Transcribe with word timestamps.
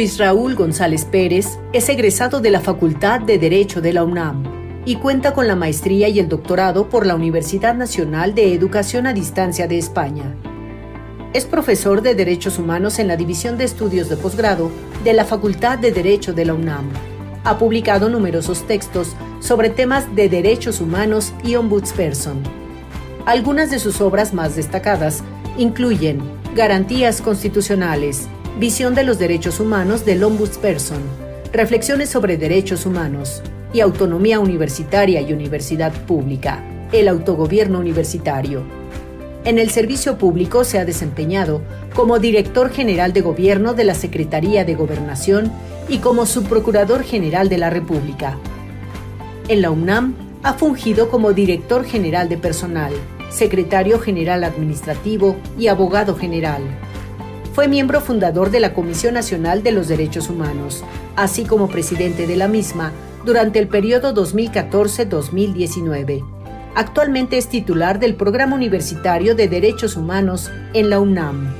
Luis 0.00 0.16
Raúl 0.16 0.54
González 0.54 1.04
Pérez 1.04 1.58
es 1.74 1.90
egresado 1.90 2.40
de 2.40 2.50
la 2.50 2.62
Facultad 2.62 3.20
de 3.20 3.36
Derecho 3.36 3.82
de 3.82 3.92
la 3.92 4.02
UNAM 4.02 4.44
y 4.86 4.96
cuenta 4.96 5.34
con 5.34 5.46
la 5.46 5.56
maestría 5.56 6.08
y 6.08 6.18
el 6.18 6.26
doctorado 6.26 6.88
por 6.88 7.04
la 7.04 7.14
Universidad 7.14 7.74
Nacional 7.74 8.34
de 8.34 8.54
Educación 8.54 9.06
a 9.06 9.12
Distancia 9.12 9.68
de 9.68 9.76
España. 9.76 10.34
Es 11.34 11.44
profesor 11.44 12.00
de 12.00 12.14
Derechos 12.14 12.58
Humanos 12.58 12.98
en 12.98 13.08
la 13.08 13.18
División 13.18 13.58
de 13.58 13.64
Estudios 13.64 14.08
de 14.08 14.16
Posgrado 14.16 14.70
de 15.04 15.12
la 15.12 15.26
Facultad 15.26 15.78
de 15.78 15.92
Derecho 15.92 16.32
de 16.32 16.46
la 16.46 16.54
UNAM. 16.54 16.88
Ha 17.44 17.58
publicado 17.58 18.08
numerosos 18.08 18.66
textos 18.66 19.14
sobre 19.40 19.68
temas 19.68 20.16
de 20.16 20.30
derechos 20.30 20.80
humanos 20.80 21.34
y 21.44 21.56
ombudsperson. 21.56 22.42
Algunas 23.26 23.70
de 23.70 23.78
sus 23.78 24.00
obras 24.00 24.32
más 24.32 24.56
destacadas 24.56 25.22
incluyen 25.58 26.22
Garantías 26.54 27.20
constitucionales, 27.20 28.28
Visión 28.58 28.94
de 28.94 29.04
los 29.04 29.18
derechos 29.18 29.58
humanos 29.60 30.04
del 30.04 30.22
ombudsperson, 30.22 31.00
Reflexiones 31.52 32.10
sobre 32.10 32.36
derechos 32.36 32.84
humanos 32.84 33.42
y 33.72 33.80
Autonomía 33.80 34.38
universitaria 34.38 35.20
y 35.20 35.32
universidad 35.32 35.92
pública, 36.06 36.62
el 36.92 37.08
autogobierno 37.08 37.78
universitario. 37.78 38.62
En 39.44 39.58
el 39.58 39.70
servicio 39.70 40.18
público 40.18 40.64
se 40.64 40.78
ha 40.78 40.84
desempeñado 40.84 41.62
como 41.94 42.18
director 42.18 42.70
general 42.70 43.12
de 43.14 43.22
gobierno 43.22 43.72
de 43.72 43.84
la 43.84 43.94
Secretaría 43.94 44.64
de 44.64 44.74
Gobernación 44.74 45.50
y 45.88 45.98
como 45.98 46.26
subprocurador 46.26 47.02
general 47.02 47.48
de 47.48 47.58
la 47.58 47.70
República. 47.70 48.36
En 49.48 49.62
la 49.62 49.70
UNAM 49.70 50.14
ha 50.42 50.52
fungido 50.52 51.08
como 51.08 51.32
director 51.32 51.84
general 51.84 52.28
de 52.28 52.36
personal, 52.36 52.92
secretario 53.30 53.98
general 53.98 54.44
administrativo 54.44 55.36
y 55.58 55.68
abogado 55.68 56.14
general. 56.16 56.62
Fue 57.52 57.66
miembro 57.66 58.00
fundador 58.00 58.50
de 58.50 58.60
la 58.60 58.74
Comisión 58.74 59.14
Nacional 59.14 59.64
de 59.64 59.72
los 59.72 59.88
Derechos 59.88 60.30
Humanos, 60.30 60.84
así 61.16 61.44
como 61.44 61.68
presidente 61.68 62.28
de 62.28 62.36
la 62.36 62.46
misma 62.46 62.92
durante 63.24 63.58
el 63.58 63.66
periodo 63.66 64.14
2014-2019. 64.14 66.24
Actualmente 66.76 67.38
es 67.38 67.48
titular 67.48 67.98
del 67.98 68.14
Programa 68.14 68.54
Universitario 68.54 69.34
de 69.34 69.48
Derechos 69.48 69.96
Humanos 69.96 70.48
en 70.74 70.90
la 70.90 71.00
UNAM. 71.00 71.52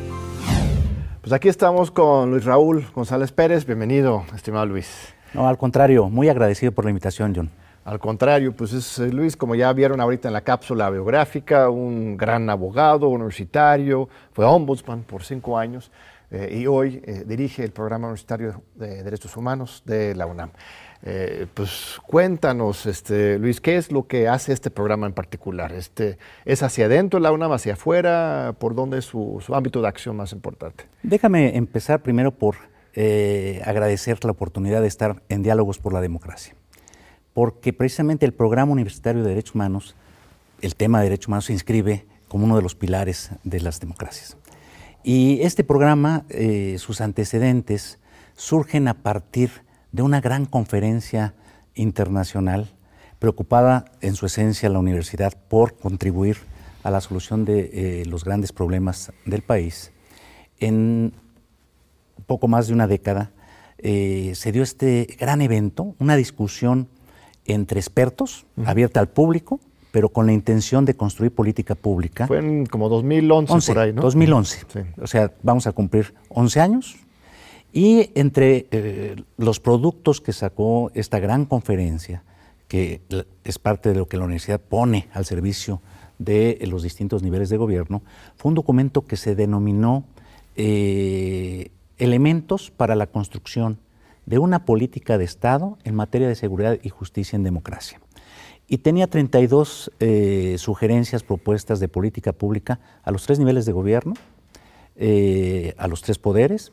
Pues 1.22 1.32
aquí 1.32 1.48
estamos 1.48 1.90
con 1.90 2.30
Luis 2.30 2.44
Raúl 2.44 2.86
González 2.94 3.32
Pérez. 3.32 3.66
Bienvenido, 3.66 4.22
estimado 4.34 4.66
Luis. 4.66 5.12
No, 5.34 5.48
al 5.48 5.58
contrario, 5.58 6.08
muy 6.08 6.28
agradecido 6.28 6.70
por 6.70 6.84
la 6.84 6.90
invitación, 6.90 7.32
John. 7.34 7.50
Al 7.84 7.98
contrario, 7.98 8.52
pues 8.52 8.74
es 8.74 8.98
eh, 8.98 9.10
Luis, 9.10 9.36
como 9.36 9.54
ya 9.54 9.72
vieron 9.72 10.00
ahorita 10.00 10.28
en 10.28 10.34
la 10.34 10.42
cápsula 10.42 10.90
biográfica, 10.90 11.70
un 11.70 12.16
gran 12.16 12.50
abogado 12.50 13.08
universitario, 13.08 14.08
fue 14.32 14.44
ombudsman 14.44 15.02
por 15.02 15.24
cinco 15.24 15.56
años 15.56 15.90
eh, 16.30 16.58
y 16.60 16.66
hoy 16.66 17.02
eh, 17.04 17.24
dirige 17.26 17.64
el 17.64 17.72
programa 17.72 18.08
universitario 18.08 18.62
de 18.74 19.02
Derechos 19.02 19.34
Humanos 19.34 19.82
de 19.86 20.14
la 20.14 20.26
UNAM. 20.26 20.50
pues 21.54 21.98
cuéntanos, 22.06 22.84
este, 22.84 23.38
Luis, 23.38 23.62
¿qué 23.62 23.78
es 23.78 23.90
lo 23.90 24.06
que 24.06 24.28
hace 24.28 24.52
este 24.52 24.70
programa 24.70 25.06
en 25.06 25.14
particular? 25.14 25.72
Este, 25.72 26.18
¿Es 26.44 26.62
hacia 26.62 26.84
adentro 26.84 27.18
de 27.18 27.22
la 27.22 27.32
UNAM, 27.32 27.52
hacia 27.52 27.72
afuera? 27.72 28.54
¿Por 28.58 28.74
dónde 28.74 28.98
es 28.98 29.06
su, 29.06 29.42
su 29.44 29.54
ámbito 29.54 29.80
de 29.80 29.88
acción 29.88 30.16
más 30.16 30.32
importante? 30.32 30.84
Déjame 31.02 31.56
empezar 31.56 32.02
primero 32.02 32.30
por 32.30 32.56
agradecer 33.64 34.22
la 34.22 34.32
oportunidad 34.32 34.82
de 34.82 34.88
estar 34.88 35.22
en 35.30 35.42
Diálogos 35.42 35.78
por 35.78 35.94
la 35.94 36.02
Democracia 36.02 36.54
porque 37.40 37.72
precisamente 37.72 38.26
el 38.26 38.34
programa 38.34 38.70
universitario 38.70 39.22
de 39.22 39.30
derechos 39.30 39.54
humanos, 39.54 39.94
el 40.60 40.76
tema 40.76 40.98
de 40.98 41.04
derechos 41.04 41.28
humanos 41.28 41.46
se 41.46 41.54
inscribe 41.54 42.04
como 42.28 42.44
uno 42.44 42.54
de 42.54 42.60
los 42.60 42.74
pilares 42.74 43.30
de 43.44 43.60
las 43.60 43.80
democracias. 43.80 44.36
Y 45.02 45.40
este 45.40 45.64
programa, 45.64 46.26
eh, 46.28 46.76
sus 46.78 47.00
antecedentes, 47.00 47.98
surgen 48.36 48.88
a 48.88 49.02
partir 49.02 49.50
de 49.90 50.02
una 50.02 50.20
gran 50.20 50.44
conferencia 50.44 51.32
internacional 51.74 52.68
preocupada 53.18 53.86
en 54.02 54.16
su 54.16 54.26
esencia 54.26 54.68
la 54.68 54.78
universidad 54.78 55.32
por 55.48 55.78
contribuir 55.78 56.36
a 56.82 56.90
la 56.90 57.00
solución 57.00 57.46
de 57.46 57.70
eh, 57.72 58.04
los 58.04 58.22
grandes 58.22 58.52
problemas 58.52 59.12
del 59.24 59.40
país. 59.40 59.92
En 60.58 61.14
poco 62.26 62.48
más 62.48 62.66
de 62.66 62.74
una 62.74 62.86
década 62.86 63.30
eh, 63.78 64.32
se 64.34 64.52
dio 64.52 64.62
este 64.62 65.16
gran 65.18 65.40
evento, 65.40 65.94
una 65.98 66.16
discusión 66.16 66.90
entre 67.52 67.80
expertos, 67.80 68.46
abierta 68.64 69.00
al 69.00 69.08
público, 69.08 69.60
pero 69.92 70.10
con 70.10 70.26
la 70.26 70.32
intención 70.32 70.84
de 70.84 70.94
construir 70.94 71.32
política 71.32 71.74
pública. 71.74 72.26
Fue 72.26 72.38
en 72.38 72.66
como 72.66 72.88
2011 72.88 73.72
por 73.72 73.78
ahí, 73.78 73.92
¿no? 73.92 74.02
2011. 74.02 74.66
O 75.00 75.06
sea, 75.06 75.32
vamos 75.42 75.66
a 75.66 75.72
cumplir 75.72 76.14
11 76.28 76.60
años. 76.60 76.96
Y 77.72 78.10
entre 78.14 78.66
eh, 78.70 79.16
los 79.36 79.60
productos 79.60 80.20
que 80.20 80.32
sacó 80.32 80.90
esta 80.94 81.20
gran 81.20 81.44
conferencia, 81.44 82.24
que 82.66 83.00
es 83.44 83.58
parte 83.58 83.90
de 83.90 83.96
lo 83.96 84.06
que 84.06 84.16
la 84.16 84.24
universidad 84.24 84.60
pone 84.60 85.08
al 85.12 85.24
servicio 85.24 85.80
de 86.18 86.58
los 86.68 86.82
distintos 86.82 87.22
niveles 87.22 87.48
de 87.48 87.56
gobierno, 87.56 88.02
fue 88.36 88.50
un 88.50 88.54
documento 88.54 89.02
que 89.02 89.16
se 89.16 89.34
denominó 89.34 90.04
eh, 90.56 91.70
Elementos 92.00 92.70
para 92.70 92.94
la 92.94 93.06
construcción 93.08 93.78
de 94.26 94.38
una 94.38 94.64
política 94.64 95.18
de 95.18 95.24
Estado 95.24 95.78
en 95.84 95.94
materia 95.94 96.28
de 96.28 96.34
seguridad 96.34 96.78
y 96.82 96.88
justicia 96.88 97.36
en 97.36 97.42
democracia. 97.42 98.00
Y 98.68 98.78
tenía 98.78 99.08
32 99.08 99.90
eh, 99.98 100.56
sugerencias, 100.58 101.24
propuestas 101.24 101.80
de 101.80 101.88
política 101.88 102.32
pública 102.32 102.78
a 103.02 103.10
los 103.10 103.24
tres 103.24 103.38
niveles 103.38 103.66
de 103.66 103.72
gobierno, 103.72 104.14
eh, 104.96 105.74
a 105.78 105.88
los 105.88 106.02
tres 106.02 106.18
poderes 106.18 106.72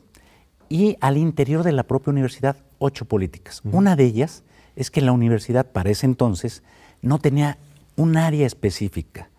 y 0.68 0.96
al 1.00 1.16
interior 1.16 1.64
de 1.64 1.72
la 1.72 1.82
propia 1.82 2.12
universidad, 2.12 2.56
ocho 2.78 3.06
políticas. 3.06 3.62
Una 3.64 3.96
de 3.96 4.04
ellas 4.04 4.44
es 4.76 4.90
que 4.90 5.00
la 5.00 5.12
universidad 5.12 5.66
para 5.72 5.90
ese 5.90 6.06
entonces 6.06 6.62
no 7.02 7.18
tenía 7.18 7.58
un 7.96 8.16
área 8.16 8.46
específica 8.46 9.30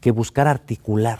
que 0.00 0.10
buscar 0.10 0.46
articular 0.46 1.18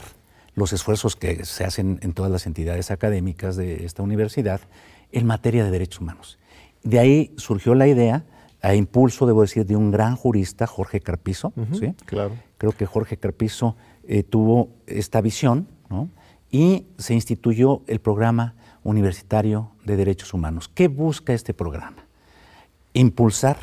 los 0.54 0.72
esfuerzos 0.72 1.16
que 1.16 1.44
se 1.44 1.64
hacen 1.64 1.98
en 2.02 2.12
todas 2.12 2.30
las 2.30 2.46
entidades 2.46 2.90
académicas 2.90 3.56
de 3.56 3.84
esta 3.84 4.02
universidad 4.02 4.60
en 5.14 5.26
materia 5.26 5.64
de 5.64 5.70
derechos 5.70 6.00
humanos. 6.00 6.38
De 6.82 6.98
ahí 6.98 7.32
surgió 7.36 7.74
la 7.74 7.86
idea, 7.86 8.24
a 8.60 8.74
impulso, 8.74 9.26
debo 9.26 9.42
decir, 9.42 9.64
de 9.64 9.76
un 9.76 9.90
gran 9.90 10.16
jurista, 10.16 10.66
Jorge 10.66 11.00
Carpizo. 11.00 11.52
¿sí? 11.78 11.94
Claro. 12.06 12.32
Creo 12.58 12.72
que 12.72 12.86
Jorge 12.86 13.16
Carpizo 13.16 13.76
eh, 14.06 14.22
tuvo 14.22 14.70
esta 14.86 15.20
visión 15.20 15.68
y 16.50 16.86
se 16.98 17.14
instituyó 17.14 17.82
el 17.86 18.00
programa 18.00 18.54
universitario 18.82 19.70
de 19.84 19.96
derechos 19.96 20.34
humanos. 20.34 20.68
¿Qué 20.68 20.88
busca 20.88 21.32
este 21.32 21.54
programa? 21.54 22.06
Impulsar 22.94 23.58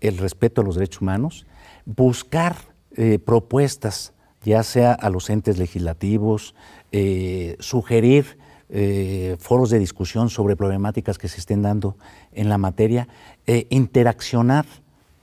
el 0.00 0.18
respeto 0.18 0.60
a 0.60 0.64
los 0.64 0.76
derechos 0.76 1.02
humanos, 1.02 1.46
buscar 1.84 2.56
eh, 2.96 3.18
propuestas, 3.18 4.12
ya 4.42 4.62
sea 4.62 4.92
a 4.92 5.10
los 5.10 5.30
entes 5.30 5.58
legislativos, 5.58 6.54
eh, 6.92 7.56
sugerir 7.60 8.38
eh, 8.76 9.36
foros 9.38 9.70
de 9.70 9.78
discusión 9.78 10.30
sobre 10.30 10.56
problemáticas 10.56 11.16
que 11.16 11.28
se 11.28 11.38
estén 11.38 11.62
dando 11.62 11.96
en 12.32 12.48
la 12.48 12.58
materia, 12.58 13.06
eh, 13.46 13.68
interaccionar, 13.70 14.66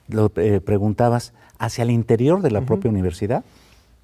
lo 0.08 0.32
eh, 0.38 0.62
preguntabas, 0.62 1.34
hacia 1.60 1.82
el 1.82 1.92
interior 1.92 2.42
de 2.42 2.50
la 2.50 2.62
propia 2.62 2.90
universidad. 2.90 3.44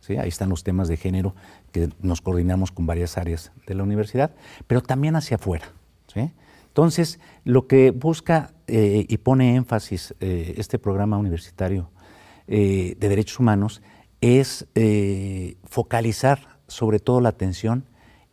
¿sí? 0.02 0.18
Ahí 0.18 0.28
están 0.28 0.50
los 0.50 0.66
temas 0.66 0.90
de 0.90 0.98
género 0.98 1.34
que 1.72 1.88
nos 2.02 2.20
coordinamos 2.20 2.74
con 2.74 2.88
varias 2.88 3.18
áreas 3.18 3.54
de 3.66 3.74
la 3.74 3.84
universidad, 3.84 4.32
pero 4.68 4.82
también 4.82 5.16
hacia 5.16 5.36
afuera. 5.36 5.72
¿sí? 6.14 6.30
Entonces, 6.68 7.22
lo 7.46 7.68
que 7.68 7.92
busca 7.92 8.52
y 8.68 9.18
pone 9.20 9.56
énfasis 9.56 10.14
este 10.20 10.78
programa 10.78 11.18
universitario 11.18 11.90
de 12.48 12.98
derechos 13.00 13.40
humanos 13.40 13.82
es 14.20 14.68
focalizar 15.64 16.60
sobre 16.68 17.00
todo 17.00 17.22
la 17.22 17.30
atención 17.30 17.86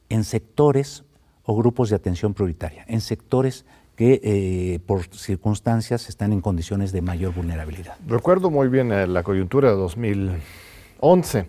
en 0.09 0.25
sectores 0.25 1.04
o 1.45 1.57
grupos 1.57 1.91
de 1.91 1.97
atención 1.97 2.35
prioritaria, 2.35 2.85
en 2.89 3.01
sectores 3.01 3.65
que 3.97 4.21
eh, 4.25 4.81
por 4.87 5.05
circunstancias 5.15 6.09
están 6.09 6.33
en 6.33 6.41
condiciones 6.41 6.91
de 6.93 7.01
mayor 7.01 7.33
vulnerabilidad. 7.35 7.97
Recuerdo 8.07 8.51
muy 8.51 8.69
bien 8.69 8.93
eh, 8.93 9.07
la 9.07 9.23
coyuntura 9.23 9.71
de 9.71 9.77
2011. 9.77 11.49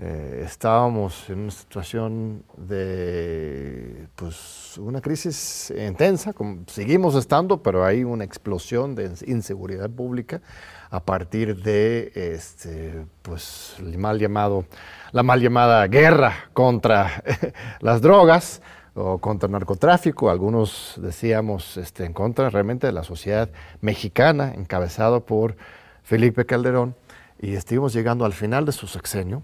Eh, 0.00 0.42
estábamos 0.44 1.28
en 1.28 1.40
una 1.40 1.50
situación 1.50 2.44
de 2.56 4.06
pues, 4.14 4.78
una 4.78 5.00
crisis 5.00 5.72
intensa, 5.76 6.32
como 6.32 6.62
seguimos 6.68 7.16
estando, 7.16 7.62
pero 7.62 7.84
hay 7.84 8.04
una 8.04 8.22
explosión 8.22 8.94
de 8.94 9.10
inseguridad 9.26 9.90
pública 9.90 10.40
a 10.90 11.00
partir 11.00 11.60
de 11.62 12.12
este, 12.14 13.06
pues, 13.22 13.74
mal 13.96 14.20
llamado 14.20 14.66
la 15.10 15.22
mal 15.22 15.40
llamada 15.40 15.84
guerra 15.88 16.50
contra 16.52 17.24
las 17.80 18.00
drogas 18.00 18.62
o 18.98 19.18
contra 19.18 19.48
narcotráfico, 19.48 20.28
algunos 20.28 20.94
decíamos 20.96 21.76
este, 21.76 22.04
en 22.04 22.12
contra 22.12 22.50
realmente 22.50 22.86
de 22.86 22.92
la 22.92 23.04
sociedad 23.04 23.48
mexicana, 23.80 24.52
encabezado 24.54 25.24
por 25.24 25.56
Felipe 26.02 26.44
Calderón, 26.44 26.96
y 27.40 27.54
estuvimos 27.54 27.92
llegando 27.92 28.24
al 28.24 28.32
final 28.32 28.64
de 28.66 28.72
su 28.72 28.88
sexenio, 28.88 29.42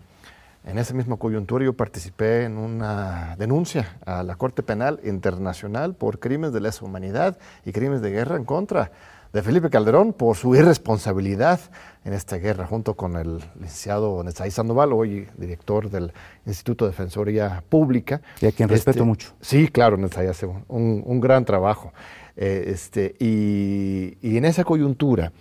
en 0.65 0.79
esa 0.79 0.95
misma 0.95 1.19
coyuntura 1.19 1.65
yo 1.65 1.75
participé 1.75 2.45
en 2.45 2.57
una 2.57 3.37
denuncia 3.37 3.99
a 4.07 4.23
la 4.23 4.37
Corte 4.37 4.63
Penal 4.63 4.99
Internacional 5.05 5.95
por 5.95 6.19
crímenes 6.19 6.55
de 6.55 6.61
lesa 6.61 6.85
humanidad 6.85 7.39
y 7.67 7.73
crímenes 7.73 8.01
de 8.01 8.11
guerra 8.11 8.37
en 8.37 8.45
contra 8.45 8.91
de 9.35 9.43
Felipe 9.43 9.69
Calderón 9.69 10.13
por 10.13 10.37
su 10.37 10.55
irresponsabilidad 10.55 11.59
en 12.05 12.13
esta 12.13 12.37
guerra, 12.37 12.69
junto 12.69 12.95
con 12.95 13.17
el 13.17 13.39
licenciado 13.59 14.23
Netzai 14.23 14.53
Sandoval, 14.53 14.93
hoy 14.93 15.27
director 15.37 15.91
del 15.91 16.13
Instituto 16.47 16.85
de 16.85 16.93
Defensoría 16.93 17.65
Pública. 17.69 18.23
Y 18.41 18.47
a 18.47 18.53
quien 18.53 18.69
respeto 18.69 18.99
este, 18.99 19.03
mucho. 19.03 19.33
Sí, 19.41 19.67
claro, 19.67 19.97
Netzai 19.97 20.29
hace 20.29 20.47
un, 20.69 21.21
gran 21.21 21.45
trabajo. 21.45 21.93
Eh, 22.37 22.67
este, 22.69 23.17
y, 23.19 24.37
en 24.37 24.45
esa 24.45 24.63
coyuntura 24.63 25.33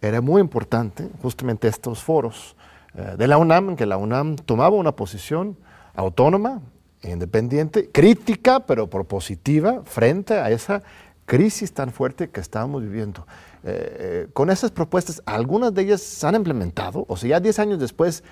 era 0.00 0.22
muy 0.22 0.40
importante 0.40 1.10
justamente 1.20 1.68
estos 1.68 2.02
foros 2.02 2.56
eh, 2.94 3.14
de 3.18 3.28
la 3.28 3.36
UNAM, 3.36 3.70
en 3.70 3.76
que 3.76 3.84
la 3.84 3.98
UNAM 3.98 4.36
tomaba 4.36 4.74
una 4.74 4.92
posición 4.92 5.58
autónoma, 5.94 6.62
independiente, 7.02 7.90
crítica, 7.90 8.60
pero 8.60 8.88
propositiva, 8.88 9.82
frente 9.84 10.32
a 10.32 10.50
esa 10.50 10.82
crisis 11.26 11.72
tan 11.72 11.90
fuerte 11.90 12.28
que 12.28 12.40
estamos 12.40 12.82
viviendo. 12.82 13.26
Eh, 13.64 13.96
eh, 13.98 14.26
con 14.32 14.50
esas 14.50 14.70
propuestas, 14.70 15.22
algunas 15.24 15.72
de 15.74 15.82
ellas 15.82 16.02
se 16.02 16.26
han 16.26 16.34
implementado, 16.34 17.06
o 17.08 17.16
sea, 17.16 17.30
ya 17.30 17.40
10 17.40 17.58
años 17.58 17.78
después, 17.78 18.22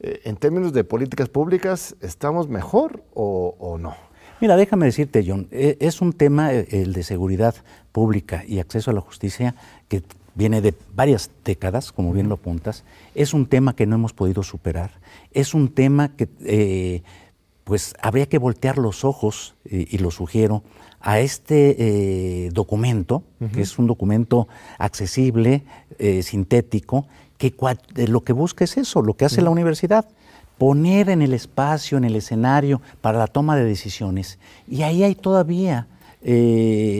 eh, 0.00 0.20
en 0.24 0.36
términos 0.36 0.72
de 0.72 0.82
políticas 0.84 1.28
públicas, 1.28 1.94
¿estamos 2.00 2.48
mejor 2.48 3.04
o, 3.14 3.76
no? 3.78 3.94
Mira, 4.40 4.56
déjame 4.56 4.86
decirte, 4.86 5.24
John, 5.24 5.46
es 5.52 6.00
un 6.00 6.12
tema, 6.12 6.52
el 6.52 6.92
de 6.92 7.04
seguridad 7.04 7.54
pública 7.92 8.42
y 8.44 8.58
acceso 8.58 8.90
a 8.90 8.94
la 8.94 9.00
justicia, 9.00 9.54
que 9.86 10.02
viene 10.34 10.60
de 10.60 10.74
varias 10.96 11.30
décadas, 11.44 11.92
como 11.92 12.12
bien 12.12 12.28
lo 12.28 12.34
apuntas, 12.34 12.82
es 13.14 13.34
un 13.34 13.46
tema 13.46 13.76
que 13.76 13.86
no 13.86 13.94
hemos 13.94 14.12
podido 14.12 14.42
superar, 14.42 14.90
es 15.30 15.54
un 15.54 15.68
tema 15.68 16.16
que, 16.16 17.04
pues, 17.62 17.94
habría 18.02 18.26
que 18.26 18.38
voltear 18.38 18.78
los 18.78 19.04
ojos, 19.04 19.54
y 19.64 19.98
lo 19.98 20.10
sugiero, 20.10 20.64
a 21.02 21.18
este 21.18 21.76
eh, 21.78 22.50
documento, 22.52 23.24
que 23.52 23.62
es 23.62 23.76
un 23.78 23.88
documento 23.88 24.46
accesible, 24.78 25.64
eh, 25.98 26.22
sintético, 26.22 27.06
que 27.38 27.48
eh, 27.96 28.06
lo 28.06 28.22
que 28.22 28.32
busca 28.32 28.64
es 28.64 28.76
eso, 28.76 29.02
lo 29.02 29.14
que 29.14 29.24
hace 29.24 29.42
la 29.42 29.50
universidad, 29.50 30.08
poner 30.58 31.10
en 31.10 31.20
el 31.20 31.34
espacio, 31.34 31.98
en 31.98 32.04
el 32.04 32.14
escenario 32.14 32.80
para 33.00 33.18
la 33.18 33.26
toma 33.26 33.56
de 33.56 33.64
decisiones. 33.64 34.38
Y 34.68 34.82
ahí 34.82 35.02
hay 35.02 35.16
todavía 35.16 35.88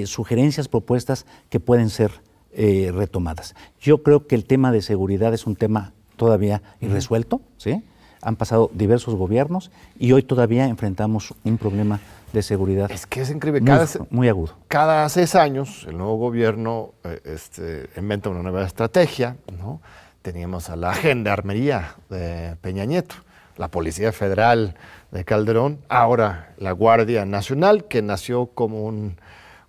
sugerencias, 0.04 0.66
propuestas 0.66 1.26
que 1.48 1.60
pueden 1.60 1.90
ser 1.90 2.10
retomadas. 2.52 3.54
Yo 3.80 4.02
creo 4.02 4.26
que 4.26 4.34
el 4.34 4.44
tema 4.44 4.72
de 4.72 4.82
seguridad 4.82 5.32
es 5.32 5.46
un 5.46 5.54
tema 5.54 5.92
todavía 6.16 6.60
irresuelto, 6.80 7.40
¿sí? 7.56 7.84
Han 8.22 8.36
pasado 8.36 8.70
diversos 8.72 9.14
gobiernos 9.14 9.70
y 9.98 10.12
hoy 10.12 10.22
todavía 10.22 10.66
enfrentamos 10.66 11.34
un 11.44 11.58
problema 11.58 12.00
de 12.32 12.42
seguridad. 12.42 12.90
Es 12.90 13.06
que 13.06 13.20
es 13.20 13.30
increíble. 13.30 13.60
Muy, 13.60 13.68
cada, 13.68 13.86
muy 14.10 14.28
agudo. 14.28 14.54
Cada 14.68 15.08
seis 15.08 15.34
años 15.34 15.84
el 15.88 15.98
nuevo 15.98 16.16
gobierno 16.16 16.92
eh, 17.04 17.20
este, 17.24 17.90
inventa 17.96 18.30
una 18.30 18.42
nueva 18.42 18.64
estrategia. 18.64 19.36
¿no? 19.58 19.80
Teníamos 20.22 20.70
a 20.70 20.76
la 20.76 20.94
gendarmería 20.94 21.96
de 22.08 22.56
Peña 22.60 22.84
Nieto, 22.84 23.16
la 23.56 23.68
Policía 23.68 24.12
Federal 24.12 24.76
de 25.10 25.24
Calderón, 25.24 25.78
ahora 25.88 26.54
la 26.58 26.72
Guardia 26.72 27.26
Nacional, 27.26 27.84
que 27.84 28.02
nació 28.02 28.46
como 28.46 28.84
un 28.84 29.16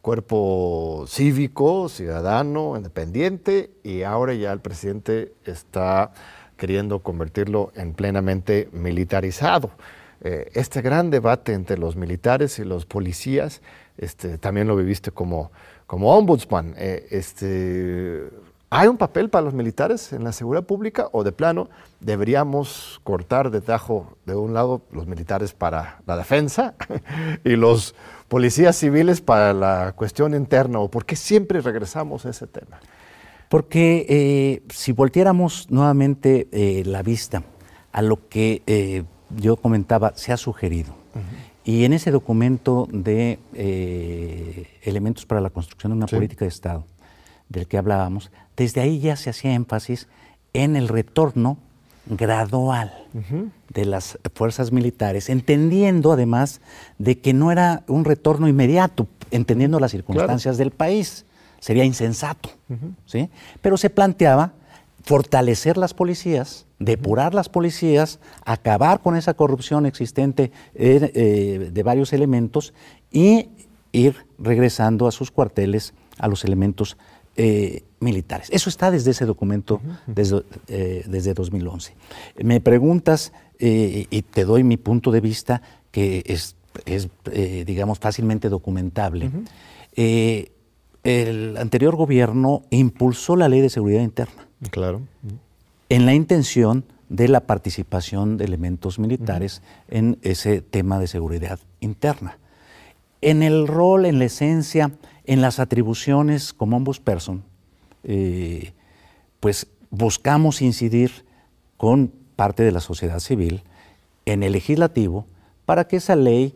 cuerpo 0.01 1.05
cívico, 1.07 1.89
ciudadano, 1.89 2.75
independiente, 2.75 3.71
y 3.83 4.03
ahora 4.03 4.33
ya 4.33 4.51
el 4.51 4.59
presidente 4.59 5.33
está 5.45 6.11
queriendo 6.63 6.99
convertirlo 6.99 7.73
en 7.75 7.93
plenamente 7.93 8.69
militarizado. 8.71 9.71
Eh, 10.21 10.49
este 10.53 10.81
gran 10.81 11.09
debate 11.09 11.51
entre 11.51 11.77
los 11.77 11.97
militares 11.97 12.57
y 12.57 12.63
los 12.63 12.85
policías, 12.85 13.61
este, 13.97 14.37
también 14.37 14.69
lo 14.69 14.77
viviste 14.77 15.11
como, 15.11 15.51
como 15.87 16.15
ombudsman. 16.15 16.73
Eh, 16.77 17.05
este, 17.11 18.29
¿Hay 18.69 18.87
un 18.87 18.95
papel 18.95 19.29
para 19.29 19.43
los 19.43 19.53
militares 19.53 20.13
en 20.13 20.23
la 20.23 20.31
seguridad 20.31 20.63
pública 20.63 21.09
o 21.11 21.25
de 21.25 21.33
plano 21.33 21.67
deberíamos 21.99 23.01
cortar 23.03 23.51
de 23.51 23.59
tajo 23.59 24.15
de 24.25 24.33
un 24.33 24.53
lado 24.53 24.83
los 24.93 25.05
militares 25.05 25.51
para 25.51 25.99
la 26.07 26.15
defensa 26.15 26.75
y 27.43 27.57
los 27.57 27.93
policías 28.29 28.77
civiles 28.77 29.19
para 29.19 29.51
la 29.51 29.91
cuestión 29.97 30.33
interna? 30.33 30.79
¿O 30.79 30.87
por 30.87 31.03
qué 31.03 31.17
siempre 31.17 31.59
regresamos 31.59 32.25
a 32.25 32.29
ese 32.29 32.47
tema? 32.47 32.79
Porque 33.53 34.05
eh, 34.09 34.63
si 34.73 34.91
volteáramos 34.91 35.69
nuevamente 35.69 36.47
la 36.85 37.03
vista 37.03 37.43
a 37.91 38.01
lo 38.01 38.27
que 38.27 39.05
yo 39.37 39.57
comentaba, 39.57 40.13
se 40.15 40.33
ha 40.33 40.37
sugerido. 40.37 40.95
Y 41.65 41.85
en 41.85 41.93
ese 41.93 42.11
documento 42.11 42.87
de 42.91 43.39
eh, 43.53 44.67
elementos 44.81 45.25
para 45.25 45.39
la 45.39 45.49
construcción 45.49 45.91
de 45.91 45.97
una 45.97 46.07
política 46.07 46.43
de 46.45 46.49
Estado, 46.49 46.85
del 47.47 47.67
que 47.67 47.77
hablábamos, 47.77 48.31
desde 48.57 48.81
ahí 48.81 48.99
ya 48.99 49.15
se 49.15 49.29
hacía 49.29 49.53
énfasis 49.53 50.07
en 50.53 50.75
el 50.75 50.89
retorno 50.89 51.57
gradual 52.05 52.93
de 53.69 53.85
las 53.85 54.19
fuerzas 54.35 54.73
militares, 54.73 55.29
entendiendo 55.29 56.11
además 56.11 56.59
de 56.97 57.19
que 57.19 57.33
no 57.33 57.49
era 57.51 57.83
un 57.87 58.03
retorno 58.03 58.49
inmediato, 58.49 59.07
entendiendo 59.31 59.79
las 59.79 59.91
circunstancias 59.91 60.57
del 60.57 60.71
país, 60.71 61.25
sería 61.63 61.85
insensato, 61.85 62.49
¿sí? 63.05 63.29
Pero 63.61 63.77
se 63.77 63.89
planteaba 63.89 64.51
fortalecer 65.01 65.77
las 65.77 65.93
policías, 65.93 66.65
depurar 66.77 67.33
las 67.33 67.47
policías, 67.47 68.19
acabar 68.43 68.99
con 68.99 69.15
esa 69.15 69.33
corrupción 69.33 69.85
existente 69.85 70.51
eh, 70.75 71.09
eh, 71.15 71.69
de 71.71 71.83
varios 71.83 72.11
elementos 72.11 72.73
y 73.13 73.47
ir 73.93 74.25
regresando 74.37 75.07
a 75.07 75.13
sus 75.13 75.31
cuarteles 75.31 75.93
a 76.17 76.27
los 76.27 76.43
elementos 76.43 76.97
eh, 77.37 77.85
militares. 78.01 78.49
Eso 78.51 78.69
está 78.69 78.91
desde 78.91 79.11
ese 79.11 79.25
documento, 79.25 79.79
desde, 80.05 80.43
desde, 80.67 81.33
2011. 81.33 81.95
Me 82.43 82.59
preguntas, 82.59 83.31
y 83.57 84.21
te 84.23 84.43
doy 84.43 84.65
mi 84.65 84.75
punto 84.75 85.11
de 85.11 85.21
vista, 85.21 85.61
que 85.91 86.23
es, 86.25 86.57
es 86.85 87.07
digamos, 87.65 87.99
fácilmente 87.99 88.49
documentable. 88.49 89.31
El 91.03 91.57
anterior 91.57 91.95
gobierno 91.95 92.63
impulsó 92.69 93.35
la 93.35 93.49
ley 93.49 93.61
de 93.61 93.69
seguridad 93.69 94.01
interna 94.01 94.47
Claro. 94.69 95.01
En 95.89 96.05
la 96.05 96.13
intención 96.13 96.85
de 97.09 97.27
la 97.27 97.41
participación 97.41 98.37
de 98.37 98.45
elementos 98.45 98.97
militares 98.97 99.61
en 99.87 100.17
ese 100.21 100.61
tema 100.61 100.99
de 100.99 101.07
seguridad 101.07 101.59
interna. 101.79 102.39
En 103.21 103.43
el 103.43 103.67
rol, 103.67 104.05
en 104.05 104.19
la 104.19 104.25
esencia, 104.25 104.91
en 105.25 105.41
las 105.41 105.59
atribuciones 105.59 106.53
como 106.53 106.77
ombudsperson, 106.77 107.43
eh, 108.03 108.73
pues 109.39 109.67
buscamos 109.91 110.61
incidir 110.61 111.25
con 111.77 112.11
parte 112.35 112.63
de 112.63 112.71
la 112.71 112.79
sociedad 112.79 113.19
civil 113.19 113.61
en 114.25 114.41
el 114.41 114.53
legislativo 114.53 115.25
para 115.65 115.87
que 115.87 115.97
esa 115.97 116.15
ley 116.15 116.55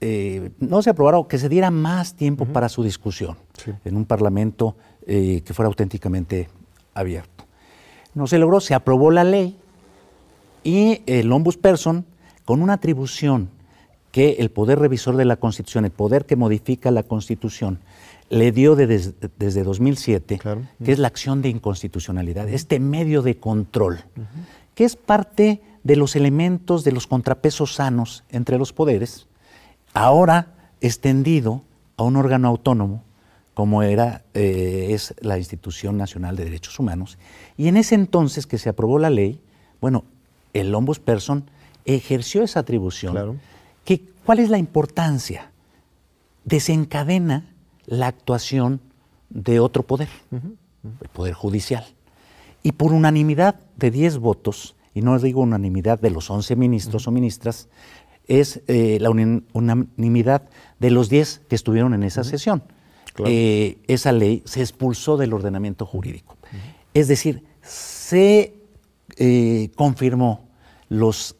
eh, 0.00 0.50
no 0.58 0.82
se 0.82 0.90
aprobara 0.90 1.18
o 1.18 1.28
que 1.28 1.38
se 1.38 1.48
diera 1.48 1.70
más 1.70 2.14
tiempo 2.14 2.46
para 2.46 2.68
su 2.68 2.82
discusión 2.82 3.36
en 3.84 3.96
un 3.96 4.04
parlamento 4.04 4.76
eh, 5.06 5.42
que 5.44 5.54
fuera 5.54 5.68
auténticamente 5.68 6.48
abierto. 6.94 7.44
No 8.14 8.26
se 8.26 8.38
logró, 8.38 8.60
se 8.60 8.74
aprobó 8.74 9.10
la 9.10 9.24
ley 9.24 9.56
y 10.64 11.02
el 11.06 11.30
ombudsperson, 11.32 12.04
con 12.44 12.62
una 12.62 12.74
atribución 12.74 13.50
que 14.10 14.36
el 14.40 14.50
poder 14.50 14.78
revisor 14.78 15.16
de 15.16 15.24
la 15.24 15.36
Constitución, 15.36 15.84
el 15.84 15.90
poder 15.90 16.26
que 16.26 16.36
modifica 16.36 16.90
la 16.90 17.02
Constitución, 17.02 17.80
le 18.30 18.52
dio 18.52 18.76
desde 18.76 19.62
2007, 19.62 20.40
que 20.84 20.92
es 20.92 20.98
la 20.98 21.08
acción 21.08 21.42
de 21.42 21.48
inconstitucionalidad, 21.50 22.48
este 22.48 22.80
medio 22.80 23.22
de 23.22 23.38
control, 23.38 24.04
que 24.74 24.84
es 24.84 24.96
parte 24.96 25.60
de 25.84 25.96
los 25.96 26.16
elementos 26.16 26.84
de 26.84 26.92
los 26.92 27.06
contrapesos 27.06 27.74
sanos 27.74 28.24
entre 28.30 28.58
los 28.58 28.72
poderes, 28.72 29.26
ahora 29.92 30.54
extendido 30.80 31.62
a 31.96 32.02
un 32.02 32.16
órgano 32.16 32.48
autónomo 32.48 33.04
como 33.54 33.82
era, 33.82 34.24
eh, 34.34 34.88
es 34.90 35.14
la 35.20 35.36
Institución 35.36 35.96
Nacional 35.98 36.36
de 36.36 36.44
Derechos 36.44 36.78
Humanos. 36.78 37.18
Y 37.56 37.68
en 37.68 37.76
ese 37.76 37.94
entonces 37.94 38.46
que 38.46 38.58
se 38.58 38.70
aprobó 38.70 38.98
la 38.98 39.10
ley, 39.10 39.40
bueno, 39.80 40.04
el 40.54 40.74
ombudsperson 40.74 41.44
ejerció 41.84 42.42
esa 42.42 42.60
atribución. 42.60 43.40
Que, 43.84 44.02
¿Cuál 44.24 44.38
es 44.38 44.48
la 44.48 44.58
importancia? 44.58 45.50
Desencadena 46.44 47.54
la 47.86 48.06
actuación 48.06 48.80
de 49.28 49.60
otro 49.60 49.82
poder, 49.82 50.08
el 50.30 51.08
Poder 51.08 51.34
Judicial. 51.34 51.84
Y 52.62 52.72
por 52.72 52.92
unanimidad 52.92 53.56
de 53.76 53.90
10 53.90 54.18
votos, 54.18 54.76
y 54.94 55.02
no 55.02 55.18
digo 55.18 55.40
unanimidad 55.40 55.98
de 55.98 56.10
los 56.10 56.30
11 56.30 56.54
ministros 56.56 57.08
o 57.08 57.10
ministras, 57.10 57.68
es 58.28 58.60
eh, 58.66 58.98
la 59.00 59.10
unanimidad 59.10 60.42
de 60.78 60.90
los 60.90 61.08
10 61.08 61.42
que 61.48 61.54
estuvieron 61.54 61.94
en 61.94 62.02
esa 62.02 62.24
sesión. 62.24 62.62
Eh, 63.26 63.78
esa 63.88 64.12
ley 64.12 64.42
se 64.46 64.60
expulsó 64.60 65.16
del 65.16 65.32
ordenamiento 65.32 65.84
jurídico. 65.84 66.36
Es 66.94 67.08
decir, 67.08 67.44
se 67.62 68.54
eh, 69.16 69.70
confirmó 69.74 70.48
los 70.88 71.36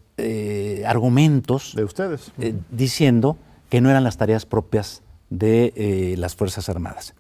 argumentos 0.87 1.75
de 1.75 1.83
ustedes 1.83 2.31
diciendo 2.71 3.37
que 3.69 3.81
no 3.81 3.91
eran 3.91 4.05
las 4.05 4.19
tareas 4.19 4.47
propias 4.47 5.03
de 5.31 6.15
las 6.17 6.37
Fuerzas 6.37 6.69
Armadas. 6.69 7.15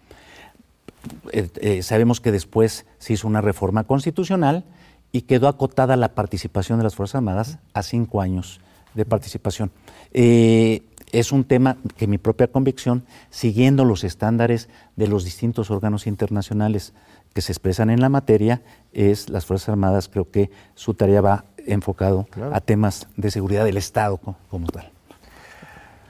sabemos 1.80 2.20
que 2.20 2.30
después 2.30 2.86
se 2.98 3.14
hizo 3.14 3.26
una 3.26 3.40
reforma 3.40 3.82
constitucional 3.84 4.64
y 5.10 5.22
quedó 5.22 5.48
acotada 5.48 5.96
la 5.96 6.14
participación 6.14 6.78
de 6.78 6.84
las 6.84 6.94
Fuerzas 6.94 7.16
Armadas 7.16 7.58
a 7.74 7.82
cinco 7.82 8.20
años 8.20 8.60
de 8.94 9.04
participación. 9.04 9.70
es 10.12 11.32
un 11.32 11.44
tema 11.44 11.76
que 11.96 12.06
mi 12.06 12.18
propia 12.18 12.48
convicción, 12.48 13.04
siguiendo 13.30 13.84
los 13.84 14.04
estándares 14.04 14.68
de 14.96 15.08
los 15.08 15.24
distintos 15.24 15.70
órganos 15.70 16.06
internacionales 16.06 16.94
que 17.32 17.40
se 17.40 17.52
expresan 17.52 17.90
en 17.90 18.00
la 18.00 18.08
materia, 18.08 18.62
es 18.92 19.28
las 19.28 19.46
Fuerzas 19.46 19.70
Armadas, 19.70 20.08
creo 20.08 20.30
que 20.30 20.50
su 20.74 20.94
tarea 20.94 21.20
va 21.20 21.44
enfocado 21.66 22.26
a 22.52 22.60
temas 22.60 23.08
de 23.16 23.30
seguridad 23.30 23.64
del 23.64 23.76
Estado 23.76 24.18
como, 24.18 24.66
tal. 24.68 24.90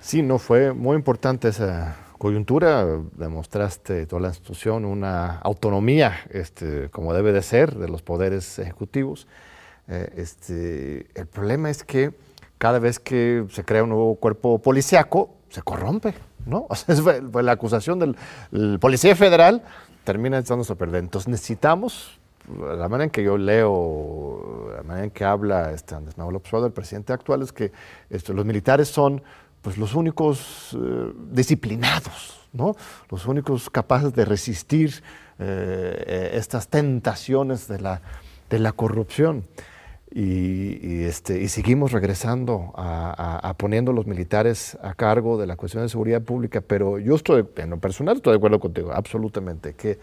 Sí, 0.01 0.23
no 0.23 0.39
fue 0.39 0.73
muy 0.73 0.97
importante 0.97 1.49
esa 1.49 1.97
coyuntura, 2.19 2.87
demostraste 3.17 4.07
toda 4.07 4.23
la 4.23 4.29
institución 4.29 4.85
una 4.85 5.39
autonomía, 5.39 6.15
este, 6.31 6.89
como 6.91 7.12
debe 7.15 7.33
de 7.33 7.43
ser, 7.43 7.77
de 7.77 7.89
los 7.89 8.03
poderes 8.03 8.59
ejecutivos. 8.59 9.27
Eh, 9.89 10.12
este, 10.17 11.07
el 11.15 11.27
problema 11.27 11.71
es 11.71 11.85
que 11.85 12.12
cada 12.62 12.78
vez 12.78 13.00
que 13.00 13.45
se 13.50 13.64
crea 13.64 13.83
un 13.83 13.88
nuevo 13.88 14.14
cuerpo 14.14 14.61
policíaco, 14.61 15.35
se 15.50 15.62
corrompe, 15.62 16.14
¿no? 16.47 16.66
O 16.71 16.76
sea, 16.76 16.95
fue, 16.95 17.42
la 17.42 17.50
acusación 17.50 17.99
del 17.99 18.78
policía 18.78 19.16
federal 19.16 19.64
termina 20.04 20.38
echándose 20.38 20.73
a 20.73 20.76
perder. 20.76 21.02
Entonces 21.02 21.26
necesitamos 21.26 22.21
la 22.49 22.88
manera 22.88 23.02
en 23.02 23.11
que 23.11 23.25
yo 23.25 23.37
leo, 23.37 24.71
la 24.76 24.85
manera 24.85 25.07
en 25.07 25.11
que 25.11 25.25
habla 25.25 25.73
este 25.73 25.97
Andrés 25.97 26.16
Manuel 26.16 26.35
López 26.35 26.52
Obrador, 26.52 26.69
el 26.69 26.73
presidente 26.73 27.12
actual, 27.12 27.42
es 27.42 27.50
que 27.50 27.73
esto, 28.11 28.33
los 28.33 28.45
militares 28.45 28.87
son 28.87 29.25
pues, 29.61 29.76
los 29.76 29.97
únicos 29.97 30.78
eh, 30.81 31.12
disciplinados, 31.33 32.47
¿no? 32.52 32.76
los 33.11 33.26
únicos 33.26 33.71
capaces 33.71 34.14
de 34.14 34.25
resistir 34.25 35.02
eh, 35.40 36.04
eh, 36.07 36.31
estas 36.35 36.69
tentaciones 36.69 37.66
de 37.66 37.81
la, 37.81 38.02
de 38.49 38.61
la 38.61 38.71
corrupción. 38.71 39.47
Y, 40.14 41.04
este, 41.04 41.40
y 41.40 41.49
seguimos 41.49 41.92
regresando 41.92 42.75
a, 42.76 43.49
a, 43.49 43.54
poniendo 43.54 43.95
los 43.95 44.07
militares 44.07 44.76
a 44.83 44.92
cargo 44.92 45.38
de 45.38 45.47
la 45.47 45.57
cuestión 45.57 45.83
de 45.83 45.88
seguridad 45.88 46.21
pública, 46.21 46.61
pero 46.61 46.99
yo 46.99 47.14
estoy, 47.14 47.47
en 47.57 47.71
lo 47.71 47.78
personal, 47.78 48.16
estoy 48.16 48.33
de 48.33 48.37
acuerdo 48.37 48.61
contigo, 48.61 48.92
absolutamente, 48.92 49.75
que 49.75 49.99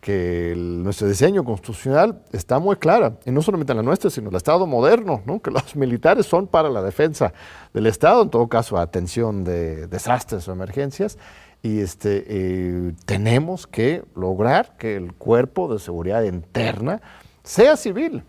que 0.00 0.54
nuestro 0.56 1.08
diseño 1.08 1.44
constitucional 1.44 2.22
está 2.32 2.58
muy 2.58 2.76
clara, 2.76 3.18
y 3.26 3.30
no 3.30 3.42
solamente 3.42 3.74
la 3.74 3.82
nuestra, 3.82 4.08
sino 4.08 4.30
el 4.30 4.36
Estado 4.36 4.66
moderno, 4.66 5.22
¿no? 5.26 5.40
que 5.40 5.50
los 5.50 5.76
militares 5.76 6.26
son 6.26 6.46
para 6.46 6.70
la 6.70 6.82
defensa 6.82 7.32
del 7.74 7.86
Estado, 7.86 8.22
en 8.22 8.30
todo 8.30 8.48
caso, 8.48 8.78
atención 8.78 9.44
de 9.44 9.86
desastres 9.88 10.48
o 10.48 10.52
emergencias, 10.52 11.18
y 11.62 11.80
este, 11.80 12.24
eh, 12.26 12.92
tenemos 13.04 13.66
que 13.66 14.02
lograr 14.16 14.78
que 14.78 14.96
el 14.96 15.12
cuerpo 15.12 15.70
de 15.70 15.78
seguridad 15.78 16.22
interna 16.22 17.02
sea 17.42 17.76
civil, 17.76 18.22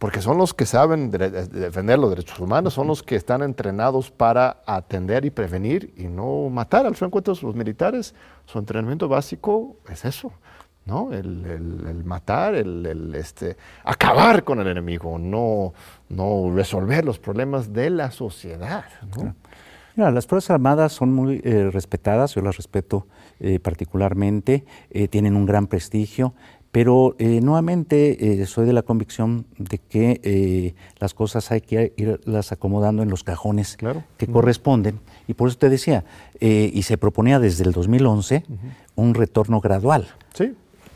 porque 0.00 0.22
son 0.22 0.38
los 0.38 0.54
que 0.54 0.64
saben 0.64 1.10
defender 1.10 1.98
los 1.98 2.08
derechos 2.08 2.40
humanos, 2.40 2.72
son 2.72 2.86
los 2.86 3.02
que 3.02 3.16
están 3.16 3.42
entrenados 3.42 4.10
para 4.10 4.62
atender 4.64 5.26
y 5.26 5.30
prevenir 5.30 5.92
y 5.94 6.04
no 6.08 6.48
matar. 6.48 6.86
Al 6.86 6.96
fin 6.96 7.08
de 7.08 7.12
cuentas, 7.12 7.42
los 7.42 7.54
militares, 7.54 8.14
su 8.46 8.58
entrenamiento 8.58 9.08
básico 9.08 9.76
es 9.88 10.06
eso 10.06 10.32
¿no? 10.86 11.12
El, 11.12 12.02
matar, 12.04 12.54
el, 12.54 13.14
este, 13.14 13.58
acabar 13.84 14.42
con 14.42 14.58
el 14.60 14.68
enemigo, 14.68 15.18
no, 15.18 15.74
no 16.08 16.50
resolver 16.54 17.04
los 17.04 17.18
problemas 17.18 17.72
de 17.72 17.90
la 17.90 18.10
sociedad. 18.10 18.84
las 19.94 20.26
Fuerzas 20.26 20.50
Armadas 20.50 20.92
son 20.92 21.12
muy 21.12 21.42
eh, 21.44 21.70
respetadas, 21.70 22.34
yo 22.34 22.40
las 22.40 22.56
respeto 22.56 23.06
eh, 23.38 23.60
particularmente, 23.60 24.64
eh, 24.90 25.08
tienen 25.08 25.36
un 25.36 25.44
gran 25.44 25.66
prestigio, 25.66 26.34
pero 26.72 27.16
nuevamente 27.18 28.46
soy 28.46 28.66
de 28.66 28.72
la 28.72 28.82
convicción 28.82 29.46
de 29.58 29.78
que 29.78 30.74
las 30.98 31.14
cosas 31.14 31.50
hay 31.50 31.60
que 31.62 31.92
irlas 31.96 32.52
acomodando 32.52 33.02
en 33.02 33.10
los 33.10 33.24
cajones 33.24 33.76
que 34.16 34.26
corresponden. 34.28 35.00
Y 35.26 35.34
por 35.34 35.48
eso 35.48 35.58
te 35.58 35.68
decía, 35.68 36.04
y 36.40 36.82
se 36.82 36.96
proponía 36.96 37.40
desde 37.40 37.64
el 37.64 37.72
2011 37.72 38.44
un 38.94 39.14
retorno 39.14 39.60
gradual. 39.60 40.08
Sí. 40.34 40.54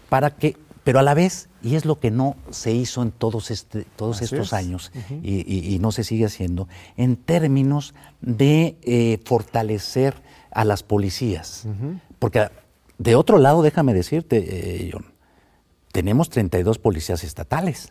Para 0.08 0.36
que, 0.36 0.56
pero 0.84 0.98
a 0.98 1.02
la 1.02 1.14
vez, 1.14 1.48
y 1.62 1.76
es 1.76 1.86
lo 1.86 1.98
que 1.98 2.10
no 2.10 2.36
se 2.50 2.72
hizo 2.72 3.02
en 3.02 3.10
todos, 3.10 3.50
este, 3.50 3.86
todos 3.96 4.20
estos 4.20 4.52
años 4.52 4.92
y, 5.22 5.78
no 5.80 5.92
se 5.92 6.04
sigue 6.04 6.26
haciendo, 6.26 6.68
en 6.96 7.16
términos 7.16 7.94
de 8.20 8.76
eh, 8.82 9.18
fortalecer 9.24 10.14
a 10.50 10.64
las 10.64 10.82
policías. 10.82 11.66
Porque 12.18 12.48
de 12.98 13.16
otro 13.16 13.38
lado, 13.38 13.62
déjame 13.62 13.94
decirte, 13.94 14.44
eh, 14.46 14.90
John, 14.92 15.06
tenemos 15.94 16.28
32 16.28 16.78
policías 16.78 17.24
estatales. 17.24 17.88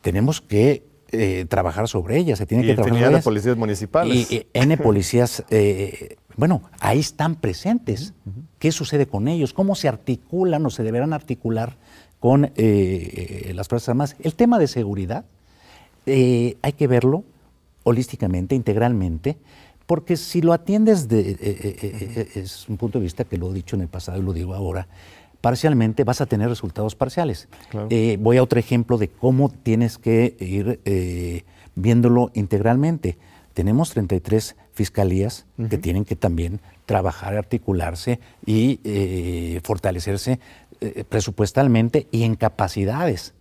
Tenemos 0.00 0.40
que 0.40 0.86
eh, 1.10 1.44
trabajar 1.48 1.88
sobre 1.88 2.16
ellas, 2.16 2.38
se 2.38 2.46
tiene 2.46 2.64
que 2.64 2.74
trabajar 2.74 2.98
sobre 2.98 3.16
de 3.16 3.22
policías 3.22 3.56
municipales. 3.58 4.32
Y, 4.32 4.46
N 4.54 4.78
policías 4.78 5.44
bueno, 6.38 6.62
ahí 6.78 7.00
están 7.00 7.34
presentes. 7.34 8.14
¿Qué 8.60 8.70
sucede 8.70 9.08
con 9.08 9.26
ellos? 9.26 9.52
¿Cómo 9.52 9.74
se 9.74 9.88
articulan 9.88 10.64
o 10.64 10.70
se 10.70 10.84
deberán 10.84 11.12
articular 11.12 11.76
con 12.20 12.44
eh, 12.44 12.52
eh, 12.56 13.52
las 13.56 13.66
Fuerzas 13.66 13.88
Armadas? 13.88 14.16
El 14.20 14.36
tema 14.36 14.60
de 14.60 14.68
seguridad 14.68 15.24
eh, 16.06 16.56
hay 16.62 16.72
que 16.74 16.86
verlo 16.86 17.24
holísticamente, 17.82 18.54
integralmente, 18.54 19.36
porque 19.86 20.16
si 20.16 20.40
lo 20.40 20.52
atiendes 20.52 21.08
de, 21.08 22.30
es 22.36 22.68
un 22.68 22.76
punto 22.76 23.00
de 23.00 23.02
vista 23.02 23.24
que 23.24 23.36
lo 23.36 23.50
he 23.50 23.54
dicho 23.54 23.74
en 23.74 23.82
el 23.82 23.88
pasado 23.88 24.20
y 24.20 24.22
lo 24.22 24.32
digo 24.32 24.54
ahora, 24.54 24.86
parcialmente 25.40 26.04
vas 26.04 26.20
a 26.20 26.26
tener 26.26 26.48
resultados 26.48 26.94
parciales. 26.94 27.48
voy 28.18 28.36
a 28.36 28.42
otro 28.42 28.58
ejemplo 28.58 28.98
de 28.98 29.08
cómo 29.08 29.48
tienes 29.50 29.98
que 29.98 30.36
ir 30.40 30.80
viéndolo 31.74 32.30
integralmente. 32.34 33.16
Tenemos 33.54 33.90
33 33.90 34.56
fiscalías 34.72 35.46
que 35.68 35.78
tienen 35.78 36.04
que 36.04 36.14
también 36.14 36.60
trabajar, 36.86 37.36
articularse 37.36 38.20
y 38.46 38.80
eh, 38.84 39.60
fortalecerse 39.64 40.38
eh, 40.80 41.04
presupuestalmente 41.08 42.06
y 42.12 42.22
en 42.22 42.36
capacidades 42.36 43.34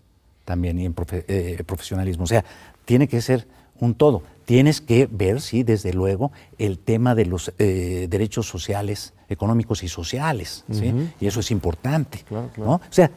también 0.44 0.80
y 0.80 0.86
en 0.86 0.96
eh, 1.12 1.64
profesionalismo. 1.66 2.24
O 2.24 2.28
sea, 2.28 2.44
tiene 2.86 3.08
que 3.08 3.22
ser 3.22 3.48
un 3.80 3.94
todo. 3.94 4.24
Tienes 4.48 4.80
que 4.80 5.08
ver, 5.12 5.42
sí, 5.42 5.64
desde 5.64 5.92
luego, 5.92 6.32
el 6.58 6.80
tema 6.80 7.16
de 7.16 7.26
los 7.26 7.52
derechos 7.58 8.48
sociales, 8.48 9.14
económicos 9.28 9.84
y 9.84 9.90
sociales, 9.90 10.64
¿sí? 10.72 10.94
y 11.20 11.28
eso 11.28 11.42
es 11.42 11.52
importante. 11.52 12.24
¿no? 12.56 12.76
O 12.76 12.82
sea, 12.90 13.12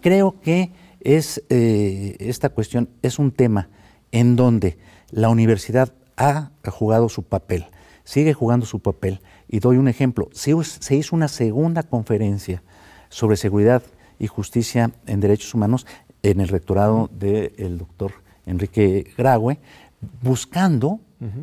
creo 0.00 0.40
que 0.40 0.70
es, 1.00 1.42
esta 1.48 2.50
cuestión 2.50 2.88
es 3.02 3.18
un 3.18 3.32
tema 3.32 3.68
en 4.12 4.36
donde 4.36 4.78
la 5.10 5.28
universidad 5.28 5.92
ha 6.16 6.52
jugado 6.70 7.08
su 7.08 7.24
papel, 7.24 7.66
sigue 8.04 8.32
jugando 8.32 8.64
su 8.64 8.78
papel. 8.78 9.20
Y 9.48 9.58
doy 9.58 9.78
un 9.78 9.88
ejemplo. 9.88 10.28
Se, 10.32 10.52
hizo 10.94 11.16
una 11.16 11.26
segunda 11.26 11.82
conferencia 11.82 12.62
sobre 13.08 13.36
seguridad 13.36 13.82
y 14.18 14.28
justicia 14.28 14.92
en 15.06 15.20
derechos 15.20 15.52
humanos 15.54 15.86
en 16.22 16.40
el 16.40 16.48
rectorado 16.48 17.10
del 17.12 17.78
doctor 17.78 18.12
Enrique 18.46 19.12
Graue, 19.18 19.58
buscando 20.22 21.00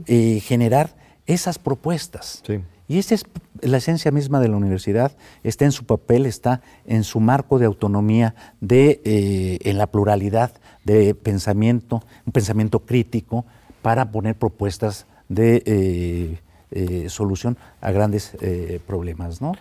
eh, 0.08 0.40
generar 0.42 0.96
esas 1.26 1.60
propuestas. 1.60 2.44
Y 2.88 3.00
esa 3.00 3.16
es 3.16 3.26
la 3.62 3.78
esencia 3.78 4.12
misma 4.12 4.40
de 4.40 4.48
la 4.48 4.56
universidad, 4.56 5.12
está 5.44 5.66
en 5.66 5.72
su 5.72 5.86
papel, 5.86 6.26
está 6.26 6.62
en 6.86 7.04
su 7.04 7.20
marco 7.20 7.60
de 7.60 7.66
autonomía, 7.66 8.34
de, 8.62 9.02
eh, 9.04 9.60
en 9.64 9.78
la 9.78 9.88
pluralidad 9.88 10.52
de 10.86 11.14
pensamiento, 11.14 12.02
un 12.26 12.32
pensamiento 12.32 12.80
crítico, 12.80 13.46
para 13.82 14.12
poner 14.12 14.36
propuestas 14.36 15.06
de 15.30 16.40
eh, 16.72 17.10
solución 17.10 17.58
a 17.82 17.92
grandes 17.92 18.36
problemas, 18.86 19.42
¿no? 19.42 19.54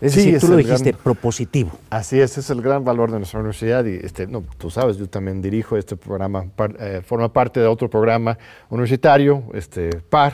Es 0.00 0.14
decir, 0.14 0.38
tú 0.40 0.48
lo 0.48 0.56
dijiste, 0.56 0.94
propositivo. 0.94 1.72
Así 1.90 2.20
es, 2.20 2.38
es 2.38 2.48
el 2.50 2.62
gran 2.62 2.84
valor 2.84 3.10
de 3.10 3.18
nuestra 3.18 3.40
universidad 3.40 3.84
y 3.84 3.96
este, 3.96 4.26
no, 4.26 4.42
tú 4.58 4.70
sabes, 4.70 4.96
yo 4.96 5.08
también 5.08 5.42
dirijo 5.42 5.76
este 5.76 5.96
programa, 5.96 6.46
forma 7.04 7.32
parte 7.32 7.60
de 7.60 7.66
otro 7.66 7.90
programa 7.90 8.38
universitario, 8.70 9.44
este, 9.52 9.90
PAR, 10.08 10.32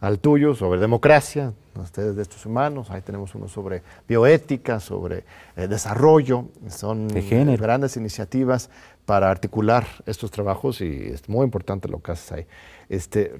al 0.00 0.18
tuyo, 0.18 0.54
sobre 0.54 0.80
democracia, 0.80 1.52
ustedes 1.74 2.16
de 2.16 2.22
estos 2.22 2.46
humanos, 2.46 2.90
ahí 2.90 3.02
tenemos 3.02 3.34
uno 3.34 3.48
sobre 3.48 3.82
bioética, 4.08 4.80
sobre 4.80 5.24
desarrollo, 5.56 6.46
son 6.68 7.08
grandes 7.08 7.96
iniciativas 7.96 8.70
para 9.04 9.30
articular 9.30 9.86
estos 10.06 10.30
trabajos 10.30 10.80
y 10.80 11.08
es 11.12 11.28
muy 11.28 11.44
importante 11.44 11.88
lo 11.88 12.00
que 12.00 12.12
haces 12.12 12.32
ahí. 12.32 12.46
Este, 12.88 13.34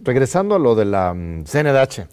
regresando 0.00 0.54
a 0.54 0.58
lo 0.58 0.74
de 0.74 0.84
la 0.84 1.12
CNDH, 1.12 2.00
mm, 2.00 2.08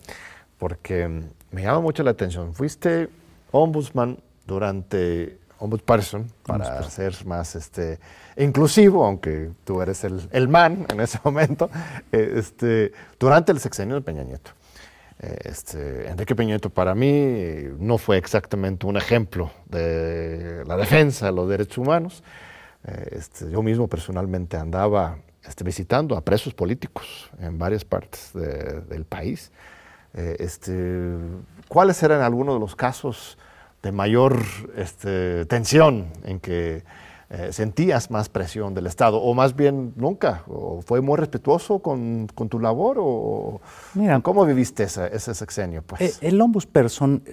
porque 0.57 1.07
mm, 1.07 1.21
me 1.53 1.61
llama 1.61 1.79
mucho 1.79 2.03
la 2.03 2.11
atención, 2.11 2.53
fuiste 2.53 3.09
ombudsman 3.51 4.17
durante 4.45 5.37
ombudsperson, 5.59 6.27
para 6.45 6.83
ser 6.89 7.25
más 7.25 7.55
este, 7.55 7.99
inclusivo, 8.35 9.05
aunque 9.05 9.51
tú 9.63 9.81
eres 9.81 10.03
el, 10.03 10.27
el 10.31 10.49
man 10.49 10.85
en 10.89 10.99
ese 10.99 11.19
momento, 11.23 11.69
eh, 12.11 12.33
este, 12.35 12.91
durante 13.17 13.51
el 13.53 13.59
sexenio 13.59 13.95
de 13.95 14.01
Peña 14.01 14.23
Nieto. 14.23 14.51
Eh, 15.19 15.37
este, 15.45 16.09
Enrique 16.09 16.35
Peña 16.35 16.49
Nieto 16.49 16.69
para 16.69 16.95
mí 16.95 17.63
no 17.77 17.97
fue 17.97 18.17
exactamente 18.17 18.85
un 18.85 18.97
ejemplo 18.97 19.51
de 19.69 20.63
la 20.65 20.75
defensa 20.75 21.27
de 21.27 21.31
los 21.31 21.47
derechos 21.47 21.77
humanos. 21.77 22.23
Eh, 22.85 23.09
este, 23.11 23.49
yo 23.49 23.61
mismo 23.63 23.87
personalmente 23.87 24.57
andaba 24.57 25.19
este, 25.47 25.63
visitando 25.63 26.17
a 26.17 26.21
presos 26.21 26.53
políticos 26.53 27.29
en 27.39 27.57
varias 27.57 27.85
partes 27.85 28.31
del 28.33 29.05
país. 29.05 29.51
Este, 30.13 31.17
¿Cuáles 31.67 32.03
eran 32.03 32.21
algunos 32.21 32.55
de 32.55 32.59
los 32.59 32.75
casos 32.75 33.37
de 33.81 33.91
mayor 33.91 34.39
este, 34.75 35.45
tensión 35.45 36.07
en 36.23 36.39
que 36.39 36.83
eh, 37.29 37.51
sentías 37.51 38.11
más 38.11 38.29
presión 38.29 38.75
del 38.75 38.85
Estado, 38.85 39.19
o 39.19 39.33
más 39.33 39.55
bien 39.55 39.93
nunca, 39.95 40.43
o 40.47 40.83
fue 40.83 41.01
muy 41.01 41.17
respetuoso 41.17 41.79
con, 41.79 42.27
con 42.35 42.47
tu 42.47 42.59
labor, 42.59 42.97
o 42.99 43.59
Mira, 43.95 44.19
¿cómo 44.19 44.45
viviste 44.45 44.83
ese, 44.83 45.09
ese 45.15 45.33
sexenio? 45.33 45.81
Pues? 45.81 46.01
Eh, 46.01 46.27
el 46.27 46.39
ombudsperson, 46.39 47.23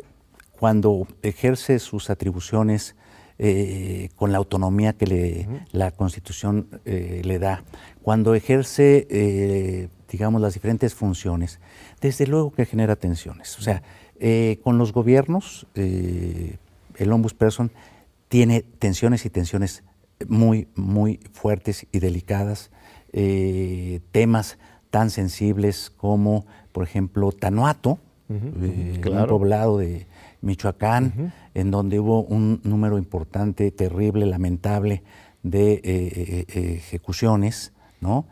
cuando 0.59 1.07
ejerce 1.21 1.79
sus 1.79 2.09
atribuciones 2.09 2.97
eh, 3.39 4.09
con 4.17 4.33
la 4.33 4.39
autonomía 4.39 4.95
que 4.95 5.07
le, 5.07 5.49
la 5.73 5.91
Constitución 5.91 6.81
le 6.85 7.39
da, 7.39 7.63
cuando 8.03 8.35
ejerce, 8.35 9.89
digamos, 10.11 10.41
las 10.41 10.55
diferentes 10.55 10.95
funciones, 10.95 11.61
desde 12.01 12.27
luego 12.27 12.51
que 12.51 12.67
genera 12.67 12.97
tensiones. 12.97 13.59
O 13.59 13.63
sea, 13.63 13.83
con 14.63 14.79
los 14.79 14.93
gobiernos, 14.93 15.67
el 15.75 17.13
ombudsperson 17.13 17.71
tiene 18.29 18.63
tensiones 18.63 19.27
y 19.27 19.31
tensiones 19.31 19.83
muy, 20.29 20.69
muy 20.75 21.21
fuertes 21.33 21.87
y 21.93 21.99
delicadas, 21.99 22.71
eh, 23.13 24.01
temas 24.13 24.59
tan 24.91 25.11
sensibles 25.11 25.91
como, 25.91 26.47
por 26.73 26.85
ejemplo, 26.85 27.33
Tanuato, 27.33 27.99
eh, 28.29 29.01
un 29.05 29.27
poblado 29.27 29.79
de 29.79 30.07
Michoacán, 30.41 31.33
en 31.55 31.71
donde 31.71 31.99
hubo 31.99 32.23
un 32.23 32.61
número 32.63 32.99
importante, 32.99 33.71
terrible, 33.73 34.27
lamentable 34.27 35.03
de 35.43 35.81
eh, 35.83 36.45
ejecuciones, 36.77 37.73
¿no? 38.01 38.27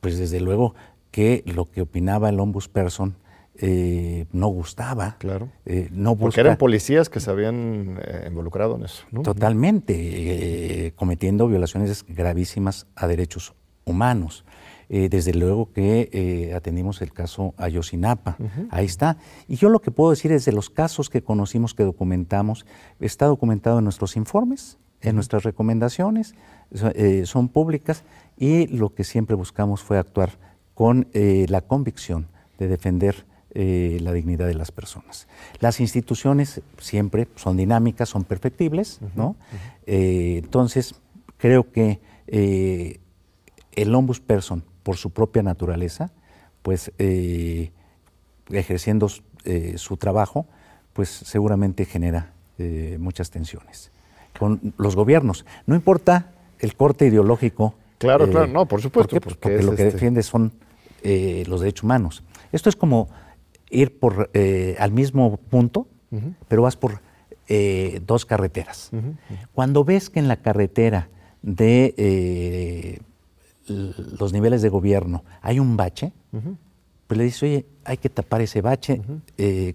pues 0.00 0.18
desde 0.18 0.40
luego 0.40 0.74
que 1.14 1.44
lo 1.46 1.70
que 1.70 1.80
opinaba 1.80 2.28
el 2.28 2.40
ombudsperson 2.40 3.14
eh, 3.54 4.26
no 4.32 4.48
gustaba. 4.48 5.14
Claro. 5.20 5.48
Eh, 5.64 5.88
no 5.92 6.16
Porque 6.16 6.40
eran 6.40 6.56
policías 6.56 7.08
que 7.08 7.20
se 7.20 7.30
habían 7.30 8.00
eh, 8.04 8.24
involucrado 8.26 8.74
en 8.74 8.82
eso. 8.82 9.04
Totalmente, 9.22 10.92
cometiendo 10.96 11.46
violaciones 11.46 12.04
gravísimas 12.08 12.88
a 12.96 13.06
derechos 13.06 13.54
humanos. 13.84 14.44
desde 14.88 15.32
luego 15.34 15.72
que 15.72 16.52
atendimos 16.54 17.00
el 17.00 17.12
caso 17.12 17.54
Ayotzinapa. 17.58 18.36
Ahí 18.70 18.86
está. 18.86 19.16
Y 19.46 19.54
yo 19.54 19.68
lo 19.68 19.78
que 19.78 19.92
puedo 19.92 20.10
decir 20.10 20.32
es 20.32 20.44
de 20.44 20.52
los 20.52 20.68
casos 20.68 21.10
que 21.10 21.22
conocimos, 21.22 21.74
que 21.74 21.84
documentamos, 21.84 22.66
está 22.98 23.26
documentado 23.26 23.78
en 23.78 23.84
nuestros 23.84 24.16
informes, 24.16 24.78
en 25.00 25.14
nuestras 25.14 25.44
recomendaciones, 25.44 26.34
son 27.24 27.48
públicas 27.48 28.02
y 28.36 28.66
lo 28.66 28.94
que 28.94 29.04
siempre 29.04 29.36
buscamos 29.36 29.80
fue 29.80 29.96
actuar 29.96 30.30
con 30.74 31.08
la 31.12 31.60
convicción 31.60 32.26
de 32.58 32.68
defender 32.68 33.24
eh, 33.56 33.98
la 34.00 34.12
dignidad 34.12 34.48
de 34.48 34.54
las 34.54 34.72
personas. 34.72 35.28
Las 35.60 35.78
instituciones 35.78 36.60
siempre 36.78 37.28
son 37.36 37.56
dinámicas, 37.56 38.08
son 38.08 38.24
perfectibles, 38.24 38.98
¿no? 39.14 39.36
Eh, 39.86 40.40
entonces, 40.42 40.96
creo 41.36 41.70
que 41.70 42.00
eh, 42.26 42.98
el 43.70 43.94
ombudsperson, 43.94 44.64
por 44.82 44.96
su 44.96 45.10
propia 45.10 45.44
naturaleza, 45.44 46.10
pues 46.62 46.90
ejerciendo 48.50 49.08
su 49.08 49.96
trabajo, 49.98 50.46
pues 50.92 51.08
seguramente 51.08 51.84
genera 51.84 52.32
muchas 52.98 53.30
tensiones 53.30 53.92
con 54.36 54.74
los 54.78 54.96
gobiernos. 54.96 55.46
No 55.66 55.76
importa 55.76 56.32
el 56.58 56.74
corte 56.74 57.06
ideológico. 57.06 57.74
Claro, 57.98 58.28
claro, 58.28 58.48
no, 58.48 58.66
por 58.66 58.82
supuesto. 58.82 59.20
Porque, 59.20 59.62
lo 59.62 59.76
que 59.76 59.82
este 59.82 59.92
defiende 59.92 60.22
son 60.24 60.52
los 61.46 61.60
derechos 61.60 61.84
humanos. 61.84 62.22
Esto 62.52 62.68
es 62.68 62.76
como 62.76 63.08
ir 63.74 63.98
por, 63.98 64.30
eh, 64.34 64.76
al 64.78 64.92
mismo 64.92 65.36
punto, 65.36 65.88
pero 66.46 66.62
vas 66.62 66.76
por 66.76 67.00
eh, 67.48 68.00
dos 68.06 68.24
carreteras. 68.24 68.90
Cuando 69.52 69.84
ves 69.84 70.10
que 70.10 70.20
en 70.20 70.28
la 70.28 70.36
carretera 70.36 71.08
de 71.42 71.94
eh, 71.96 73.00
los 73.66 74.32
niveles 74.32 74.62
de 74.62 74.68
gobierno 74.68 75.24
hay 75.42 75.58
un 75.58 75.76
bache, 75.76 76.12
pues 77.08 77.18
le 77.18 77.24
dices, 77.24 77.42
oye, 77.42 77.66
hay 77.84 77.96
que 77.96 78.08
tapar 78.08 78.40
ese 78.42 78.60
bache, 78.60 79.02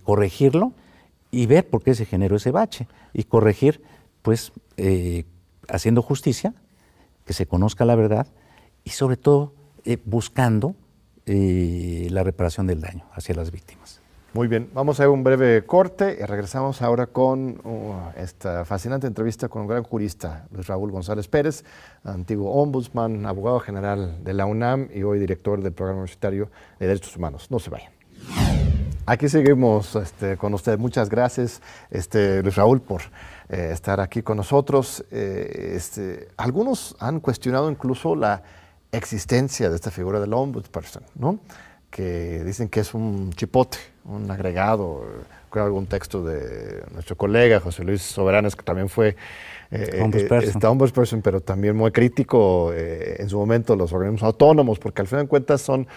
corregirlo 0.03 0.71
y 1.29 1.45
ver 1.45 1.69
por 1.69 1.83
qué 1.83 1.93
se 1.93 2.05
generó 2.05 2.37
ese 2.37 2.51
bache. 2.51 2.87
Y 3.13 3.23
corregir, 3.23 3.81
pues, 4.21 4.53
haciendo 5.67 6.01
justicia, 6.01 6.53
que 7.25 7.33
se 7.33 7.45
conozca 7.45 7.83
la 7.83 7.95
verdad 7.95 8.27
y 8.85 8.91
sobre 8.91 9.17
todo 9.17 9.53
buscando 10.05 10.75
la 11.29 12.23
reparación 12.23 12.67
del 12.67 12.81
daño 12.81 13.05
hacia 13.13 13.35
las 13.35 13.51
víctimas. 13.51 14.01
Muy 14.31 14.47
bien, 14.47 14.69
vamos 14.75 14.99
a 14.99 15.09
un 15.09 15.23
breve 15.23 15.65
corte 15.65 16.19
y 16.21 16.23
regresamos 16.23 16.83
ahora 16.83 17.07
con 17.07 17.59
uh, 17.63 18.11
esta 18.15 18.63
fascinante 18.63 19.07
entrevista 19.07 19.47
con 19.47 19.63
un 19.63 19.67
gran 19.67 19.81
jurista, 19.81 20.45
Luis 20.51 20.67
Raúl 20.67 20.91
González 20.91 21.27
Pérez, 21.27 21.63
antiguo 22.03 22.51
ombudsman, 22.61 23.25
abogado 23.25 23.59
general 23.59 24.23
de 24.23 24.33
la 24.33 24.45
UNAM 24.45 24.87
y 24.93 25.01
hoy 25.01 25.17
director 25.17 25.63
del 25.63 25.73
Programa 25.73 26.01
Universitario 26.01 26.51
de 26.79 26.85
Derechos 26.85 27.17
Humanos. 27.17 27.49
No 27.49 27.57
se 27.57 27.71
vayan. 27.71 27.91
Aquí 29.07 29.27
seguimos 29.27 29.95
este, 29.95 30.37
con 30.37 30.53
usted. 30.53 30.77
Muchas 30.77 31.09
gracias, 31.09 31.63
este, 31.89 32.43
Luis 32.43 32.55
Raúl, 32.55 32.81
por 32.81 33.01
eh, 33.49 33.71
estar 33.73 33.99
aquí 33.99 34.21
con 34.21 34.37
nosotros. 34.37 35.03
Eh, 35.09 35.73
este, 35.75 36.27
algunos 36.37 36.95
han 36.99 37.19
cuestionado 37.19 37.71
incluso 37.71 38.15
la 38.15 38.43
existencia 38.91 39.69
de 39.69 39.75
esta 39.75 39.91
figura 39.91 40.19
del 40.19 40.33
ombudsperson, 40.33 41.03
¿no? 41.15 41.39
que 41.89 42.43
dicen 42.43 42.69
que 42.69 42.81
es 42.81 42.93
un 42.93 43.31
chipote, 43.33 43.77
un 44.05 44.29
agregado. 44.29 45.05
Creo 45.49 45.65
algún 45.65 45.87
texto 45.87 46.23
de 46.23 46.83
nuestro 46.93 47.15
colega 47.17 47.59
José 47.59 47.83
Luis 47.83 48.03
Soberanes, 48.03 48.55
que 48.55 48.61
también 48.61 48.87
fue 48.87 49.15
eh, 49.71 49.99
ombudsperson. 50.63 51.21
pero 51.23 51.41
también 51.41 51.75
muy 51.75 51.91
crítico 51.91 52.71
eh, 52.73 53.15
en 53.17 53.29
su 53.29 53.37
momento 53.39 53.75
los 53.75 53.91
organismos 53.91 54.21
autónomos, 54.23 54.77
porque 54.77 55.01
al 55.01 55.07
final 55.07 55.25
de 55.25 55.29
cuentas 55.29 55.61
son, 55.61 55.87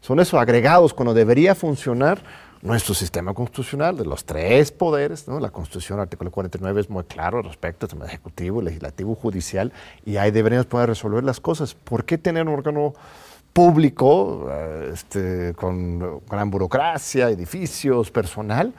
son 0.00 0.20
esos 0.20 0.40
agregados 0.40 0.94
cuando 0.94 1.12
debería 1.12 1.54
funcionar 1.54 2.22
nuestro 2.64 2.94
sistema 2.94 3.34
constitucional 3.34 3.94
de 3.98 4.06
los 4.06 4.24
tres 4.24 4.72
poderes, 4.72 5.28
¿no? 5.28 5.38
la 5.38 5.50
Constitución, 5.50 6.00
artículo 6.00 6.30
49 6.30 6.80
es 6.80 6.88
muy 6.88 7.04
claro 7.04 7.42
respecto 7.42 7.86
al 7.92 8.08
ejecutivo, 8.08 8.62
legislativo, 8.62 9.14
judicial, 9.14 9.70
y 10.06 10.16
ahí 10.16 10.30
deberíamos 10.30 10.64
poder 10.64 10.88
resolver 10.88 11.22
las 11.22 11.40
cosas. 11.40 11.74
¿Por 11.74 12.06
qué 12.06 12.16
tener 12.16 12.48
un 12.48 12.54
órgano 12.54 12.94
público, 13.52 14.48
eh, 14.50 14.90
este, 14.94 15.52
con 15.54 16.22
gran 16.26 16.50
burocracia, 16.50 17.28
edificios, 17.28 18.10
personal? 18.10 18.72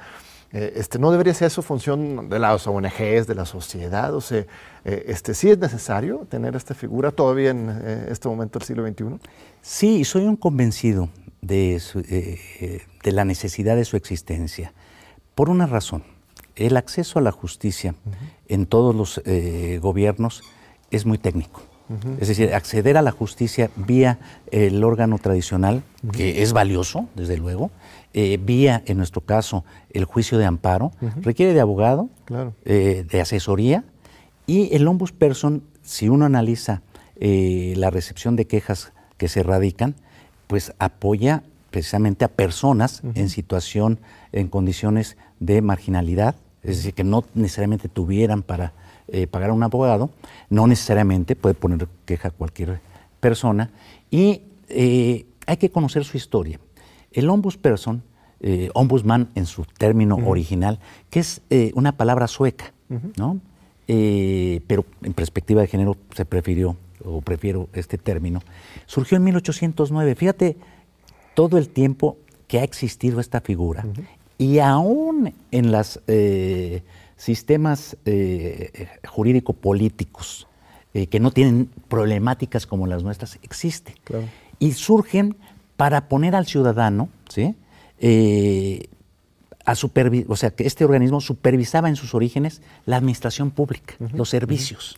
Eh, 0.51 0.73
este, 0.77 0.97
¿No 0.97 1.11
debería 1.11 1.35
ser 1.35 1.47
eso 1.47 1.61
función 1.61 2.27
de 2.27 2.39
las 2.39 2.65
ONGs, 2.65 3.27
de 3.27 3.35
la 3.35 3.45
sociedad? 3.45 4.15
O 4.15 4.21
sea, 4.21 4.45
eh, 4.83 5.05
este, 5.07 5.35
¿sí 5.35 5.51
es 5.51 5.59
necesario 5.59 6.25
tener 6.27 6.55
esta 6.55 6.73
figura 6.73 7.11
todavía 7.11 7.51
en 7.51 7.69
este 8.09 8.27
momento 8.27 8.57
del 8.57 8.65
siglo 8.65 8.87
XXI? 8.87 9.19
Sí, 9.67 10.05
soy 10.05 10.25
un 10.25 10.35
convencido 10.35 11.09
de, 11.41 11.81
de 13.03 13.11
la 13.11 13.25
necesidad 13.25 13.75
de 13.75 13.83
su 13.83 13.97
existencia. 13.97 14.73
Por 15.33 15.49
una 15.49 15.65
razón, 15.65 16.03
el 16.55 16.77
acceso 16.77 17.17
a 17.17 17.23
la 17.23 17.31
justicia 17.31 17.95
en 18.47 18.67
todos 18.67 18.93
los 18.93 19.23
eh, 19.25 19.79
gobiernos 19.81 20.43
es 20.91 21.07
muy 21.07 21.17
técnico. 21.17 21.63
Es 22.19 22.27
decir, 22.27 22.53
acceder 22.53 22.95
a 22.95 23.01
la 23.01 23.09
justicia 23.09 23.71
vía 23.75 24.19
el 24.51 24.83
órgano 24.83 25.17
tradicional, 25.17 25.81
que 26.11 26.43
es 26.43 26.53
valioso, 26.53 27.09
desde 27.15 27.37
luego, 27.37 27.71
eh, 28.13 28.39
vía, 28.39 28.83
en 28.85 28.97
nuestro 28.97 29.21
caso, 29.21 29.65
el 29.91 30.05
juicio 30.05 30.37
de 30.37 30.45
amparo, 30.45 30.91
requiere 31.21 31.53
de 31.53 31.61
abogado, 31.61 32.09
eh, 32.65 33.03
de 33.09 33.21
asesoría, 33.21 33.83
y 34.45 34.75
el 34.75 34.87
ombudsperson, 34.87 35.63
si 35.81 36.07
uno 36.07 36.25
analiza 36.25 36.83
la 37.17 37.89
recepción 37.89 38.35
de 38.35 38.45
quejas 38.45 38.91
que 39.17 39.27
se 39.27 39.43
radican, 39.43 39.95
pues 40.47 40.73
apoya 40.79 41.43
precisamente 41.71 42.25
a 42.25 42.29
personas 42.29 43.01
en 43.15 43.29
situación, 43.29 43.99
en 44.31 44.47
condiciones 44.47 45.17
de 45.39 45.61
marginalidad, 45.61 46.35
es 46.63 46.77
decir, 46.77 46.93
que 46.93 47.03
no 47.03 47.25
necesariamente 47.33 47.89
tuvieran 47.89 48.43
para 48.43 48.73
eh, 49.07 49.27
pagar 49.27 49.49
a 49.49 49.53
un 49.53 49.63
abogado, 49.63 50.09
no 50.49 50.67
necesariamente 50.67 51.35
puede 51.35 51.55
poner 51.55 51.87
queja 52.05 52.29
cualquier 52.31 52.79
persona, 53.19 53.71
y 54.09 54.43
eh, 54.69 55.25
hay 55.45 55.57
que 55.57 55.69
conocer 55.69 56.05
su 56.05 56.17
historia. 56.17 56.59
El 57.11 57.29
ombudsperson, 57.29 58.03
eh, 58.39 58.69
ombudsman 58.73 59.29
en 59.35 59.45
su 59.45 59.65
término 59.65 60.15
original, 60.15 60.79
que 61.09 61.19
es 61.19 61.41
una 61.73 61.93
palabra 61.93 62.27
sueca, 62.27 62.73
¿no? 63.17 63.39
eh, 63.87 64.61
pero 64.67 64.85
en 65.03 65.13
perspectiva 65.13 65.61
de 65.61 65.67
género 65.67 65.97
se 66.13 66.25
prefirió, 66.25 66.75
o 67.05 67.21
prefiero 67.21 67.69
este 67.73 67.97
término, 67.97 68.41
surgió 68.85 69.17
en 69.17 69.23
1809. 69.25 70.15
Fíjate 70.15 70.57
todo 71.33 71.57
el 71.57 71.69
tiempo 71.69 72.17
que 72.47 72.59
ha 72.59 72.63
existido 72.63 73.19
esta 73.19 73.41
figura 73.41 73.85
y 74.37 74.59
aún 74.59 75.33
en 75.51 75.71
los 75.71 76.01
eh, 76.07 76.83
sistemas 77.17 77.97
eh, 78.05 78.87
jurídico-políticos 79.07 80.47
que 81.11 81.19
no 81.19 81.31
tienen 81.31 81.69
problemáticas 81.89 82.65
como 82.65 82.87
las 82.87 83.03
nuestras, 83.03 83.37
existe. 83.43 83.95
Y 84.59 84.71
surgen 84.71 85.35
para 85.75 86.07
poner 86.07 86.35
al 86.35 86.45
ciudadano, 86.45 87.09
¿sí? 87.27 87.53
a 89.65 89.73
o 90.27 90.35
sea, 90.35 90.51
que 90.51 90.65
este 90.65 90.85
organismo 90.85 91.21
supervisaba 91.21 91.89
en 91.89 91.95
sus 91.95 92.13
orígenes 92.13 92.61
la 92.85 92.97
administración 92.97 93.51
pública, 93.51 93.95
los 94.13 94.29
servicios. 94.29 94.97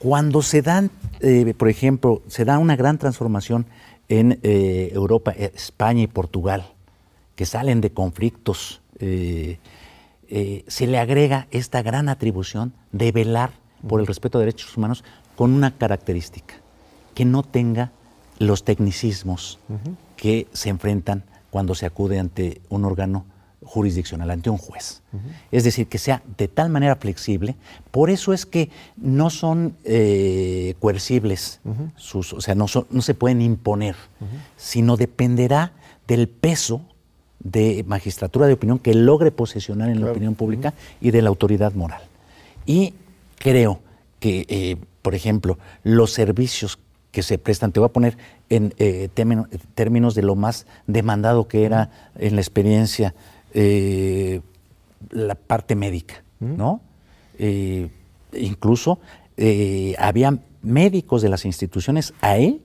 Cuando 0.00 0.40
se 0.40 0.62
dan, 0.62 0.90
eh, 1.20 1.52
por 1.52 1.68
ejemplo, 1.68 2.22
se 2.26 2.46
da 2.46 2.58
una 2.58 2.74
gran 2.74 2.96
transformación 2.96 3.66
en 4.08 4.40
eh, 4.42 4.90
Europa, 4.94 5.34
eh, 5.36 5.52
España 5.54 6.00
y 6.00 6.06
Portugal, 6.06 6.72
que 7.36 7.44
salen 7.44 7.82
de 7.82 7.90
conflictos, 7.92 8.80
se 8.98 9.58
le 10.86 10.98
agrega 10.98 11.48
esta 11.50 11.82
gran 11.82 12.08
atribución 12.08 12.72
de 12.92 13.12
velar 13.12 13.52
por 13.86 14.00
el 14.00 14.06
respeto 14.06 14.38
de 14.38 14.46
derechos 14.46 14.76
humanos 14.76 15.04
con 15.36 15.52
una 15.52 15.76
característica, 15.76 16.54
que 17.14 17.26
no 17.26 17.42
tenga 17.42 17.92
los 18.38 18.64
tecnicismos 18.64 19.58
que 20.16 20.48
se 20.52 20.68
enfrentan 20.70 21.24
cuando 21.50 21.74
se 21.74 21.86
acude 21.86 22.18
ante 22.18 22.60
un 22.68 22.84
órgano 22.84 23.24
jurisdiccional 23.62 24.30
ante 24.30 24.50
un 24.50 24.58
juez. 24.58 25.02
Es 25.52 25.64
decir, 25.64 25.86
que 25.86 25.98
sea 25.98 26.22
de 26.38 26.48
tal 26.48 26.70
manera 26.70 26.96
flexible. 26.96 27.56
Por 27.90 28.10
eso 28.10 28.32
es 28.32 28.46
que 28.46 28.70
no 28.96 29.30
son 29.30 29.76
eh, 29.84 30.74
coercibles, 30.80 31.60
sus, 31.96 32.32
o 32.32 32.40
sea, 32.40 32.54
no, 32.54 32.66
no, 32.90 33.02
se 33.02 33.14
pueden 33.14 33.42
imponer, 33.42 33.96
sino 34.56 34.96
dependerá 34.96 35.72
del 36.06 36.28
peso 36.28 36.82
de 37.38 37.84
magistratura 37.86 38.46
de 38.46 38.54
opinión 38.54 38.78
que 38.78 38.94
logre 38.94 39.30
posesionar 39.30 39.88
en 39.88 40.00
la 40.00 40.10
opinión 40.10 40.34
pública 40.34 40.74
y 41.00 41.10
de 41.10 41.22
la 41.22 41.28
autoridad 41.28 41.72
moral. 41.74 42.02
Y 42.66 42.94
creo 43.38 43.80
que, 44.20 44.46
eh, 44.48 44.76
por 45.02 45.14
ejemplo, 45.14 45.58
los 45.82 46.12
servicios 46.12 46.78
que 47.10 47.22
se 47.22 47.38
prestan, 47.38 47.72
te 47.72 47.80
voy 47.80 47.88
a 47.88 47.92
poner 47.92 48.16
en 48.50 48.74
eh, 48.78 49.08
términos 49.74 50.14
de 50.14 50.22
lo 50.22 50.36
más 50.36 50.66
demandado 50.86 51.48
que 51.48 51.64
era 51.64 51.90
en 52.16 52.36
la 52.36 52.40
experiencia 52.40 53.14
eh, 53.52 54.40
la 55.10 55.34
parte 55.34 55.74
médica, 55.74 56.22
¿no? 56.38 56.80
Eh, 57.38 57.88
incluso 58.32 58.98
eh, 59.36 59.94
había 59.98 60.38
médicos 60.62 61.22
de 61.22 61.28
las 61.28 61.44
instituciones 61.44 62.12
ahí 62.20 62.62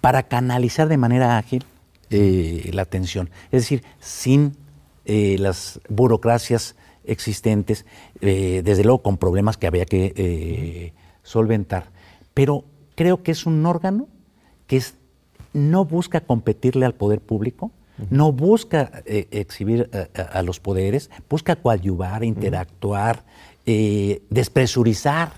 para 0.00 0.24
canalizar 0.24 0.88
de 0.88 0.96
manera 0.96 1.38
ágil 1.38 1.64
la 2.10 2.82
atención. 2.82 3.30
Es 3.50 3.62
decir, 3.62 3.82
sin 3.98 4.56
las 5.04 5.80
burocracias 5.88 6.76
existentes, 7.04 7.84
desde 8.20 8.84
luego 8.84 9.02
con 9.02 9.16
problemas 9.16 9.56
que 9.56 9.66
había 9.66 9.86
que 9.86 10.92
solventar. 11.22 11.90
Pero 12.34 12.64
creo 12.94 13.22
que 13.22 13.32
es 13.32 13.46
un 13.46 13.64
órgano 13.66 14.08
que 14.66 14.82
no 15.52 15.84
busca 15.84 16.20
competirle 16.20 16.86
al 16.86 16.94
poder 16.94 17.20
público, 17.20 17.72
no 18.10 18.32
busca 18.32 19.02
eh, 19.06 19.26
exhibir 19.30 19.90
a, 20.14 20.42
los 20.42 20.60
poderes, 20.60 21.10
busca 21.28 21.56
coadyuvar, 21.56 22.24
interactuar, 22.24 23.24
eh, 23.64 24.22
despresurizar 24.30 25.32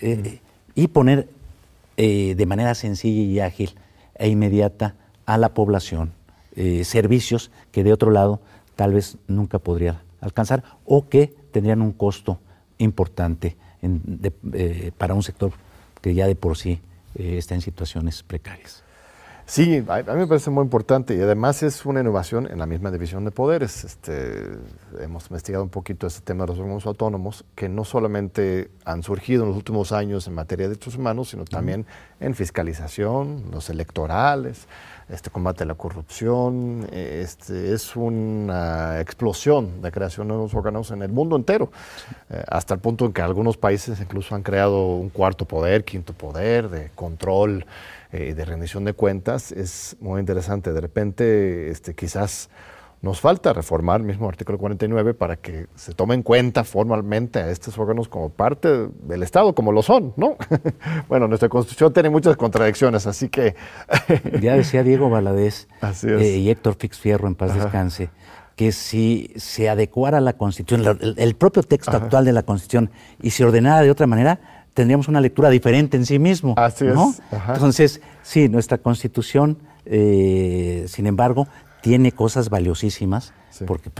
eh, 0.00 0.40
y 0.74 0.88
poner 0.88 1.28
de 1.96 2.46
manera 2.46 2.74
sencilla 2.74 3.22
y 3.22 3.40
ágil 3.40 3.74
e 4.16 4.28
inmediata 4.28 4.94
a 5.24 5.38
la 5.38 5.54
población 5.54 6.12
servicios 6.84 7.50
que 7.72 7.84
de 7.84 7.92
otro 7.92 8.10
lado 8.10 8.40
tal 8.76 8.92
vez 8.92 9.16
nunca 9.28 9.58
podría 9.58 10.02
alcanzar 10.20 10.62
o 10.84 11.08
que 11.08 11.34
tendrían 11.52 11.80
un 11.80 11.92
costo 11.92 12.38
importante 12.76 13.56
para 14.98 15.14
un 15.14 15.22
sector 15.22 15.52
que 16.02 16.12
ya 16.12 16.26
de 16.26 16.34
por 16.34 16.58
sí 16.58 16.80
está 17.14 17.54
en 17.54 17.62
situaciones 17.62 18.22
precarias. 18.22 18.85
Sí, 19.48 19.84
a, 19.86 20.02
mí 20.02 20.18
me 20.18 20.26
parece 20.26 20.50
muy 20.50 20.64
importante 20.64 21.14
y 21.14 21.20
además 21.20 21.62
es 21.62 21.86
una 21.86 22.00
innovación 22.00 22.48
en 22.50 22.58
la 22.58 22.66
misma 22.66 22.90
división 22.90 23.24
de 23.24 23.30
poderes. 23.30 23.84
Este, 23.84 24.42
hemos 24.98 25.30
investigado 25.30 25.62
un 25.62 25.70
poquito 25.70 26.08
este 26.08 26.20
tema 26.22 26.42
de 26.42 26.48
los 26.48 26.58
órganos 26.58 26.84
autónomos 26.84 27.44
que 27.54 27.68
no 27.68 27.84
solamente 27.84 28.72
han 28.84 29.04
surgido 29.04 29.44
en 29.44 29.50
los 29.50 29.56
últimos 29.56 29.92
años 29.92 30.26
en 30.26 30.34
materia 30.34 30.64
de 30.64 30.70
derechos 30.70 30.96
humanos, 30.96 31.28
sino 31.28 31.44
también 31.44 31.86
en 32.18 32.34
fiscalización, 32.34 33.44
los 33.52 33.70
electorales, 33.70 34.66
este 35.08 35.30
combate 35.30 35.62
a 35.62 35.66
la 35.66 35.74
corrupción. 35.74 36.88
Este, 36.90 37.72
es 37.72 37.94
una 37.94 39.00
explosión 39.00 39.80
de 39.80 39.92
creación 39.92 40.26
de 40.26 40.34
nuevos 40.34 40.54
órganos 40.54 40.90
en 40.90 41.02
el 41.02 41.12
mundo 41.12 41.36
entero, 41.36 41.70
eh, 42.30 42.42
hasta 42.48 42.74
el 42.74 42.80
punto 42.80 43.06
en 43.06 43.12
que 43.12 43.22
algunos 43.22 43.56
países 43.56 44.00
incluso 44.00 44.34
han 44.34 44.42
creado 44.42 44.96
un 44.96 45.08
cuarto 45.08 45.44
poder, 45.44 45.84
quinto 45.84 46.14
poder 46.14 46.68
de 46.68 46.90
control 46.96 47.64
eh, 48.16 48.34
de 48.34 48.44
rendición 48.44 48.84
de 48.84 48.94
cuentas 48.94 49.52
es 49.52 49.96
muy 50.00 50.20
interesante. 50.20 50.72
De 50.72 50.80
repente, 50.80 51.70
este, 51.70 51.94
quizás 51.94 52.48
nos 53.02 53.20
falta 53.20 53.52
reformar 53.52 54.00
el 54.00 54.06
mismo 54.06 54.28
artículo 54.28 54.58
49 54.58 55.14
para 55.14 55.36
que 55.36 55.66
se 55.74 55.92
tome 55.92 56.14
en 56.14 56.22
cuenta 56.22 56.64
formalmente 56.64 57.38
a 57.38 57.50
estos 57.50 57.78
órganos 57.78 58.08
como 58.08 58.30
parte 58.30 58.88
del 59.02 59.22
Estado, 59.22 59.54
como 59.54 59.70
lo 59.70 59.82
son, 59.82 60.14
¿no? 60.16 60.36
bueno, 61.08 61.28
nuestra 61.28 61.48
Constitución 61.48 61.92
tiene 61.92 62.08
muchas 62.10 62.36
contradicciones, 62.36 63.06
así 63.06 63.28
que... 63.28 63.54
ya 64.40 64.56
decía 64.56 64.82
Diego 64.82 65.10
Valadez 65.10 65.68
eh, 66.04 66.38
y 66.38 66.50
Héctor 66.50 66.76
Fix 66.78 66.98
Fierro, 66.98 67.28
en 67.28 67.34
paz 67.34 67.54
descanse, 67.54 68.10
que 68.56 68.72
si 68.72 69.30
se 69.36 69.68
adecuara 69.68 70.20
la 70.20 70.32
Constitución, 70.32 70.98
el, 71.16 71.36
propio 71.36 71.62
texto 71.62 71.96
actual 71.96 72.24
de 72.24 72.32
la 72.32 72.44
Constitución, 72.44 72.90
y 73.20 73.30
se 73.30 73.44
ordenara 73.44 73.82
de 73.82 73.90
otra 73.90 74.06
manera, 74.06 74.55
tendríamos 74.76 75.08
una 75.08 75.22
lectura 75.22 75.48
diferente 75.48 75.96
en 75.96 76.04
sí 76.04 76.18
mismo. 76.18 76.54
Así 76.56 76.84
¿no? 76.84 77.10
es. 77.10 77.22
Entonces, 77.48 78.02
sí, 78.22 78.48
nuestra 78.48 78.76
constitución, 78.78 79.56
eh, 79.86 80.84
sin 80.86 81.06
embargo, 81.06 81.48
tiene 81.80 82.12
cosas 82.12 82.50
valiosísimas, 82.50 83.32
porque 83.66 83.90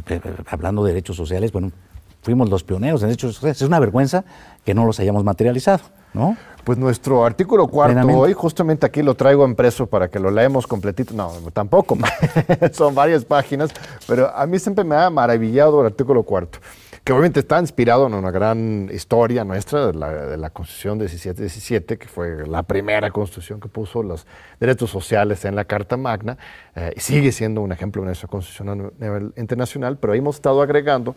hablando 0.47 0.85
de 0.85 0.93
derechos 0.93 1.17
sociales, 1.17 1.51
bueno, 1.51 1.73
fuimos 2.21 2.51
los 2.51 2.62
pioneros 2.62 3.01
en 3.03 3.09
derechos 3.09 3.37
sociales. 3.37 3.62
Es 3.62 3.67
una 3.67 3.81
vergüenza 3.81 4.25
que 4.65 4.75
no 4.75 4.85
los 4.85 5.01
hayamos 5.01 5.25
materializado, 5.25 5.85
¿no? 6.12 6.37
Pues 6.65 6.77
nuestro 6.77 7.25
artículo 7.25 7.69
cuarto, 7.69 8.07
hoy 8.09 8.35
justamente 8.35 8.85
aquí 8.85 9.03
lo 9.03 9.15
traigo 9.15 9.47
impreso 9.47 9.87
para 9.87 10.09
que 10.09 10.19
lo 10.19 10.31
leemos 10.31 10.67
completito. 10.67 11.15
No, 11.15 11.33
tampoco, 11.55 11.97
son 12.73 12.95
varias 12.95 13.25
páginas, 13.25 13.71
pero 14.07 14.29
a 14.35 14.45
mí 14.47 14.59
siempre 14.59 14.85
me 14.85 14.97
ha 14.97 15.09
maravillado 15.09 15.81
el 15.81 15.87
artículo 15.87 16.23
cuarto 16.25 16.59
que 17.07 17.12
obviamente 17.12 17.38
está 17.38 17.61
inspirado 17.61 18.09
en 18.09 18.14
una 18.14 18.33
gran 18.33 18.90
historia 18.92 19.45
nuestra 19.45 19.87
de 19.87 19.95
la, 19.95 20.11
de 20.11 20.37
la 20.37 20.51
Constitución 20.51 20.99
1717, 20.99 21.99
que 21.99 22.09
fue 22.09 22.45
la 22.49 22.64
primera 22.64 23.12
constitución 23.12 23.61
que 23.61 23.69
puso 23.69 24.03
los 24.03 24.27
derechos 24.59 24.90
sociales 24.90 25.45
en 25.45 25.55
la 25.55 25.64
Carta 25.66 25.97
Magna, 25.97 26.37
eh, 26.75 26.95
y 26.97 26.99
sigue 26.99 27.31
siendo 27.31 27.61
un 27.61 27.71
ejemplo 27.71 28.03
de 28.03 28.07
nuestra 28.07 28.27
constitución 28.27 28.71
a 28.71 29.05
nivel 29.05 29.33
internacional, 29.37 29.99
pero 29.99 30.14
hemos 30.14 30.35
estado 30.35 30.61
agregando 30.61 31.14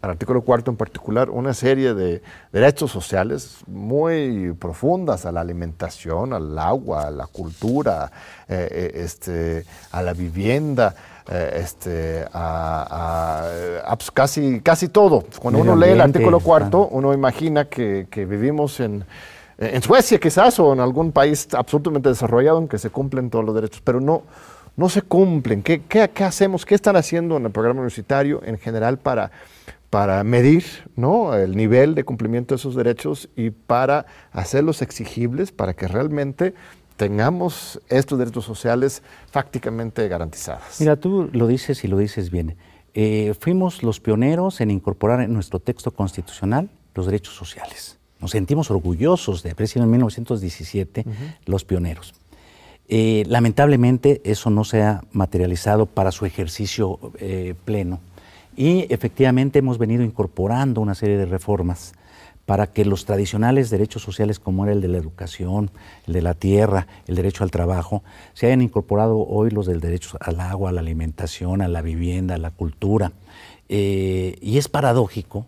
al 0.00 0.10
artículo 0.10 0.42
cuarto 0.42 0.70
en 0.70 0.76
particular 0.76 1.28
una 1.28 1.54
serie 1.54 1.92
de 1.92 2.22
derechos 2.52 2.92
sociales 2.92 3.58
muy 3.66 4.52
profundas 4.52 5.26
a 5.26 5.32
la 5.32 5.40
alimentación, 5.40 6.34
al 6.34 6.56
agua, 6.56 7.08
a 7.08 7.10
la 7.10 7.26
cultura, 7.26 8.12
eh, 8.48 8.68
eh, 8.70 8.92
este, 8.94 9.64
a 9.90 10.02
la 10.02 10.12
vivienda, 10.12 10.94
eh, 11.30 11.60
este, 11.62 12.24
a, 12.32 13.94
pues, 13.96 14.10
casi, 14.10 14.60
casi 14.60 14.88
todo. 14.88 15.24
Cuando 15.38 15.60
uno 15.60 15.76
lee 15.76 15.90
el 15.90 16.00
artículo 16.00 16.40
cuarto, 16.40 16.88
uno 16.88 17.12
imagina 17.12 17.66
que, 17.66 18.06
vivimos 18.28 18.80
en, 18.80 19.04
en 19.58 19.82
Suecia 19.82 20.18
quizás 20.18 20.58
o 20.58 20.72
en 20.72 20.80
algún 20.80 21.12
país 21.12 21.48
absolutamente 21.52 22.08
desarrollado 22.08 22.58
en 22.58 22.68
que 22.68 22.78
se 22.78 22.90
cumplen 22.90 23.30
todos 23.30 23.44
los 23.44 23.54
derechos, 23.54 23.80
pero 23.84 24.00
no, 24.00 24.22
no 24.76 24.88
se 24.88 25.02
cumplen. 25.02 25.62
¿Qué, 25.62 25.82
qué, 25.82 26.10
qué 26.10 26.24
hacemos? 26.24 26.64
¿Qué 26.66 26.74
están 26.74 26.96
haciendo 26.96 27.36
en 27.36 27.44
el 27.46 27.52
programa 27.52 27.80
universitario 27.80 28.40
en 28.44 28.58
general 28.58 28.98
para, 28.98 29.30
para 29.90 30.24
medir 30.24 30.64
¿no? 30.96 31.34
el 31.34 31.54
nivel 31.54 31.94
de 31.94 32.04
cumplimiento 32.04 32.54
de 32.54 32.56
esos 32.56 32.74
derechos 32.74 33.28
y 33.36 33.50
para 33.50 34.06
hacerlos 34.32 34.80
exigibles 34.80 35.52
para 35.52 35.74
que 35.74 35.86
realmente 35.86 36.54
tengamos 37.02 37.80
estos 37.88 38.16
derechos 38.16 38.44
sociales 38.44 39.02
prácticamente 39.32 40.06
garantizados. 40.06 40.78
Mira, 40.78 40.94
tú 40.94 41.28
lo 41.32 41.48
dices 41.48 41.82
y 41.82 41.88
lo 41.88 41.98
dices 41.98 42.30
bien. 42.30 42.54
Eh, 42.94 43.34
fuimos 43.40 43.82
los 43.82 43.98
pioneros 43.98 44.60
en 44.60 44.70
incorporar 44.70 45.20
en 45.20 45.32
nuestro 45.32 45.58
texto 45.58 45.90
constitucional 45.90 46.70
los 46.94 47.06
derechos 47.06 47.34
sociales. 47.34 47.98
Nos 48.20 48.30
sentimos 48.30 48.70
orgullosos 48.70 49.42
de 49.42 49.50
haber 49.50 49.66
sido 49.66 49.84
en 49.84 49.90
1917 49.90 51.04
los 51.44 51.64
pioneros. 51.64 52.14
Eh, 52.88 53.24
lamentablemente 53.26 54.20
eso 54.22 54.50
no 54.50 54.62
se 54.62 54.82
ha 54.82 55.02
materializado 55.10 55.86
para 55.86 56.12
su 56.12 56.24
ejercicio 56.24 57.00
eh, 57.18 57.54
pleno 57.64 57.98
y 58.56 58.86
efectivamente 58.94 59.58
hemos 59.58 59.78
venido 59.78 60.04
incorporando 60.04 60.80
una 60.80 60.94
serie 60.94 61.16
de 61.16 61.26
reformas 61.26 61.94
para 62.46 62.66
que 62.66 62.84
los 62.84 63.04
tradicionales 63.04 63.70
derechos 63.70 64.02
sociales 64.02 64.38
como 64.38 64.64
era 64.64 64.72
el 64.72 64.80
de 64.80 64.88
la 64.88 64.98
educación, 64.98 65.70
el 66.06 66.14
de 66.14 66.22
la 66.22 66.34
tierra, 66.34 66.86
el 67.06 67.14
derecho 67.14 67.44
al 67.44 67.50
trabajo, 67.50 68.02
se 68.34 68.46
hayan 68.46 68.62
incorporado 68.62 69.18
hoy 69.18 69.50
los 69.50 69.66
del 69.66 69.80
derecho 69.80 70.18
al 70.20 70.40
agua, 70.40 70.70
a 70.70 70.72
la 70.72 70.80
alimentación, 70.80 71.62
a 71.62 71.68
la 71.68 71.82
vivienda, 71.82 72.34
a 72.34 72.38
la 72.38 72.50
cultura. 72.50 73.12
Eh, 73.68 74.36
y 74.40 74.58
es 74.58 74.68
paradójico 74.68 75.46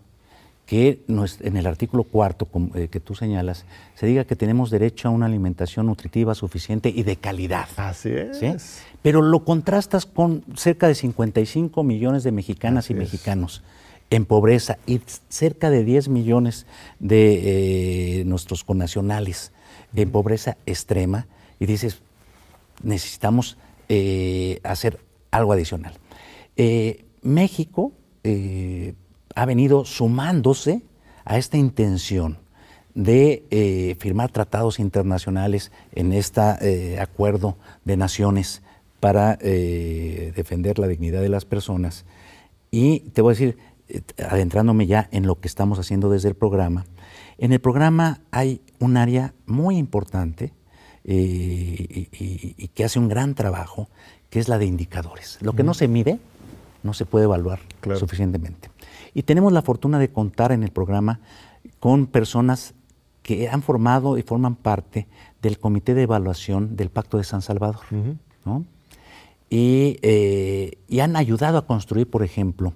que 0.65 1.03
en 1.07 1.57
el 1.57 1.67
artículo 1.67 2.03
cuarto 2.03 2.47
eh, 2.73 2.87
que 2.87 2.99
tú 2.99 3.13
señalas 3.13 3.65
se 3.93 4.07
diga 4.07 4.23
que 4.23 4.35
tenemos 4.35 4.71
derecho 4.71 5.07
a 5.07 5.11
una 5.11 5.27
alimentación 5.27 5.85
nutritiva 5.85 6.33
suficiente 6.33 6.89
y 6.89 7.03
de 7.03 7.17
calidad. 7.17 7.67
Así 7.77 8.09
es. 8.09 8.81
Pero 9.03 9.21
lo 9.21 9.43
contrastas 9.43 10.07
con 10.07 10.43
cerca 10.55 10.87
de 10.87 10.95
55 10.95 11.83
millones 11.83 12.23
de 12.23 12.31
mexicanas 12.31 12.89
y 12.89 12.95
mexicanos 12.95 13.61
en 14.09 14.25
pobreza 14.25 14.77
y 14.85 15.01
cerca 15.29 15.69
de 15.69 15.83
10 15.83 16.09
millones 16.09 16.65
de 16.99 18.19
eh, 18.19 18.25
nuestros 18.25 18.63
connacionales 18.63 19.51
en 19.95 20.11
pobreza 20.11 20.57
extrema 20.65 21.27
y 21.59 21.65
dices, 21.65 22.01
necesitamos 22.83 23.57
eh, 23.89 24.59
hacer 24.63 24.99
algo 25.31 25.53
adicional. 25.53 25.93
México 27.21 27.91
ha 29.35 29.45
venido 29.45 29.85
sumándose 29.85 30.81
a 31.25 31.37
esta 31.37 31.57
intención 31.57 32.37
de 32.93 33.43
eh, 33.51 33.95
firmar 33.99 34.31
tratados 34.31 34.79
internacionales 34.79 35.71
en 35.93 36.13
este 36.13 36.99
acuerdo 36.99 37.57
de 37.83 37.97
naciones 37.97 38.61
para 39.05 39.37
eh, 39.41 40.33
defender 40.35 40.79
la 40.79 40.87
dignidad 40.87 41.21
de 41.21 41.29
las 41.29 41.45
personas. 41.45 42.05
Y 42.71 43.01
te 43.11 43.21
voy 43.21 43.29
a 43.29 43.35
decir, 43.37 43.57
adentrándome 44.17 44.87
ya 44.87 45.07
en 45.11 45.27
lo 45.27 45.39
que 45.39 45.47
estamos 45.47 45.79
haciendo 45.79 46.09
desde 46.09 46.29
el 46.29 46.35
programa, 46.35 46.85
en 47.37 47.51
el 47.51 47.59
programa 47.59 48.21
hay 48.31 48.61
un 48.79 48.97
área 48.97 49.33
muy 49.45 49.77
importante 49.77 50.53
y, 51.03 52.67
que 52.73 52.83
hace 52.83 52.99
un 52.99 53.07
gran 53.07 53.35
trabajo, 53.35 53.89
que 54.29 54.39
es 54.39 54.47
la 54.47 54.57
de 54.57 54.65
indicadores. 54.65 55.37
Lo 55.41 55.53
que 55.53 55.63
no 55.63 55.73
se 55.73 55.87
mide 55.87 56.19
no 56.83 56.93
se 56.93 57.05
puede 57.05 57.25
evaluar 57.25 57.59
suficientemente. 57.97 58.69
Y 59.13 59.23
tenemos 59.23 59.53
la 59.53 59.61
fortuna 59.61 59.99
de 59.99 60.09
contar 60.09 60.51
en 60.51 60.63
el 60.63 60.71
programa 60.71 61.19
con 61.79 62.07
personas 62.07 62.73
que 63.21 63.49
han 63.49 63.61
formado 63.61 64.17
y 64.17 64.21
forman 64.21 64.55
parte 64.55 65.07
del 65.41 65.59
Comité 65.59 65.93
de 65.93 66.03
Evaluación 66.03 66.75
del 66.75 66.89
Pacto 66.89 67.17
de 67.17 67.23
San 67.23 67.41
Salvador. 67.41 67.81
Eh, 69.49 70.77
y, 70.87 70.99
han 70.99 71.15
ayudado 71.15 71.57
a 71.57 71.65
construir, 71.65 72.09
por 72.09 72.23
ejemplo, 72.23 72.73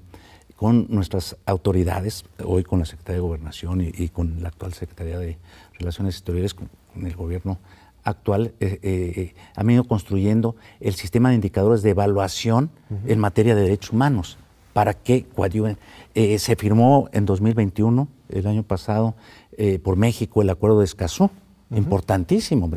con 0.60 0.88
nuestras 0.90 1.38
autoridades, 1.46 2.26
hoy 2.44 2.64
con 2.64 2.80
la 2.80 2.86
Secretaría 2.86 3.16
de 3.16 3.22
Gobernación 3.22 3.80
y, 3.80 4.10
con 4.10 4.44
la 4.44 4.50
actual 4.50 4.74
Secretaría 4.74 5.18
de 5.18 5.38
Relaciones 5.80 6.16
Exteriores, 6.16 6.54
con, 6.54 6.70
el 7.02 7.16
gobierno 7.16 7.60
actual, 8.04 8.52
eh, 8.60 8.78
eh, 8.84 9.34
han 9.56 9.68
venido 9.68 9.86
construyendo 9.86 10.58
el 10.82 10.96
sistema 10.96 11.30
de 11.30 11.36
indicadores 11.36 11.82
de 11.82 11.92
evaluación 11.92 12.72
en 13.08 13.20
materia 13.20 13.56
de 13.56 13.62
derechos 13.62 13.94
humanos. 13.94 14.38
Para 14.74 14.94
que 14.94 15.24
coadyuven. 15.24 15.78
Eh, 16.14 16.38
se 16.40 16.58
firmó 16.58 17.08
en 17.14 17.26
2021, 17.26 18.10
el 18.28 18.46
año 18.46 18.64
pasado, 18.64 19.16
eh, 19.58 19.80
por 19.80 19.96
México 19.96 20.42
el 20.42 20.50
acuerdo 20.50 20.80
de 20.80 20.86
Escazú, 20.86 21.30
importantísimo, 21.72 22.70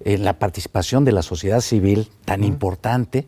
en 0.00 0.24
la 0.24 0.38
participación 0.38 1.04
de 1.04 1.12
la 1.12 1.22
sociedad 1.22 1.60
civil 1.60 2.08
tan 2.24 2.44
importante 2.44 3.26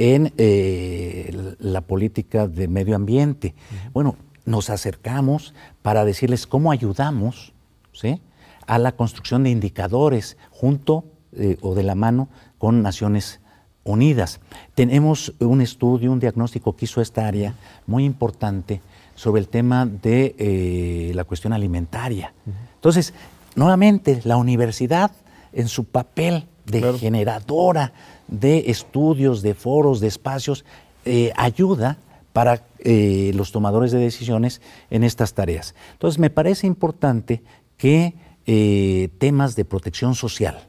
en 0.00 0.32
eh, 0.38 1.54
la 1.58 1.82
política 1.82 2.48
de 2.48 2.68
medio 2.68 2.96
ambiente. 2.96 3.54
Bueno, 3.92 4.16
nos 4.46 4.70
acercamos 4.70 5.54
para 5.82 6.04
decirles 6.04 6.46
cómo 6.46 6.72
ayudamos 6.72 7.52
a 8.66 8.78
la 8.78 8.92
construcción 8.92 9.44
de 9.44 9.50
indicadores 9.50 10.38
junto 10.50 11.04
o 11.60 11.74
de 11.74 11.82
la 11.82 11.94
mano 11.94 12.28
con 12.56 12.80
naciones 12.82 13.40
unidas. 13.84 14.40
Tenemos 14.74 15.34
un 15.38 15.60
estudio, 15.60 16.12
un 16.12 16.20
diagnóstico 16.20 16.74
que 16.74 16.86
hizo 16.86 17.02
esta 17.02 17.26
área 17.26 17.54
muy 17.86 18.04
importante 18.04 18.80
sobre 19.14 19.40
el 19.40 19.48
tema 19.48 19.84
de 19.84 20.34
eh, 20.38 21.12
la 21.14 21.24
cuestión 21.24 21.52
alimentaria. 21.52 22.32
Entonces, 22.74 23.12
nuevamente, 23.54 24.22
la 24.24 24.38
universidad 24.38 25.10
en 25.52 25.68
su 25.68 25.84
papel 25.84 26.46
de 26.70 26.98
generadora 26.98 27.92
de 28.28 28.70
estudios, 28.70 29.42
de 29.42 29.54
foros, 29.54 30.00
de 30.00 30.08
espacios, 30.08 30.64
eh, 31.04 31.32
ayuda 31.36 31.98
para 32.32 32.64
eh, 32.78 33.32
los 33.34 33.52
tomadores 33.52 33.92
de 33.92 33.98
decisiones 33.98 34.60
en 34.90 35.04
estas 35.04 35.34
tareas. 35.34 35.74
Entonces, 35.92 36.18
me 36.18 36.30
parece 36.30 36.66
importante 36.66 37.42
que 37.76 38.14
temas 39.18 39.54
de 39.54 39.64
protección 39.64 40.16
social 40.16 40.66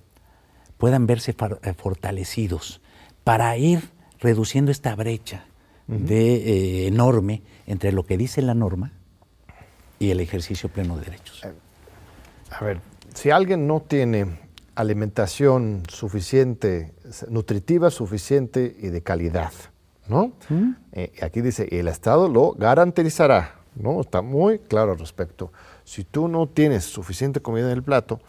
puedan 0.78 1.08
verse 1.08 1.34
fortalecidos 1.76 2.80
para 3.24 3.58
ir 3.58 3.90
reduciendo 4.20 4.72
esta 4.72 4.96
brecha 4.96 5.46
de, 5.88 6.86
enorme 6.86 7.42
entre 7.66 7.92
lo 7.92 8.06
que 8.06 8.18
dice 8.18 8.44
la 8.44 8.54
norma 8.54 8.92
y 10.02 10.10
el 10.10 10.20
ejercicio 10.20 10.68
pleno 10.68 10.98
de 10.98 11.06
derechos. 11.06 11.44
Eh, 11.46 11.54
a 12.50 12.64
ver, 12.66 12.82
si 13.14 13.30
alguien 13.30 13.68
no 13.68 13.82
tiene 13.82 14.26
alimentación 14.82 15.84
suficiente, 15.88 16.94
nutritiva 17.30 17.90
suficiente 17.90 18.76
y 18.80 18.88
de 18.90 19.02
calidad, 19.02 19.52
¿no? 20.08 20.34
Eh, 20.92 21.14
aquí 21.22 21.42
dice, 21.42 21.68
el 21.72 21.88
Estado 21.88 22.28
lo 22.28 22.54
garantizará, 22.54 23.56
¿no? 23.76 24.02
Está 24.02 24.22
muy 24.22 24.60
claro 24.60 24.92
al 24.92 25.00
respecto. 25.00 25.52
Si 25.84 26.04
tú 26.04 26.28
no 26.28 26.48
tienes 26.48 26.84
suficiente 26.84 27.42
comida 27.42 27.68
en 27.68 27.78
el 27.78 27.84
plato, 27.84 28.20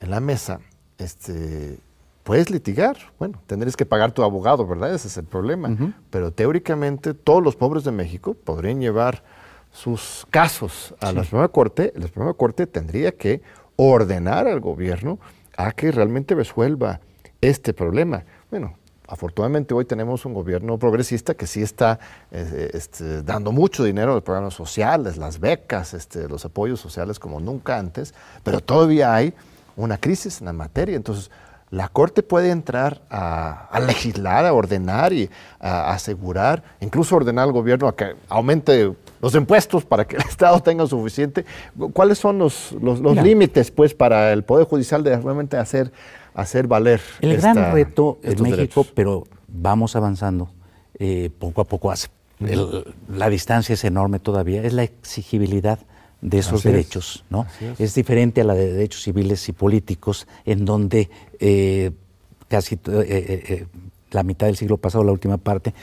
en 0.00 0.10
la 0.10 0.20
mesa, 0.20 0.60
este, 0.98 1.78
puedes 2.24 2.50
litigar. 2.50 2.96
Bueno, 3.18 3.40
tendrías 3.46 3.76
que 3.76 3.86
pagar 3.86 4.12
tu 4.12 4.22
abogado, 4.22 4.66
¿verdad? 4.66 4.94
Ese 4.94 5.08
es 5.08 5.16
el 5.16 5.24
problema. 5.24 5.94
Pero 6.10 6.30
teóricamente 6.30 7.14
todos 7.14 7.42
los 7.42 7.56
pobres 7.56 7.84
de 7.84 7.92
México 7.92 8.34
podrían 8.34 8.80
llevar 8.80 9.22
sus 9.72 10.26
casos 10.30 10.94
a 11.00 11.12
la 11.12 11.24
Suprema 11.24 11.48
Corte. 11.48 11.92
La 11.96 12.06
Suprema 12.06 12.34
Corte 12.34 12.66
tendría 12.66 13.12
que 13.12 13.42
ordenar 13.76 14.48
al 14.48 14.60
gobierno 14.60 15.18
a 15.58 15.72
que 15.72 15.90
realmente 15.90 16.34
resuelva 16.34 17.00
este 17.40 17.74
problema. 17.74 18.24
Bueno, 18.48 18.74
afortunadamente 19.08 19.74
hoy 19.74 19.84
tenemos 19.84 20.24
un 20.24 20.32
gobierno 20.32 20.78
progresista 20.78 21.34
que 21.34 21.48
sí 21.48 21.62
está 21.62 21.98
eh, 22.30 22.70
este, 22.72 23.22
dando 23.22 23.50
mucho 23.50 23.82
dinero 23.82 24.12
a 24.12 24.14
los 24.14 24.22
programas 24.22 24.54
sociales, 24.54 25.16
las 25.16 25.40
becas, 25.40 25.94
este, 25.94 26.28
los 26.28 26.44
apoyos 26.44 26.80
sociales 26.80 27.18
como 27.18 27.40
nunca 27.40 27.76
antes, 27.76 28.14
pero 28.44 28.60
todavía 28.60 29.12
hay 29.12 29.34
una 29.76 29.98
crisis 29.98 30.40
en 30.40 30.46
la 30.46 30.52
materia. 30.52 30.94
Entonces, 30.94 31.28
la 31.70 31.88
Corte 31.88 32.22
puede 32.22 32.50
entrar 32.50 33.02
a, 33.10 33.80
legislar, 33.84 34.46
a 34.46 34.52
ordenar 34.52 35.12
y 35.12 35.28
a 35.58 35.90
asegurar, 35.90 36.62
incluso 36.80 37.16
ordenar 37.16 37.44
al 37.44 37.52
gobierno 37.52 37.88
a 37.88 37.96
que 37.96 38.14
aumente 38.28 38.94
los 39.20 39.34
impuestos 39.34 39.84
para 39.84 40.06
que 40.06 40.16
el 40.16 40.22
Estado 40.28 40.60
tenga 40.60 40.86
suficiente. 40.86 41.44
¿Cuáles 41.92 42.18
son 42.18 42.38
los, 42.38 42.74
límites 43.22 43.70
pues, 43.70 43.94
para 43.94 44.32
el 44.32 44.42
Poder 44.44 44.66
Judicial 44.66 45.02
de 45.02 45.18
realmente 45.18 45.56
hacer, 45.56 45.92
hacer 46.34 46.66
valer? 46.66 47.00
El 47.20 47.36
gran 47.36 47.72
reto 47.72 48.18
en 48.22 48.42
México, 48.42 48.86
pero 48.94 49.26
vamos 49.48 49.96
avanzando 49.96 50.50
eh, 50.98 51.30
poco 51.38 51.60
a 51.60 51.64
poco. 51.64 51.92
la 53.08 53.28
distancia 53.28 53.74
es 53.74 53.84
enorme 53.84 54.18
todavía, 54.18 54.62
es 54.62 54.72
la 54.72 54.84
exigibilidad 54.84 55.78
de 56.20 56.38
esos 56.38 56.64
derechos, 56.64 57.24
¿no? 57.30 57.46
Es. 57.78 57.94
diferente 57.94 58.40
a 58.40 58.44
la 58.44 58.54
de 58.54 58.72
derechos 58.72 59.02
civiles 59.02 59.48
y 59.48 59.52
políticos, 59.52 60.26
en 60.44 60.64
donde 60.64 61.10
eh, 61.38 61.92
casi 62.48 62.76
eh, 62.88 63.66
la 64.10 64.22
mitad 64.22 64.46
del 64.46 64.56
siglo 64.56 64.78
pasado, 64.78 65.04
la 65.04 65.12
última 65.12 65.36
parte, 65.36 65.74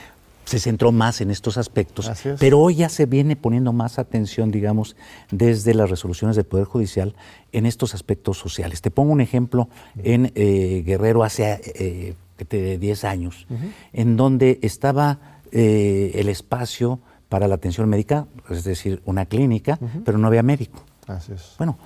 se 0.46 0.58
centró 0.58 0.92
más 0.92 1.20
en 1.20 1.30
estos 1.30 1.58
aspectos, 1.58 2.10
pero 2.38 2.60
hoy 2.60 2.76
ya 2.76 2.88
se 2.88 3.04
viene 3.04 3.36
poniendo 3.36 3.72
más 3.72 3.98
atención, 3.98 4.50
digamos, 4.50 4.96
desde 5.30 5.74
las 5.74 5.90
resoluciones 5.90 6.36
del 6.36 6.46
Poder 6.46 6.64
Judicial 6.64 7.14
en 7.52 7.66
estos 7.66 7.94
aspectos 7.94 8.38
sociales. 8.38 8.80
Te 8.80 8.90
pongo 8.90 9.12
un 9.12 9.20
ejemplo 9.20 9.68
en 10.02 10.32
Guerrero 10.34 11.24
hace 11.24 12.14
10 12.48 13.04
años, 13.04 13.46
en 13.92 14.16
donde 14.16 14.58
estaba 14.62 15.18
el 15.52 16.28
espacio 16.28 17.00
para 17.28 17.48
la 17.48 17.56
atención 17.56 17.88
médica, 17.88 18.26
es 18.48 18.64
decir, 18.64 19.02
una 19.04 19.26
clínica, 19.26 19.78
pero 20.04 20.16
no 20.16 20.28
había 20.28 20.42
médico. 20.42 20.82
Así 21.06 21.32
es. 21.32 21.54
Bueno, 21.58 21.76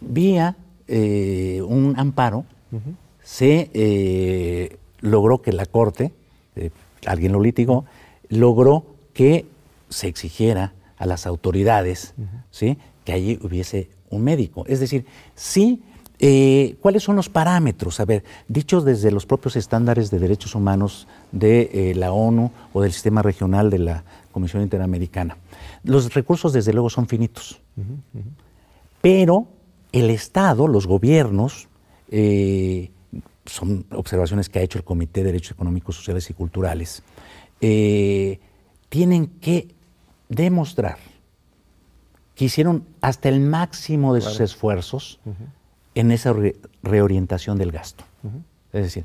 vía 0.00 0.56
eh, 0.88 1.62
un 1.66 1.94
amparo, 1.98 2.44
se 3.22 3.70
eh, 3.72 4.76
logró 5.00 5.40
que 5.40 5.52
la 5.52 5.66
Corte, 5.66 6.12
eh, 6.56 6.70
alguien 7.06 7.32
lo 7.32 7.40
litigó, 7.40 7.84
logró 8.30 8.86
que 9.12 9.46
se 9.90 10.08
exigiera 10.08 10.72
a 10.96 11.04
las 11.04 11.26
autoridades 11.26 12.14
¿sí? 12.50 12.78
que 13.04 13.12
allí 13.12 13.38
hubiese 13.42 13.90
un 14.08 14.24
médico. 14.24 14.64
Es 14.66 14.80
decir, 14.80 15.04
sí 15.34 15.82
¿Cuáles 16.80 17.02
son 17.02 17.16
los 17.16 17.30
parámetros? 17.30 17.98
A 17.98 18.04
ver, 18.04 18.24
dichos 18.46 18.84
desde 18.84 19.10
los 19.10 19.24
propios 19.24 19.56
estándares 19.56 20.10
de 20.10 20.18
derechos 20.18 20.54
humanos 20.54 21.08
de 21.32 21.94
la 21.96 22.12
ONU 22.12 22.50
o 22.74 22.82
del 22.82 22.92
sistema 22.92 23.22
regional 23.22 23.70
de 23.70 23.78
la 23.78 24.04
Comisión 24.30 24.62
Interamericana. 24.62 25.38
Los 25.82 26.12
recursos, 26.12 26.52
desde 26.52 26.74
luego, 26.74 26.90
son 26.90 27.06
finitos. 27.06 27.62
Pero 29.00 29.48
el 29.92 30.10
Estado, 30.10 30.68
los 30.68 30.86
gobiernos, 30.86 31.68
eh, 32.10 32.90
son 33.46 33.86
observaciones 33.90 34.50
que 34.50 34.58
ha 34.58 34.62
hecho 34.62 34.78
el 34.78 34.84
Comité 34.84 35.20
de 35.20 35.32
Derechos 35.32 35.52
Económicos, 35.52 35.96
Sociales 35.96 36.28
y 36.28 36.34
Culturales, 36.34 37.02
eh, 37.60 38.40
tienen 38.88 39.26
que 39.26 39.68
demostrar 40.28 40.98
que 42.34 42.46
hicieron 42.46 42.86
hasta 43.00 43.28
el 43.28 43.40
máximo 43.40 44.14
de 44.14 44.22
sus 44.22 44.40
esfuerzos 44.40 45.20
en 45.94 46.10
esa 46.10 46.34
reorientación 46.82 47.58
del 47.58 47.70
gasto. 47.70 48.04
Es 48.72 48.84
decir, 48.84 49.04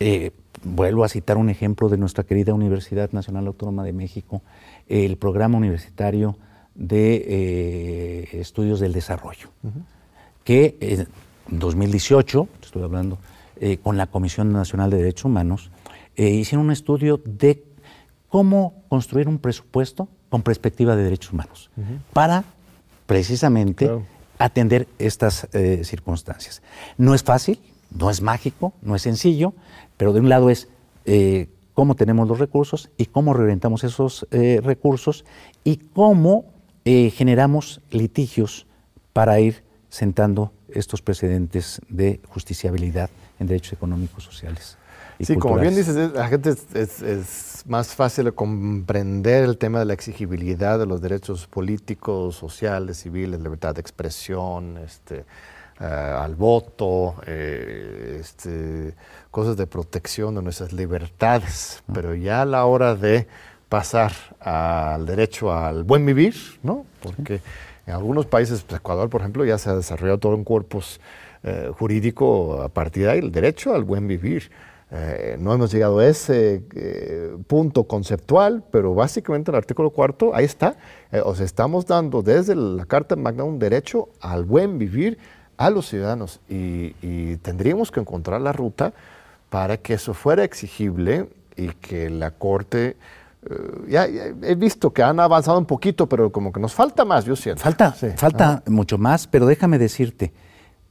eh, 0.00 0.30
vuelvo 0.62 1.04
a 1.04 1.08
citar 1.08 1.36
un 1.38 1.50
ejemplo 1.50 1.88
de 1.88 1.96
nuestra 1.96 2.24
querida 2.24 2.54
Universidad 2.54 3.10
Nacional 3.12 3.46
Autónoma 3.46 3.82
de 3.82 3.92
México, 3.92 4.42
el 4.88 5.16
programa 5.16 5.58
universitario 5.58 6.36
de 6.74 7.24
eh, 7.26 8.28
estudios 8.34 8.78
del 8.78 8.92
desarrollo, 8.92 9.48
que 10.44 10.76
en 10.80 11.08
2018, 11.58 12.48
estoy 12.62 12.82
hablando, 12.82 13.18
eh, 13.60 13.78
con 13.78 13.96
la 13.96 14.06
Comisión 14.06 14.52
Nacional 14.52 14.90
de 14.90 14.98
Derechos 14.98 15.24
Humanos, 15.24 15.70
hicieron 16.16 16.66
un 16.66 16.72
estudio 16.72 17.20
de 17.24 17.64
cómo 18.28 18.82
construir 18.88 19.28
un 19.28 19.38
presupuesto 19.38 20.08
con 20.28 20.42
perspectiva 20.42 20.96
de 20.96 21.04
derechos 21.04 21.32
humanos 21.32 21.70
para 22.12 22.44
precisamente 23.06 23.90
atender 24.38 24.86
estas 24.98 25.48
circunstancias. 25.82 26.62
No 26.98 27.14
es 27.14 27.22
fácil, 27.22 27.58
no 27.90 28.10
es 28.10 28.20
mágico, 28.20 28.72
no 28.82 28.94
es 28.94 29.02
sencillo, 29.02 29.54
pero 29.96 30.12
de 30.12 30.20
un 30.20 30.28
lado 30.28 30.50
es 30.50 30.68
eh, 31.04 31.48
cómo 31.74 31.94
tenemos 31.94 32.28
los 32.28 32.38
recursos 32.38 32.90
y 32.96 33.06
cómo 33.06 33.34
reorientamos 33.34 33.84
esos 33.84 34.26
eh, 34.30 34.60
recursos 34.62 35.24
y 35.64 35.76
cómo 35.76 36.44
eh, 36.84 37.10
generamos 37.10 37.80
litigios 37.90 38.66
para 39.12 39.40
ir 39.40 39.62
sentando 39.88 40.52
estos 40.68 41.02
precedentes 41.02 41.80
de 41.88 42.20
justiciabilidad 42.28 43.10
en 43.38 43.46
derechos 43.46 43.72
económicos, 43.72 44.24
sociales. 44.24 44.76
Y 45.18 45.24
sí, 45.24 45.36
como 45.36 45.56
bien 45.58 45.74
dices, 45.74 46.12
la 46.12 46.28
gente 46.28 46.50
es, 46.74 47.02
es, 47.02 47.64
más 47.66 47.94
fácil 47.94 48.32
comprender 48.34 49.44
el 49.44 49.58
tema 49.58 49.80
de 49.80 49.84
la 49.84 49.92
exigibilidad 49.92 50.78
de 50.78 50.86
los 50.86 51.00
derechos 51.00 51.46
políticos, 51.46 52.36
sociales, 52.36 52.98
civiles, 52.98 53.40
libertad 53.40 53.74
de 53.74 53.80
expresión, 53.80 54.78
este, 54.78 55.24
eh, 55.80 55.84
al 55.84 56.34
voto, 56.34 57.16
eh, 57.26 58.18
este, 58.20 58.94
cosas 59.30 59.56
de 59.56 59.66
protección 59.66 60.36
de 60.36 60.42
nuestras 60.42 60.72
libertades, 60.72 61.82
pero 61.92 62.14
ya 62.14 62.42
a 62.42 62.44
la 62.44 62.64
hora 62.64 62.94
de 62.94 63.26
pasar 63.68 64.12
al 64.40 65.04
derecho 65.04 65.52
al 65.52 65.84
buen 65.84 66.06
vivir, 66.06 66.34
¿no? 66.62 66.86
Porque 67.02 67.40
en 67.86 67.94
algunos 67.94 68.26
países, 68.26 68.62
pues, 68.62 68.80
Ecuador, 68.80 69.08
por 69.10 69.20
ejemplo, 69.20 69.44
ya 69.44 69.58
se 69.58 69.70
ha 69.70 69.74
desarrollado 69.74 70.18
todo 70.18 70.34
un 70.34 70.44
corpus 70.44 71.00
eh, 71.42 71.70
jurídico 71.78 72.60
a 72.62 72.68
partir 72.68 73.04
de 73.04 73.10
ahí, 73.10 73.18
el 73.18 73.30
derecho 73.30 73.74
al 73.74 73.84
buen 73.84 74.08
vivir. 74.08 74.50
No 75.38 75.52
hemos 75.52 75.70
llegado 75.70 75.98
a 75.98 76.06
ese 76.06 76.62
punto 77.46 77.84
conceptual, 77.84 78.64
pero 78.70 78.94
básicamente 78.94 79.50
el 79.50 79.56
artículo 79.56 79.90
cuarto, 79.90 80.34
ahí 80.34 80.46
está. 80.46 80.76
o 81.24 81.34
sea, 81.34 81.44
estamos 81.44 81.86
dando 81.86 82.22
desde 82.22 82.54
la 82.54 82.86
Carta 82.86 83.14
Magna 83.16 83.44
un 83.44 83.58
derecho 83.58 84.08
al 84.20 84.44
buen 84.44 84.78
vivir 84.78 85.18
a 85.58 85.70
los 85.70 85.88
ciudadanos 85.88 86.40
y, 86.48 87.36
tendríamos 87.38 87.90
que 87.90 88.00
encontrar 88.00 88.40
la 88.40 88.52
ruta 88.52 88.94
para 89.50 89.76
que 89.76 89.94
eso 89.94 90.14
fuera 90.14 90.44
exigible 90.44 91.28
y 91.56 91.68
que 91.68 92.08
la 92.08 92.30
Corte... 92.30 92.96
Eh, 93.48 93.54
ya, 93.88 94.06
he 94.06 94.54
visto 94.54 94.92
que 94.92 95.02
han 95.02 95.20
avanzado 95.20 95.58
un 95.58 95.66
poquito, 95.66 96.08
pero 96.08 96.30
como 96.30 96.52
que 96.52 96.60
nos 96.60 96.74
falta 96.74 97.04
más, 97.04 97.24
yo 97.24 97.36
siento. 97.36 97.62
Falta, 97.62 97.92
falta 97.92 98.62
mucho 98.66 98.98
más, 98.98 99.26
pero 99.26 99.46
déjame 99.46 99.78
decirte, 99.78 100.32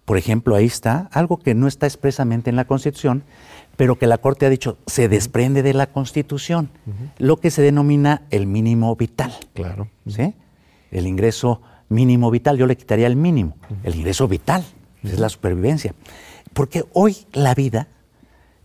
por 0.05 0.17
ejemplo, 0.17 0.55
ahí 0.55 0.65
está 0.65 1.09
algo 1.11 1.37
que 1.37 1.53
no 1.53 1.67
está 1.67 1.85
expresamente 1.85 2.49
en 2.49 2.55
la 2.55 2.65
Constitución, 2.65 3.23
pero 3.77 3.97
que 3.97 4.07
la 4.07 4.17
Corte 4.17 4.45
ha 4.45 4.49
dicho 4.49 4.77
se 4.87 5.07
desprende 5.07 5.63
de 5.63 5.73
la 5.73 5.87
Constitución, 5.87 6.69
lo 7.19 7.37
que 7.37 7.51
se 7.51 7.61
denomina 7.61 8.23
el 8.31 8.47
mínimo 8.47 8.95
vital. 8.95 9.33
Claro. 9.53 9.87
¿sí? 10.07 10.33
El 10.91 11.07
ingreso 11.07 11.61
mínimo 11.87 12.29
vital, 12.31 12.57
yo 12.57 12.65
le 12.65 12.75
quitaría 12.75 13.07
el 13.07 13.15
mínimo, 13.15 13.55
el 13.83 13.95
ingreso 13.95 14.27
vital, 14.27 14.65
es 15.03 15.19
la 15.19 15.29
supervivencia. 15.29 15.93
Porque 16.53 16.85
hoy 16.93 17.17
la 17.33 17.53
vida, 17.53 17.87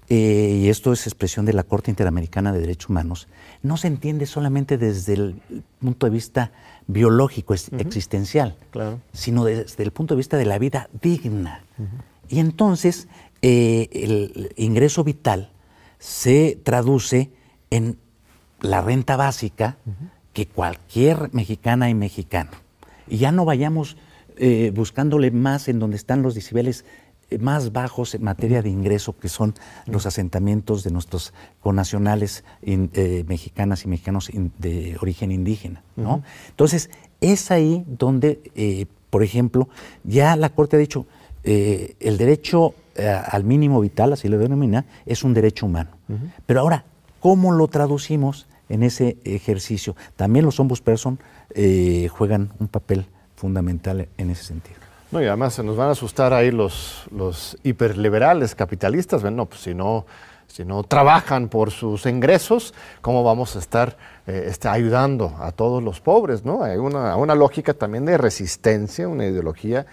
eh, 0.08 0.60
y 0.62 0.68
esto 0.70 0.92
es 0.92 1.06
expresión 1.06 1.44
de 1.44 1.52
la 1.52 1.62
Corte 1.62 1.90
Interamericana 1.90 2.52
de 2.52 2.60
Derechos 2.60 2.88
Humanos, 2.88 3.28
no 3.62 3.76
se 3.76 3.88
entiende 3.88 4.24
solamente 4.24 4.78
desde 4.78 5.12
el 5.12 5.42
punto 5.78 6.06
de 6.06 6.10
vista 6.10 6.52
biológico, 6.86 7.54
existencial, 7.54 8.56
sino 9.12 9.44
desde 9.44 9.82
el 9.82 9.92
punto 9.92 10.14
de 10.14 10.18
vista 10.18 10.38
de 10.38 10.46
la 10.46 10.58
vida 10.58 10.88
digna. 11.00 11.64
Y 12.32 12.40
entonces 12.40 13.06
eh, 13.42 13.88
el 13.92 14.52
ingreso 14.56 15.04
vital 15.04 15.50
se 15.98 16.58
traduce 16.64 17.30
en 17.70 17.98
la 18.60 18.80
renta 18.80 19.16
básica 19.16 19.76
que 20.32 20.46
cualquier 20.46 21.32
mexicana 21.32 21.90
y 21.90 21.94
mexicano 21.94 22.50
y 23.12 23.18
ya 23.18 23.32
no 23.32 23.44
vayamos 23.44 23.96
eh, 24.36 24.72
buscándole 24.74 25.30
más 25.30 25.68
en 25.68 25.78
donde 25.78 25.96
están 25.96 26.22
los 26.22 26.34
decibeles 26.34 26.86
eh, 27.30 27.36
más 27.36 27.72
bajos 27.72 28.14
en 28.14 28.24
materia 28.24 28.62
de 28.62 28.70
ingreso, 28.70 29.18
que 29.18 29.28
son 29.28 29.52
los 29.86 30.06
asentamientos 30.06 30.82
de 30.82 30.90
nuestros 30.90 31.34
conacionales 31.60 32.42
eh, 32.62 33.24
mexicanas 33.28 33.84
y 33.84 33.88
mexicanos 33.88 34.30
de 34.58 34.96
origen 35.00 35.30
indígena. 35.30 35.82
¿no? 35.96 36.22
Entonces, 36.48 36.88
es 37.20 37.50
ahí 37.50 37.84
donde, 37.86 38.88
por 39.10 39.22
ejemplo, 39.22 39.68
ya 40.04 40.34
la 40.36 40.48
Corte 40.48 40.76
ha 40.76 40.80
dicho, 40.80 41.06
el 41.44 42.18
derecho 42.18 42.74
al 42.96 43.44
mínimo 43.44 43.80
vital, 43.80 44.12
así 44.12 44.28
lo 44.28 44.38
denomina, 44.38 44.84
es 45.06 45.24
un 45.24 45.34
derecho 45.34 45.66
humano. 45.66 45.90
Pero 46.46 46.60
ahora, 46.60 46.84
¿cómo 47.20 47.52
lo 47.52 47.68
traducimos 47.68 48.46
en 48.68 48.82
ese 48.82 49.16
ejercicio? 49.24 49.96
También 50.16 50.44
los 50.44 50.60
ombudsperson 50.60 51.18
eh, 51.54 52.08
juegan 52.10 52.50
un 52.58 52.68
papel 52.68 53.06
fundamental 53.36 54.08
en 54.16 54.30
ese 54.30 54.44
sentido. 54.44 54.76
No, 55.10 55.20
y 55.22 55.26
además 55.26 55.54
se 55.54 55.62
nos 55.62 55.76
van 55.76 55.88
a 55.88 55.92
asustar 55.92 56.32
ahí 56.32 56.50
los, 56.50 57.04
los 57.10 57.58
hiperliberales 57.62 58.54
capitalistas, 58.54 59.20
bueno, 59.20 59.44
pues 59.44 59.60
si 59.60 59.74
no, 59.74 60.06
si 60.46 60.64
no 60.64 60.82
trabajan 60.84 61.48
por 61.48 61.70
sus 61.70 62.06
ingresos, 62.06 62.72
¿cómo 63.02 63.22
vamos 63.22 63.54
a 63.54 63.58
estar 63.58 63.98
eh, 64.26 64.46
este, 64.48 64.68
ayudando 64.68 65.36
a 65.38 65.52
todos 65.52 65.82
los 65.82 66.00
pobres? 66.00 66.46
¿no? 66.46 66.62
Hay 66.62 66.78
una, 66.78 67.16
una 67.16 67.34
lógica 67.34 67.74
también 67.74 68.06
de 68.06 68.16
resistencia, 68.16 69.06
una 69.06 69.26
ideología 69.26 69.84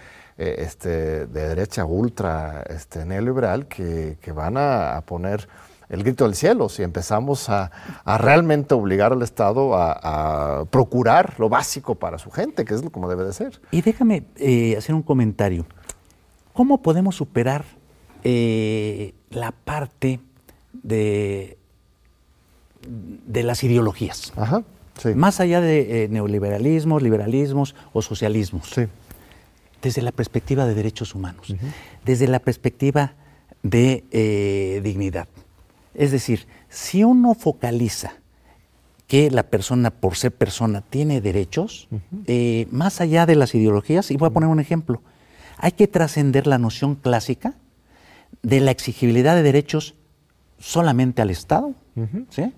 eh, 0.42 0.64
este, 0.64 1.26
de 1.26 1.48
derecha 1.48 1.84
ultra 1.84 2.64
este, 2.70 3.04
neoliberal 3.04 3.66
que, 3.66 4.16
que 4.22 4.32
van 4.32 4.56
a, 4.56 4.96
a 4.96 5.02
poner 5.02 5.46
el 5.90 6.02
grito 6.02 6.24
del 6.24 6.34
cielo, 6.34 6.70
si 6.70 6.82
empezamos 6.82 7.50
a, 7.50 7.70
realmente 8.06 8.72
obligar 8.72 9.12
al 9.12 9.20
Estado 9.20 9.74
a, 9.74 10.64
procurar 10.70 11.34
lo 11.38 11.50
básico 11.50 11.94
para 11.94 12.18
su 12.18 12.30
gente, 12.30 12.64
que 12.64 12.72
es 12.72 12.80
como 12.90 13.10
debe 13.10 13.24
de 13.24 13.34
ser. 13.34 13.60
Y 13.70 13.82
déjame 13.82 14.24
eh, 14.36 14.76
hacer 14.78 14.94
un 14.94 15.02
comentario. 15.02 15.66
¿Cómo 16.54 16.80
podemos 16.80 17.16
superar 17.16 17.66
eh, 18.24 19.12
la 19.28 19.52
parte 19.52 20.20
de, 20.72 21.58
de 22.80 23.42
las 23.42 23.62
ideologías? 23.62 24.32
Más 25.14 25.40
allá 25.40 25.60
de 25.60 26.08
neoliberalismos, 26.10 27.02
liberalismos 27.02 27.74
o 27.92 28.00
socialismos. 28.00 28.70
Desde 29.82 30.02
la 30.02 30.12
perspectiva 30.12 30.66
de 30.66 30.74
derechos 30.74 31.14
humanos, 31.14 31.54
desde 32.04 32.28
la 32.28 32.38
perspectiva 32.38 33.14
de 33.62 34.80
dignidad. 34.82 35.28
Es 35.94 36.10
decir, 36.10 36.46
si 36.68 37.04
uno 37.04 37.34
focaliza 37.34 38.14
que 39.10 39.28
la 39.28 39.42
persona, 39.42 39.90
por 39.90 40.16
ser 40.16 40.30
persona, 40.30 40.82
tiene 40.82 41.20
derechos, 41.20 41.88
eh, 42.26 42.68
más 42.70 43.00
allá 43.00 43.26
de 43.26 43.34
las 43.34 43.54
ideologías, 43.56 44.12
y 44.12 44.16
voy 44.16 44.28
a 44.28 44.30
poner 44.30 44.48
un 44.48 44.60
ejemplo, 44.60 45.02
hay 45.58 45.72
que 45.72 45.88
trascender 45.88 46.46
la 46.46 46.58
noción 46.58 46.94
clásica 46.94 47.54
de 48.42 48.60
la 48.60 48.70
exigibilidad 48.70 49.34
de 49.34 49.42
derechos 49.42 49.96
solamente 50.60 51.22
al 51.22 51.30
Estado. 51.30 51.74
¿sí? 52.30 52.52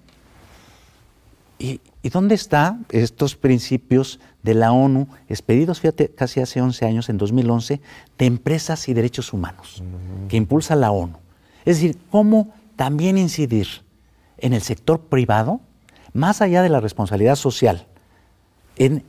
¿Y, 1.59 1.81
dónde 2.11 2.35
están 2.35 2.85
estos 2.91 3.37
principios 3.37 4.19
de 4.43 4.55
la 4.55 4.73
ONU, 4.73 5.09
expedidos, 5.29 5.81
fíjate, 5.81 6.09
casi 6.09 6.41
hace 6.41 6.61
11 6.61 6.85
años, 6.85 7.09
en 7.09 7.19
2011, 7.19 7.81
de 8.19 8.27
empresas 8.27 8.89
y 8.89 8.95
derechos 8.95 9.33
humanos, 9.33 9.83
que 10.29 10.37
impulsa 10.37 10.75
la 10.75 10.91
ONU? 10.91 11.17
Es 11.65 11.77
decir, 11.77 11.97
cómo 12.11 12.53
también 12.77 13.19
incidir 13.19 13.69
en 14.39 14.53
el 14.53 14.63
sector 14.63 15.01
privado, 15.01 15.61
más 16.13 16.43
allá 16.43 16.63
de 16.63 16.69
la 16.69 16.81
responsabilidad 16.81 17.37
social, 17.37 17.87
en, 18.77 19.05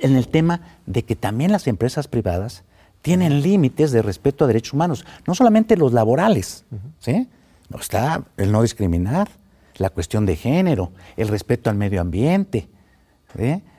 el 0.00 0.28
tema 0.28 0.60
de 0.86 1.04
que 1.04 1.16
también 1.16 1.50
las 1.50 1.66
empresas 1.66 2.08
privadas 2.08 2.64
tienen 3.00 3.42
límites 3.42 3.90
de 3.92 4.02
respeto 4.02 4.44
a 4.44 4.48
derechos 4.48 4.74
humanos, 4.74 5.06
no 5.26 5.34
solamente 5.34 5.76
los 5.76 5.92
laborales, 5.92 6.64
¿sí? 6.98 7.28
No 7.70 7.78
está 7.78 8.22
el 8.36 8.52
no 8.52 8.62
discriminar, 8.62 9.28
la 9.76 9.90
cuestión 9.90 10.26
de 10.26 10.36
género, 10.36 10.92
el 11.16 11.28
respeto 11.28 11.70
al 11.70 11.76
medio 11.76 12.00
ambiente. 12.00 12.68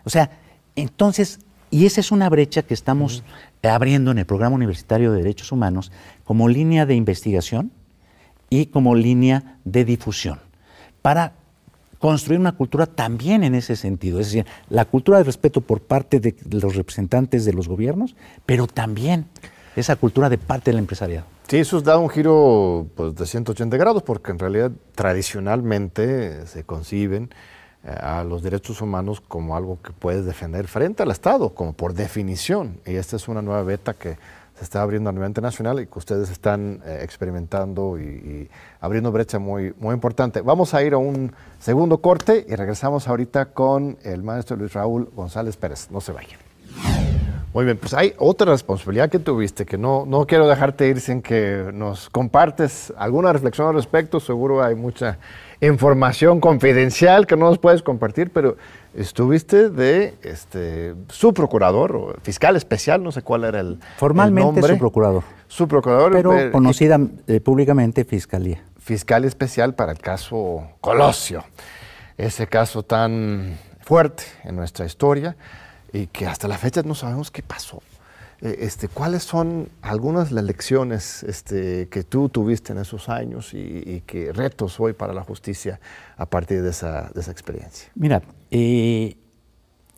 O 0.03 0.09
sea, 0.09 0.29
entonces, 0.75 1.39
Y 1.71 1.85
esa 1.85 1.99
es 1.99 2.11
una 2.11 2.29
brecha 2.29 2.61
que 2.61 2.73
estamos 2.73 3.23
abriendo 3.63 4.11
en 4.11 4.19
el 4.19 4.25
Programa 4.25 4.55
Universitario 4.55 5.11
de 5.11 5.17
Derechos 5.17 5.51
Humanos 5.51 5.91
como 6.23 6.47
línea 6.47 6.85
de 6.85 6.95
investigación 6.95 7.71
y 8.49 8.67
como 8.67 8.95
línea 8.95 9.57
de 9.65 9.83
difusión 9.83 10.39
para 11.01 11.33
construir 11.99 12.39
una 12.39 12.53
cultura 12.53 12.85
también 12.85 13.43
en 13.43 13.55
ese 13.55 13.75
sentido, 13.75 14.19
es 14.19 14.27
decir, 14.27 14.45
la 14.69 14.85
cultura 14.85 15.17
de 15.17 15.23
respeto 15.23 15.61
por 15.61 15.81
parte 15.81 16.19
de 16.19 16.35
los 16.51 16.75
representantes 16.75 17.45
de 17.45 17.53
los 17.53 17.67
gobiernos, 17.67 18.15
pero 18.45 18.67
también 18.67 19.25
esa 19.76 19.95
cultura 19.95 20.30
de 20.30 20.38
parte 20.38 20.71
del 20.71 20.80
empresariado. 20.80 21.26
Sí, 21.47 21.57
eso 21.57 21.82
da 21.82 21.97
un 21.97 22.09
giro 22.09 22.88
pues, 22.95 23.15
de 23.15 23.26
180 23.26 23.78
grados, 23.78 24.03
porque 24.03 24.32
en 24.32 24.39
realidad 24.39 24.71
tradicionalmente 24.95 26.47
se 26.47 26.63
conciben 26.63 27.30
eh, 27.84 27.89
a 27.89 28.23
los 28.23 28.41
derechos 28.41 28.82
humanos 28.82 29.21
como 29.21 29.55
algo 29.55 29.80
que 29.82 29.91
puedes 29.91 30.26
defender 30.26 30.67
frente 30.67 31.03
al 31.03 31.11
Estado, 31.11 31.49
como 31.49 31.73
por 31.73 31.93
definición. 31.93 32.80
Y 32.86 32.95
esta 32.95 33.15
es 33.15 33.28
una 33.28 33.41
nueva 33.41 33.63
beta 33.63 33.93
que 33.93 34.17
se 34.57 34.63
está 34.63 34.82
abriendo 34.82 35.09
a 35.09 35.13
nivel 35.13 35.28
internacional 35.28 35.80
y 35.80 35.86
que 35.86 35.99
ustedes 35.99 36.30
están 36.30 36.82
eh, 36.86 36.99
experimentando 37.03 37.99
y, 37.99 38.49
abriendo 38.80 39.11
brecha 39.11 39.38
muy, 39.38 39.73
muy 39.80 39.93
importante. 39.93 40.41
Vamos 40.41 40.73
a 40.73 40.82
ir 40.82 40.93
a 40.93 40.97
un 40.97 41.34
segundo 41.59 41.97
corte 41.99 42.45
y 42.47 42.55
regresamos 42.55 43.07
ahorita 43.07 43.47
con 43.47 43.97
el 44.03 44.23
maestro 44.23 44.55
Luis 44.55 44.73
Raúl 44.73 45.09
González 45.13 45.57
Pérez. 45.57 45.91
No 45.91 46.01
se 46.01 46.11
vayan. 46.11 46.44
Muy 47.56 47.64
bien, 47.64 47.78
pues 47.78 47.93
hay 47.93 48.14
otra 48.18 48.51
responsabilidad 48.51 49.10
que 49.10 49.18
tuviste, 49.18 49.66
que 49.66 49.78
no, 49.78 50.06
no 50.06 50.28
quiero 50.28 50.45
dejarte 50.45 50.89
ir 50.89 50.99
sin 50.99 51.22
que 51.22 51.70
nos 51.74 52.10
compartes 52.10 52.91
alguna 52.97 53.32
reflexión 53.32 53.70
al 53.70 53.76
respecto. 53.76 54.20
Seguro 54.20 54.62
hay 54.62 54.76
mucha 54.76 55.20
información 55.62 56.41
confidencial 56.41 57.26
que 57.26 57.38
no 57.38 57.45
nos 57.45 57.58
puedes 57.58 57.82
compartir, 57.82 58.32
pero 58.34 58.58
estuviste 58.93 59.70
de 59.70 60.16
este, 60.22 60.95
su 61.08 61.34
procurador 61.34 61.95
o 61.95 62.14
fiscal 62.24 62.58
especial, 62.58 63.01
no 63.01 63.14
sé 63.14 63.22
cuál 63.22 63.45
era 63.45 63.62
el 63.62 63.80
Formalmente 63.95 64.62
su 64.62 64.78
procurador. 64.78 65.24
Su 65.47 65.66
procurador. 65.66 66.12
Pero 66.12 66.51
conocida 66.51 66.99
eh, 67.28 67.39
públicamente 67.39 68.03
fiscalía. 68.03 68.66
Fiscal 68.80 69.24
especial 69.24 69.76
para 69.76 69.93
el 69.93 69.99
caso 69.99 70.72
Colosio, 70.82 71.45
ese 72.18 72.47
caso 72.47 72.84
tan 72.84 73.58
fuerte 73.80 74.26
en 74.43 74.58
nuestra 74.58 74.86
historia 74.86 75.38
y 75.95 76.07
que 76.07 76.27
hasta 76.27 76.47
la 76.47 76.57
fecha 76.57 76.81
no 76.83 76.93
sabemos 76.93 77.31
qué 77.31 77.41
pasó. 77.41 77.81
Eh, 78.41 78.57
este, 78.59 78.89
¿Cuáles 78.89 79.23
son 79.23 79.69
algunas 79.81 80.29
de 80.29 80.35
las 80.35 80.43
lecciones 80.43 81.23
este, 81.23 81.87
que 81.87 82.03
tú 82.03 82.27
tuviste 82.27 82.73
en 82.73 82.79
esos 82.79 83.07
años 83.07 83.53
y, 83.53 84.03
qué 84.05 84.33
retos 84.33 84.79
hoy 84.79 84.93
para 84.93 85.13
la 85.13 85.23
justicia 85.23 85.79
a 86.17 86.25
partir 86.25 86.61
de 86.61 86.71
esa, 86.71 87.11
experiencia? 87.15 87.89
Mira, 87.95 88.21
eh, 88.51 89.15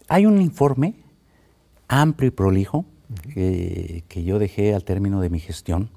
hay 0.07 0.25
un 0.27 0.39
informe 0.39 0.93
amplio 1.87 2.27
y 2.27 2.31
prolijo 2.31 2.85
eh, 3.35 4.03
que 4.07 4.23
yo 4.23 4.37
dejé 4.37 4.75
al 4.75 4.83
término 4.83 5.19
de 5.19 5.29
mi 5.29 5.39
gestión 5.39 5.89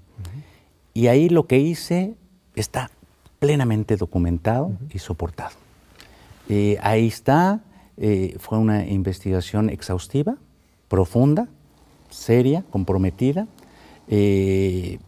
y 0.95 1.09
ahí 1.09 1.29
lo 1.29 1.47
que 1.47 1.59
hice 1.59 2.15
está 2.55 2.91
plenamente 3.39 3.97
documentado 3.97 4.73
y 4.91 4.99
soportado. 4.99 5.57
ahí 6.81 7.07
está 7.07 7.61
eh, 8.03 8.37
fue 8.39 8.57
una 8.57 8.87
investigación 8.87 9.69
exhaustiva, 9.69 10.39
profunda, 10.89 11.49
seria, 12.09 12.65
comprometida, 12.71 13.47
eh, 14.09 14.99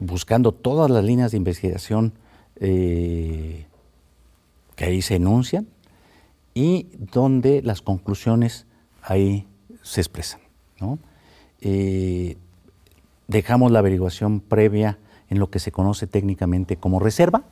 buscando 0.00 0.50
todas 0.50 0.90
las 0.90 1.04
líneas 1.04 1.30
de 1.30 1.36
investigación 1.36 2.12
eh, 2.56 3.64
que 4.74 4.84
ahí 4.86 5.02
se 5.02 5.14
enuncian 5.14 5.68
y 6.52 6.88
donde 7.12 7.62
las 7.62 7.80
conclusiones 7.80 8.66
ahí 9.02 9.46
se 9.82 10.00
expresan. 10.00 10.40
dejamos 13.28 13.70
la 13.70 13.78
averiguación 13.78 14.40
previa 14.40 14.98
en 15.28 15.38
lo 15.38 15.48
que 15.48 15.60
se 15.60 15.70
conoce 15.70 16.08
técnicamente 16.08 16.76
como 16.76 16.98
reserva, 16.98 17.44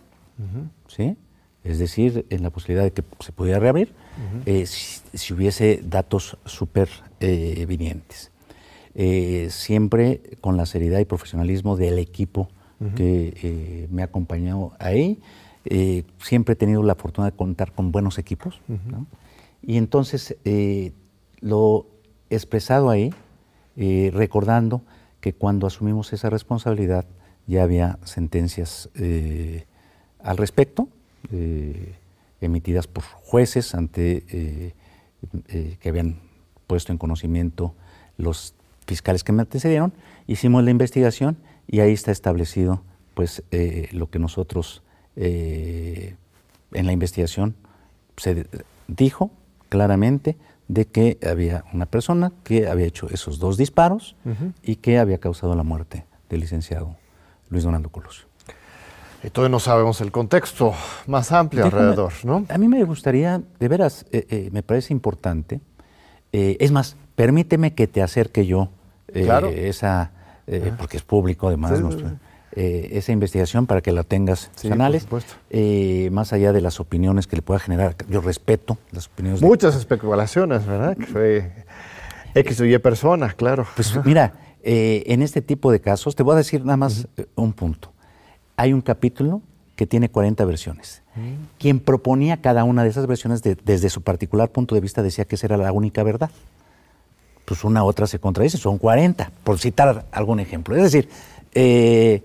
¿sí? 0.88 1.16
es 1.62 1.78
decir, 1.78 2.26
en 2.30 2.42
la 2.42 2.50
posibilidad 2.50 2.82
de 2.82 2.90
que 2.90 3.04
se 3.20 3.30
pudiera 3.30 3.60
reabrir, 3.60 3.94
eh, 4.46 4.66
si, 4.66 5.32
hubiese 5.32 5.80
datos 5.84 6.38
súper 6.44 6.88
eh. 7.20 7.66
Eh, 8.94 9.48
siempre 9.50 10.20
con 10.40 10.56
la 10.56 10.66
seriedad 10.66 10.98
y 10.98 11.04
profesionalismo 11.04 11.76
del 11.76 11.98
equipo 11.98 12.48
que 12.94 13.88
me 13.90 14.02
ha 14.02 14.04
acompañado 14.06 14.72
ahí. 14.78 15.18
siempre 16.20 16.52
he 16.52 16.56
tenido 16.56 16.82
la 16.84 16.94
fortuna 16.94 17.30
de 17.30 17.36
contar 17.36 17.72
con 17.72 17.90
buenos 17.90 18.18
equipos. 18.18 18.60
Y 19.62 19.76
entonces 19.76 20.36
lo 21.40 21.86
expresado 22.30 22.90
ahí, 22.90 23.12
recordando 23.76 24.82
que 25.20 25.32
cuando 25.32 25.66
asumimos 25.66 26.12
esa 26.12 26.30
responsabilidad 26.30 27.04
ya 27.48 27.64
había 27.64 27.98
sentencias 28.04 28.90
al 30.20 30.36
respecto 30.36 30.88
eh, 31.32 31.94
emitidas 32.40 32.86
por 32.86 33.04
jueces 33.04 33.74
ante 33.74 34.24
eh, 34.30 34.74
eh, 35.48 35.76
que 35.80 35.88
habían 35.88 36.20
puesto 36.66 36.92
en 36.92 36.98
conocimiento 36.98 37.74
los 38.16 38.54
fiscales 38.86 39.24
que 39.24 39.32
me 39.32 39.42
antecedieron, 39.42 39.92
hicimos 40.26 40.64
la 40.64 40.70
investigación 40.70 41.36
y 41.66 41.80
ahí 41.80 41.92
está 41.92 42.10
establecido 42.12 42.82
pues 43.14 43.42
lo 43.92 44.10
que 44.10 44.18
nosotros 44.20 44.82
en 45.16 46.16
la 46.70 46.92
investigación 46.92 47.56
se 48.16 48.46
dijo 48.86 49.30
claramente 49.68 50.36
de 50.68 50.86
que 50.86 51.18
había 51.26 51.64
una 51.72 51.86
persona 51.86 52.32
que 52.44 52.68
había 52.68 52.86
hecho 52.86 53.08
esos 53.10 53.38
dos 53.38 53.56
disparos 53.56 54.16
y 54.62 54.76
que 54.76 54.98
había 54.98 55.18
causado 55.18 55.54
la 55.56 55.62
muerte 55.64 56.06
del 56.28 56.40
licenciado 56.40 56.96
Luis 57.48 57.64
Donaldo 57.64 57.90
Colosio. 57.90 58.27
Y 59.22 59.30
todavía 59.30 59.50
no 59.50 59.60
sabemos 59.60 60.00
el 60.00 60.12
contexto 60.12 60.74
más 61.06 61.32
amplio 61.32 61.64
alrededor, 61.64 62.12
¿no? 62.22 62.44
A 62.48 62.58
mí 62.58 62.68
me 62.68 62.84
gustaría, 62.84 63.42
de 63.58 63.68
veras, 63.68 64.06
eh, 64.12 64.26
eh, 64.30 64.48
me 64.52 64.62
parece 64.62 64.92
importante. 64.92 65.60
Eh, 66.32 66.56
es 66.60 66.70
más, 66.70 66.96
permíteme 67.16 67.74
que 67.74 67.88
te 67.88 68.00
acerque 68.00 68.46
yo 68.46 68.70
esa, 69.12 70.02
ah. 70.02 70.10
porque 70.78 70.98
es 70.98 71.02
público 71.02 71.48
además, 71.48 71.82
esa 72.52 73.12
investigación 73.12 73.66
para 73.66 73.80
que 73.80 73.92
la 73.92 74.02
tengas 74.02 74.50
sí, 74.54 74.68
canales, 74.68 75.08
más 76.12 76.32
allá 76.32 76.52
de 76.52 76.60
las 76.60 76.78
opiniones 76.78 77.26
que 77.26 77.36
le 77.36 77.42
pueda 77.42 77.58
generar. 77.58 77.96
Yo 78.08 78.20
respeto 78.20 78.78
las 78.92 79.06
opiniones. 79.08 79.42
Muchas 79.42 79.74
especulaciones, 79.74 80.64
¿verdad? 80.64 80.96
Que 80.96 81.06
fue 81.06 81.52
X 82.34 82.60
o 82.60 82.64
Y 82.64 82.78
personas, 82.78 83.34
claro. 83.34 83.66
Pues 83.74 83.98
mira, 84.04 84.34
en 84.62 85.22
este 85.22 85.42
tipo 85.42 85.72
de 85.72 85.80
casos, 85.80 86.14
te 86.14 86.22
voy 86.22 86.34
a 86.34 86.36
decir 86.36 86.64
nada 86.64 86.76
más 86.76 87.08
un 87.34 87.52
punto 87.52 87.92
hay 88.58 88.72
un 88.72 88.80
capítulo 88.80 89.40
que 89.76 89.86
tiene 89.86 90.10
40 90.10 90.44
versiones. 90.44 91.02
Mm. 91.14 91.58
Quien 91.58 91.78
proponía 91.78 92.38
cada 92.38 92.64
una 92.64 92.82
de 92.82 92.90
esas 92.90 93.06
versiones 93.06 93.40
desde 93.40 93.88
su 93.88 94.02
particular 94.02 94.50
punto 94.50 94.74
de 94.74 94.80
vista 94.80 95.00
decía 95.00 95.24
que 95.24 95.36
esa 95.36 95.46
era 95.46 95.56
la 95.56 95.70
única 95.70 96.02
verdad. 96.02 96.30
Pues 97.44 97.62
una 97.62 97.84
otra 97.84 98.08
se 98.08 98.18
contradice, 98.18 98.58
son 98.58 98.78
40, 98.78 99.30
por 99.44 99.60
citar 99.60 100.06
algún 100.10 100.40
ejemplo. 100.40 100.74
Es 100.74 100.82
decir, 100.82 101.08
eh, 101.54 102.24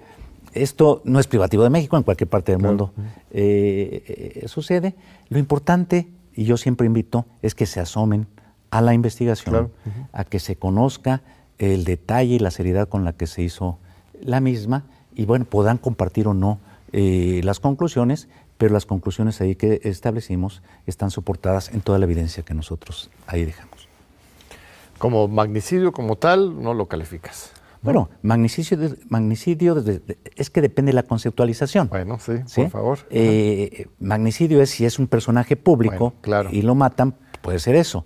esto 0.54 1.04
no 1.06 1.20
es 1.20 1.28
privativo 1.28 1.64
de 1.64 1.70
México, 1.70 1.98
en 1.98 2.04
cualquier 2.04 2.30
parte 2.30 2.52
del 2.52 2.62
mundo 2.62 2.92
eh, 3.30 4.42
eh, 4.42 4.48
sucede. 4.48 4.96
Lo 5.30 5.38
importante, 5.38 6.08
y 6.36 6.46
yo 6.46 6.58
siempre 6.58 6.88
invito, 6.88 7.28
es 7.44 7.54
que 7.54 7.68
se 7.68 7.80
asomen 7.80 8.26
a 8.72 8.82
la 8.82 8.96
investigación, 8.96 9.72
a 10.14 10.24
que 10.24 10.40
se 10.40 10.56
conozca 10.56 11.22
el 11.60 11.84
detalle 11.84 12.34
y 12.34 12.40
la 12.40 12.50
seriedad 12.50 12.90
con 12.90 13.06
la 13.06 13.14
que 13.14 13.28
se 13.28 13.44
hizo 13.44 13.78
la 14.20 14.40
misma 14.40 14.86
y 15.16 15.26
bueno, 15.26 15.46
podrán 15.46 15.78
compartir 15.78 16.28
o 16.28 16.34
no 16.34 16.60
eh, 16.92 17.42
las 17.44 17.60
conclusiones, 17.60 18.28
pero 18.58 18.74
las 18.74 18.86
conclusiones 18.86 19.42
ahí 19.42 19.56
que 19.56 19.82
establecimos 19.84 20.62
están 20.86 21.12
soportadas 21.12 21.70
en 21.74 21.82
toda 21.82 22.00
la 22.00 22.06
evidencia 22.06 22.44
que 22.44 22.54
nosotros 22.54 23.10
ahí 23.28 23.46
dejamos. 23.46 23.88
Como 24.98 25.28
magnicidio 25.28 25.92
como 25.92 26.16
tal, 26.16 26.62
no 26.62 26.74
lo 26.74 26.88
calificas. 26.88 27.52
Bueno, 27.82 28.10
magnicidio, 28.22 28.96
magnicidio 29.10 29.84
es 30.36 30.50
que 30.50 30.62
depende 30.62 30.92
de 30.92 30.96
la 30.96 31.04
conceptualización. 31.04 31.90
Bueno, 31.90 32.18
sí, 32.20 32.40
por 32.56 32.70
favor. 32.70 33.00
Eh, 33.10 33.88
magnicidio 34.00 34.62
es 34.62 34.70
si 34.70 34.86
es 34.86 35.00
un 35.00 35.08
personaje 35.08 35.58
público 35.58 36.14
y 36.52 36.62
lo 36.62 36.76
matan, 36.76 37.16
puede 37.42 37.60
ser 37.60 37.76
eso. 37.76 38.06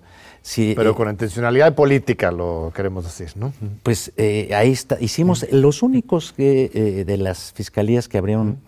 Pero 0.76 0.92
eh, 0.92 0.96
con 0.96 1.10
intencionalidad 1.10 1.76
política 1.76 2.32
lo 2.32 2.72
queremos 2.74 3.04
decir, 3.04 3.32
¿no? 3.36 3.54
Pues 3.84 4.14
eh, 4.18 4.50
ahí 4.56 4.72
está. 4.72 4.98
Hicimos 5.00 5.46
los 5.52 5.84
únicos 5.84 6.34
que, 6.34 6.72
eh, 6.74 7.06
de 7.06 7.18
las 7.18 7.52
fiscalías 7.54 8.08
que 8.08 8.18
abrieron 8.18 8.60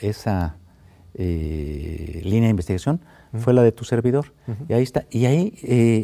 esa 0.00 0.56
línea 1.14 2.44
de 2.44 2.48
investigación 2.48 3.00
fue 3.38 3.52
la 3.52 3.62
de 3.62 3.72
tu 3.72 3.84
servidor. 3.84 4.32
Y 4.68 4.72
ahí 4.72 4.82
está. 4.82 5.06
Y 5.10 5.26
ahí 5.26 5.54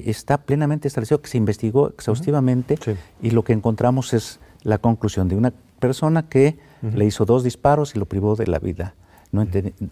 está 0.07 0.39
plenamente 0.39 0.89
establecido 0.89 1.21
que 1.21 1.29
se 1.29 1.39
investigó 1.39 1.89
exhaustivamente 1.89 2.79
y 3.21 3.31
lo 3.31 3.43
que 3.43 3.53
encontramos 3.53 4.13
es 4.13 4.41
la 4.63 4.79
conclusión 4.79 5.29
de 5.29 5.37
una 5.37 5.53
persona 5.81 6.29
que 6.29 6.59
le 6.83 7.05
hizo 7.05 7.25
dos 7.25 7.43
disparos 7.43 7.95
y 7.97 7.99
lo 7.99 8.07
privó 8.07 8.37
de 8.37 8.47
la 8.47 8.59
vida, 8.59 8.95
no, 9.33 9.47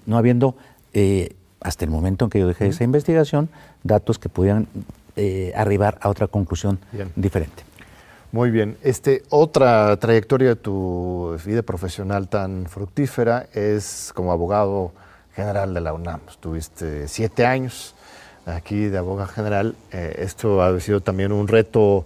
no 0.07 0.17
habiendo 0.17 0.57
hasta 1.65 1.85
el 1.85 1.91
momento 1.91 2.27
en 2.27 2.31
que 2.31 2.39
yo 2.39 2.47
dejé 2.47 2.69
esa 2.69 2.85
investigación, 2.85 3.49
datos 3.83 4.21
que 4.21 4.29
pudieran 4.29 4.69
eh, 5.17 5.53
arribar 5.57 5.99
a 6.01 6.11
otra 6.11 6.29
conclusión 6.29 6.79
diferente. 7.17 7.65
Muy 8.31 8.51
bien. 8.51 8.77
Este, 8.83 9.23
otra 9.31 9.97
trayectoria 9.97 10.51
de 10.51 10.57
tu 10.57 11.37
vida 11.45 11.63
profesional 11.63 12.29
tan 12.29 12.67
fructífera 12.67 13.47
es 13.53 14.13
como 14.15 14.31
abogado 14.31 14.93
general 15.35 15.73
de 15.73 15.81
la 15.81 15.93
UNAM. 15.95 16.21
Tuviste 16.41 17.09
siete 17.09 17.47
años 17.47 17.95
aquí 18.45 18.87
de 18.87 18.99
abogado 18.99 19.29
general. 19.29 19.75
Eh, 19.93 20.17
esto 20.19 20.63
ha 20.63 20.79
sido 20.81 21.01
también 21.01 21.33
un 21.33 21.49
reto 21.49 22.05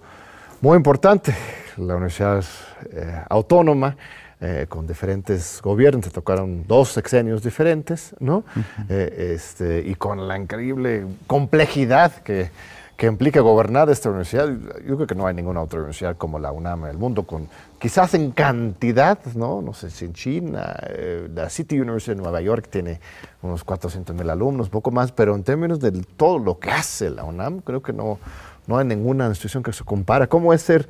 muy 0.61 0.77
importante. 0.77 1.35
La 1.77 1.95
universidad 1.95 2.45
eh, 2.91 3.23
autónoma, 3.29 3.97
eh, 4.41 4.65
con 4.69 4.87
diferentes 4.87 5.61
gobiernos, 5.61 6.05
te 6.05 6.11
tocaron 6.11 6.65
dos 6.67 6.89
sexenios 6.89 7.43
diferentes, 7.43 8.15
¿no? 8.19 8.43
este, 8.87 9.83
y 9.85 9.95
con 9.95 10.27
la 10.27 10.37
increíble 10.37 11.05
complejidad 11.27 12.13
que 12.23 12.51
que 12.99 13.07
implica 13.07 13.39
gobernar 13.39 13.89
esta 13.89 14.09
universidad. 14.09 14.49
Yo 14.85 14.97
creo 14.97 15.07
que 15.07 15.15
no 15.15 15.25
hay 15.25 15.33
ninguna 15.33 15.61
otra 15.61 15.79
universidad 15.79 16.17
como 16.17 16.37
la 16.37 16.51
UNAM 16.51 16.83
en 16.83 16.91
el 16.91 16.97
mundo, 16.97 17.23
con 17.23 17.47
quizás 17.79 18.13
en 18.13 18.31
cantidad, 18.31 19.17
no, 19.35 19.61
no 19.61 19.73
sé 19.73 19.89
si 19.89 20.03
en 20.03 20.13
China, 20.13 20.75
eh, 20.89 21.29
la 21.33 21.49
City 21.49 21.79
University 21.79 22.11
de 22.11 22.21
Nueva 22.21 22.41
York 22.41 22.67
tiene 22.69 22.99
unos 23.41 23.63
400 23.63 24.13
mil 24.13 24.29
alumnos, 24.29 24.67
poco 24.67 24.91
más, 24.91 25.13
pero 25.13 25.33
en 25.33 25.43
términos 25.43 25.79
de 25.79 25.93
todo 26.17 26.39
lo 26.39 26.59
que 26.59 26.71
hace 26.71 27.09
la 27.09 27.23
UNAM, 27.23 27.61
creo 27.61 27.81
que 27.81 27.93
no, 27.93 28.19
no 28.67 28.77
hay 28.77 28.85
ninguna 28.85 29.27
institución 29.27 29.63
que 29.63 29.71
se 29.71 29.85
compara. 29.85 30.27
¿Cómo 30.27 30.53
es 30.53 30.61
ser 30.61 30.89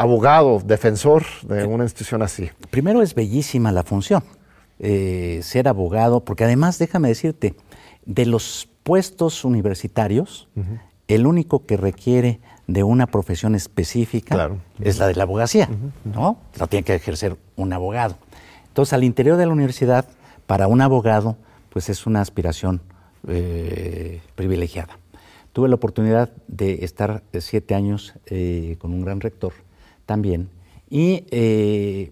abogado, 0.00 0.60
defensor 0.64 1.24
de 1.42 1.66
una 1.66 1.84
institución 1.84 2.22
así? 2.22 2.50
Primero 2.70 3.02
es 3.02 3.14
bellísima 3.14 3.70
la 3.70 3.82
función, 3.82 4.22
eh, 4.78 5.40
ser 5.42 5.68
abogado, 5.68 6.24
porque 6.24 6.44
además, 6.44 6.78
déjame 6.78 7.08
decirte, 7.08 7.54
de 8.06 8.24
los 8.24 8.68
puestos 8.82 9.44
universitarios, 9.44 10.48
el 11.06 11.26
único 11.26 11.66
que 11.66 11.76
requiere 11.76 12.40
de 12.66 12.82
una 12.82 13.06
profesión 13.06 13.54
específica 13.54 14.50
es 14.80 14.98
la 14.98 15.06
de 15.06 15.14
la 15.14 15.24
abogacía, 15.24 15.68
¿no? 16.04 16.38
Lo 16.58 16.66
tiene 16.66 16.82
que 16.82 16.94
ejercer 16.94 17.36
un 17.56 17.72
abogado. 17.72 18.16
Entonces, 18.68 18.94
al 18.94 19.04
interior 19.04 19.36
de 19.36 19.46
la 19.46 19.52
universidad, 19.52 20.06
para 20.46 20.66
un 20.66 20.80
abogado, 20.80 21.36
pues 21.68 21.90
es 21.90 22.06
una 22.06 22.22
aspiración 22.22 22.80
eh, 23.28 24.22
privilegiada. 24.34 24.98
Tuve 25.52 25.68
la 25.68 25.74
oportunidad 25.74 26.30
de 26.48 26.84
estar 26.84 27.22
siete 27.38 27.74
años 27.74 28.14
eh, 28.26 28.76
con 28.80 28.94
un 28.94 29.02
gran 29.02 29.20
rector 29.20 29.52
también, 30.10 30.48
y 30.90 31.24
eh, 31.30 32.10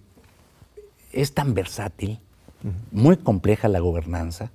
es 1.12 1.34
tan 1.34 1.52
versátil, 1.52 2.20
muy 2.92 3.16
compleja 3.16 3.66
la 3.66 3.80
gobernanza, 3.80 4.52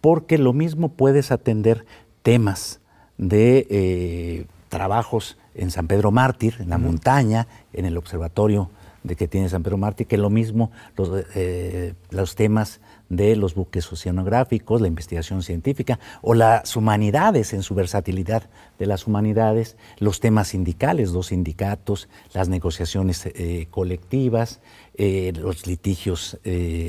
porque 0.00 0.38
lo 0.38 0.52
mismo 0.52 0.90
puedes 0.90 1.32
atender 1.32 1.86
temas 2.22 2.78
de 3.18 3.66
eh, 3.68 4.46
trabajos 4.68 5.38
en 5.56 5.72
San 5.72 5.88
Pedro 5.88 6.12
Mártir, 6.12 6.58
en 6.60 6.70
la 6.70 6.78
montaña, 6.78 7.48
en 7.72 7.84
el 7.84 7.96
observatorio 7.96 8.70
de 9.06 9.16
que 9.16 9.28
tiene 9.28 9.48
San 9.48 9.62
Pedro 9.62 9.78
Mártir, 9.78 10.06
que 10.06 10.18
lo 10.18 10.30
mismo 10.30 10.70
los, 10.96 11.24
eh, 11.34 11.94
los 12.10 12.34
temas 12.34 12.80
de 13.08 13.36
los 13.36 13.54
buques 13.54 13.90
oceanográficos, 13.92 14.80
la 14.80 14.88
investigación 14.88 15.42
científica 15.42 16.00
o 16.22 16.34
las 16.34 16.74
humanidades 16.76 17.52
en 17.52 17.62
su 17.62 17.74
versatilidad 17.76 18.50
de 18.78 18.86
las 18.86 19.06
humanidades, 19.06 19.76
los 19.98 20.18
temas 20.18 20.48
sindicales, 20.48 21.12
los 21.12 21.28
sindicatos, 21.28 22.08
las 22.34 22.48
negociaciones 22.48 23.26
eh, 23.26 23.68
colectivas, 23.70 24.60
los 24.98 25.66
litigios 25.66 26.38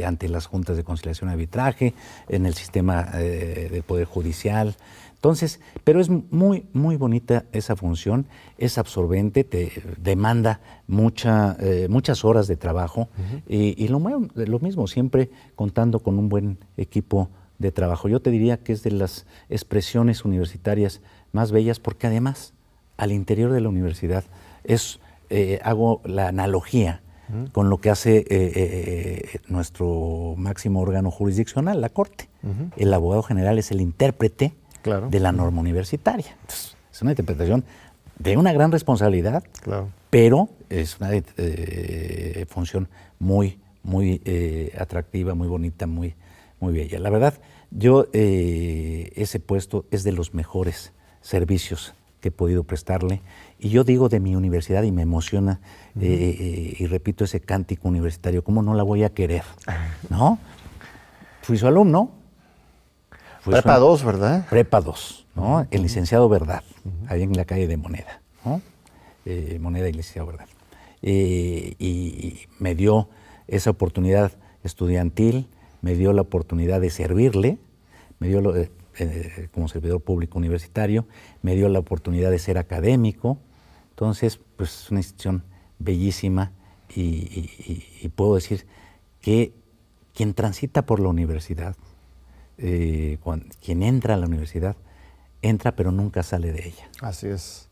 ante 0.05 0.29
las 0.29 0.45
juntas 0.45 0.77
de 0.77 0.85
conciliación 0.85 1.29
y 1.29 1.33
arbitraje, 1.33 1.93
en 2.29 2.45
el 2.45 2.53
sistema 2.53 3.03
del 3.03 3.83
Poder 3.83 4.05
Judicial, 4.05 4.77
entonces, 5.27 5.59
pero 5.83 5.99
es 5.99 6.09
muy, 6.09 6.67
muy 6.71 6.95
bonita 6.95 7.43
esa 7.51 7.75
función, 7.75 8.27
es 8.57 8.77
absorbente, 8.77 9.43
te 9.43 9.73
demanda 10.01 10.61
mucha, 10.87 11.57
eh, 11.59 11.87
muchas 11.89 12.23
horas 12.23 12.47
de 12.47 12.55
trabajo 12.55 13.09
y, 13.45 13.89
lo, 13.89 13.99
lo, 13.99 14.59
mismo, 14.59 14.87
siempre 14.87 15.29
contando 15.55 15.99
con 15.99 16.17
un 16.17 16.29
buen 16.29 16.59
equipo 16.77 17.29
de 17.59 17.73
trabajo. 17.73 18.07
Yo 18.07 18.21
te 18.21 18.31
diría 18.31 18.55
que 18.55 18.71
es 18.71 18.83
de 18.83 18.91
las 18.91 19.25
expresiones 19.49 20.23
universitarias 20.23 21.01
más 21.33 21.51
bellas 21.51 21.81
porque 21.81 22.07
además 22.07 22.53
al 22.95 23.11
interior 23.11 23.51
de 23.51 23.59
la 23.59 23.67
universidad 23.67 24.23
es, 24.63 25.01
eh, 25.29 25.59
hago 25.61 25.99
la 26.05 26.29
analogía 26.29 27.01
con 27.51 27.69
lo 27.69 27.79
que 27.81 27.89
hace 27.89 28.25
eh, 28.29 29.41
nuestro 29.49 30.35
máximo 30.37 30.79
órgano 30.79 31.11
jurisdiccional, 31.11 31.81
la 31.81 31.89
Corte. 31.89 32.29
El 32.77 32.93
abogado 32.93 33.23
general 33.23 33.59
es 33.59 33.71
el 33.71 33.81
intérprete 33.81 34.53
de 35.09 35.19
la 35.19 35.31
norma 35.31 35.61
universitaria. 35.61 36.35
es 36.47 37.01
una 37.01 37.11
interpretación 37.11 37.63
de 38.19 38.37
una 38.37 38.53
gran 38.53 38.71
responsabilidad, 38.71 39.43
pero 40.09 40.49
es 40.69 40.97
una 40.99 41.11
eh, 41.13 42.45
función 42.49 42.89
muy, 43.19 43.59
muy 43.83 44.21
eh, 44.25 44.75
atractiva, 44.79 45.35
muy 45.35 45.47
bonita, 45.47 45.87
muy, 45.87 46.15
muy 46.59 46.73
bella. 46.73 46.99
La 46.99 47.09
verdad, 47.09 47.35
yo 47.71 48.07
eh, 48.13 49.11
ese 49.15 49.39
puesto 49.39 49.85
es 49.91 50.03
de 50.03 50.11
los 50.11 50.33
mejores 50.33 50.93
servicios 51.21 51.93
que 52.21 52.29
he 52.29 52.31
podido 52.31 52.63
prestarle. 52.63 53.21
Y 53.59 53.69
yo 53.69 53.83
digo 53.83 54.09
de 54.09 54.19
mi 54.19 54.35
universidad 54.35 54.83
y 54.83 54.91
me 54.91 55.03
emociona, 55.03 55.59
y 55.95 56.85
repito 56.87 57.25
ese 57.25 57.39
cántico 57.39 57.87
universitario, 57.87 58.43
¿cómo 58.43 58.63
no 58.63 58.73
la 58.73 58.83
voy 58.83 59.03
a 59.03 59.13
querer? 59.13 59.43
¿No? 60.09 60.39
Fui 61.41 61.57
su 61.57 61.67
alumno, 61.67 62.11
Prepa 63.51 63.77
2, 63.77 64.03
¿verdad? 64.03 64.47
Prepa 64.49 64.81
2, 64.81 65.25
¿no? 65.35 65.67
El 65.71 65.81
licenciado 65.81 66.29
Verdad, 66.29 66.63
ahí 67.07 67.23
en 67.23 67.35
la 67.35 67.45
calle 67.45 67.67
de 67.67 67.77
Moneda, 67.77 68.21
¿no? 68.43 68.61
Eh, 69.25 69.57
Moneda 69.61 69.87
y 69.89 69.93
licenciado 69.93 70.27
Verdad. 70.27 70.47
Eh, 71.01 71.75
y, 71.79 72.39
me 72.59 72.75
dio 72.75 73.09
esa 73.47 73.69
oportunidad 73.69 74.31
estudiantil, 74.63 75.47
me 75.81 75.95
dio 75.95 76.13
la 76.13 76.21
oportunidad 76.21 76.81
de 76.81 76.89
servirle, 76.89 77.57
me 78.19 78.27
dio 78.27 78.55
eh, 78.55 79.49
como 79.53 79.67
servidor 79.67 80.01
público 80.01 80.37
universitario, 80.37 81.05
me 81.41 81.55
dio 81.55 81.69
la 81.69 81.79
oportunidad 81.79 82.31
de 82.31 82.39
ser 82.39 82.57
académico. 82.57 83.37
Entonces, 83.91 84.39
pues 84.57 84.81
es 84.81 84.91
una 84.91 84.99
institución 84.99 85.43
bellísima 85.79 86.51
y 86.89 88.09
puedo 88.15 88.35
decir 88.35 88.65
que 89.21 89.53
quien 90.13 90.33
transita 90.33 90.85
por 90.85 90.99
la 90.99 91.09
universidad, 91.09 91.75
eh, 92.57 93.17
quien 93.61 93.83
entra 93.83 94.15
a 94.15 94.17
la 94.17 94.25
universidad, 94.25 94.75
entra 95.41 95.75
pero 95.75 95.91
nunca 95.91 96.23
sale 96.23 96.51
de 96.51 96.67
ella. 96.67 96.89
Así 97.01 97.27
es. 97.27 97.67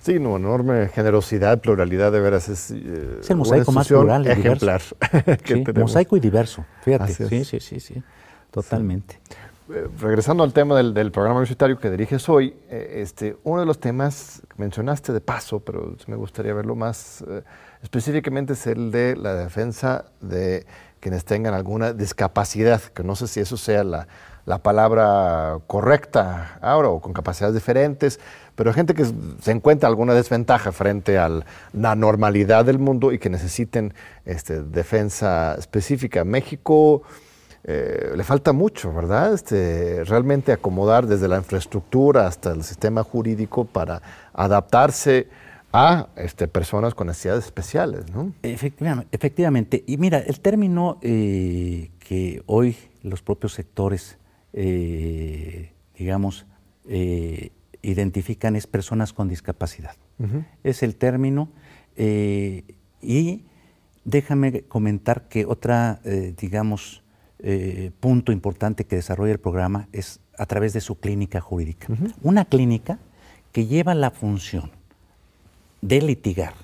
Sí, 0.00 0.16
una 0.16 0.36
enorme 0.36 0.88
generosidad, 0.88 1.60
pluralidad, 1.60 2.10
de 2.10 2.20
veras 2.20 2.48
es, 2.48 2.70
eh, 2.70 3.20
el 3.28 3.36
mosaico 3.36 3.72
más 3.72 3.86
plural 3.86 4.26
y 4.26 4.30
ejemplar. 4.30 4.80
mosaico 5.76 6.16
y 6.16 6.20
diverso, 6.20 6.64
fíjate. 6.82 7.12
Sí, 7.12 7.44
sí, 7.44 7.60
sí, 7.60 7.80
sí, 7.80 8.02
totalmente. 8.50 9.20
Regresando 10.00 10.42
al 10.42 10.52
tema 10.52 10.76
del, 10.76 11.12
programa 11.12 11.38
universitario 11.38 11.78
que 11.78 11.90
diriges 11.90 12.28
hoy, 12.28 12.56
este, 12.70 13.36
uno 13.44 13.60
de 13.60 13.66
los 13.66 13.78
temas 13.78 14.42
que 14.48 14.54
mencionaste 14.58 15.12
de 15.12 15.20
paso, 15.20 15.60
pero 15.60 15.96
me 16.06 16.16
gustaría 16.16 16.54
verlo 16.54 16.74
más 16.74 17.24
específicamente, 17.82 18.54
es 18.54 18.66
el 18.66 18.90
de 18.90 19.16
la 19.16 19.34
defensa 19.34 20.06
de 20.20 20.66
quienes 21.00 21.24
tengan 21.24 21.54
alguna 21.54 21.92
discapacidad, 21.92 22.80
que 22.80 23.02
no 23.02 23.16
sé 23.16 23.26
si 23.26 23.40
eso 23.40 23.56
sea 23.56 23.84
la, 23.84 24.06
palabra 24.62 25.58
correcta 25.68 26.58
ahora 26.60 26.88
o 26.88 27.00
con 27.00 27.12
capacidades 27.12 27.54
diferentes, 27.54 28.18
pero 28.56 28.72
gente 28.72 28.94
que 28.94 29.04
se 29.04 29.52
encuentra 29.52 29.88
alguna 29.88 30.12
desventaja 30.12 30.72
frente 30.72 31.18
a 31.18 31.30
la 31.72 31.94
normalidad 31.94 32.64
del 32.64 32.80
mundo 32.80 33.12
y 33.12 33.20
que 33.20 33.30
necesiten 33.30 33.94
este, 34.24 34.64
defensa 34.64 35.54
específica. 35.56 36.24
México 36.24 37.02
eh, 37.64 38.12
le 38.16 38.24
falta 38.24 38.52
mucho, 38.52 38.92
¿verdad? 38.92 39.34
Este, 39.34 40.02
realmente 40.04 40.52
acomodar 40.52 41.06
desde 41.06 41.28
la 41.28 41.36
infraestructura 41.36 42.26
hasta 42.26 42.52
el 42.52 42.62
sistema 42.64 43.02
jurídico 43.02 43.66
para 43.66 44.00
adaptarse 44.32 45.28
a 45.72 46.08
este, 46.16 46.48
personas 46.48 46.94
con 46.94 47.08
necesidades 47.08 47.44
especiales, 47.44 48.10
¿no? 48.12 48.32
Efectivamente, 48.42 49.84
Y 49.86 49.98
mira, 49.98 50.18
el 50.18 50.40
término 50.40 50.98
eh, 51.02 51.90
que 51.98 52.42
hoy 52.46 52.76
los 53.02 53.22
propios 53.22 53.52
sectores, 53.52 54.18
eh, 54.52 55.72
digamos, 55.96 56.46
identifican 57.82 58.56
es 58.56 58.66
personas 58.66 59.12
con 59.12 59.28
discapacidad. 59.28 59.94
Es 60.64 60.82
el 60.82 60.96
término. 60.96 61.50
y 61.96 63.44
déjame 64.04 64.62
comentar 64.62 65.28
que 65.28 65.44
otra, 65.44 66.00
digamos, 66.36 67.04
punto 68.00 68.32
importante 68.32 68.84
que 68.84 68.96
desarrolla 68.96 69.32
el 69.32 69.40
programa 69.40 69.88
es 69.92 70.20
a 70.38 70.46
través 70.46 70.72
de 70.72 70.80
su 70.80 70.98
clínica 70.98 71.40
jurídica. 71.40 71.88
Una 72.22 72.44
clínica 72.44 72.98
que 73.52 73.66
lleva 73.66 73.94
la 73.94 74.10
función 74.10 74.70
de 75.82 76.02
litigar 76.02 76.54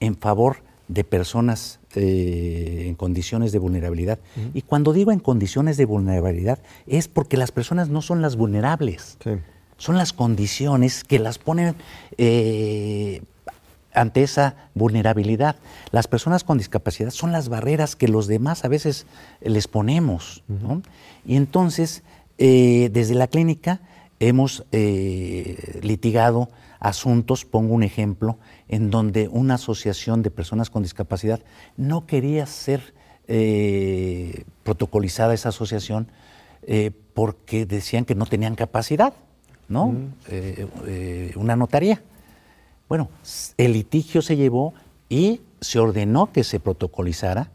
en 0.00 0.16
favor 0.16 0.58
de 0.88 1.04
personas 1.04 1.78
eh, 1.94 2.86
en 2.86 2.96
condiciones 2.96 3.52
de 3.52 3.58
vulnerabilidad. 3.60 4.18
Y 4.54 4.62
cuando 4.62 4.92
digo 4.92 5.12
en 5.12 5.20
condiciones 5.20 5.76
de 5.76 5.84
vulnerabilidad 5.84 6.58
es 6.86 7.06
porque 7.06 7.36
las 7.36 7.52
personas 7.52 7.88
no 7.88 8.02
son 8.02 8.22
las 8.22 8.36
vulnerables. 8.36 9.18
son 9.76 9.96
las 9.96 10.12
condiciones 10.12 11.04
que 11.04 11.18
las 11.18 11.38
ponen 11.38 11.74
eh, 12.18 13.22
ante 13.92 14.22
esa 14.22 14.56
vulnerabilidad. 14.74 15.56
Las 15.90 16.06
personas 16.06 16.44
con 16.44 16.58
discapacidad 16.58 17.10
son 17.10 17.32
las 17.32 17.48
barreras 17.48 17.96
que 17.96 18.08
los 18.08 18.26
demás 18.26 18.64
a 18.64 18.68
veces 18.68 19.06
les 19.40 19.68
ponemos. 19.68 20.42
Y 21.24 21.36
entonces, 21.36 22.02
eh, 22.38 22.90
desde 22.92 23.14
la 23.14 23.26
clínica 23.26 23.80
hemos 24.20 24.64
eh, 24.72 25.80
litigado 25.82 26.50
asuntos, 26.78 27.44
pongo 27.44 27.74
un 27.74 27.82
ejemplo, 27.82 28.38
en 28.68 28.90
donde 28.90 29.28
una 29.28 29.54
asociación 29.54 30.22
de 30.22 30.30
personas 30.30 30.70
con 30.70 30.82
discapacidad 30.82 31.40
no 31.76 32.06
quería 32.06 32.46
ser 32.46 32.94
eh, 33.28 34.44
protocolizada 34.62 35.34
esa 35.34 35.50
asociación 35.50 36.08
porque 37.14 37.66
decían 37.66 38.04
que 38.04 38.14
no 38.14 38.26
tenían 38.26 38.54
capacidad, 38.54 39.14
¿no? 39.68 39.94
una 41.34 41.56
notaría. 41.56 42.02
Bueno, 42.90 43.08
el 43.56 43.72
litigio 43.72 44.20
se 44.20 44.36
llevó 44.36 44.74
y 45.08 45.42
se 45.60 45.78
ordenó 45.78 46.32
que 46.32 46.42
se 46.42 46.58
protocolizara. 46.58 47.52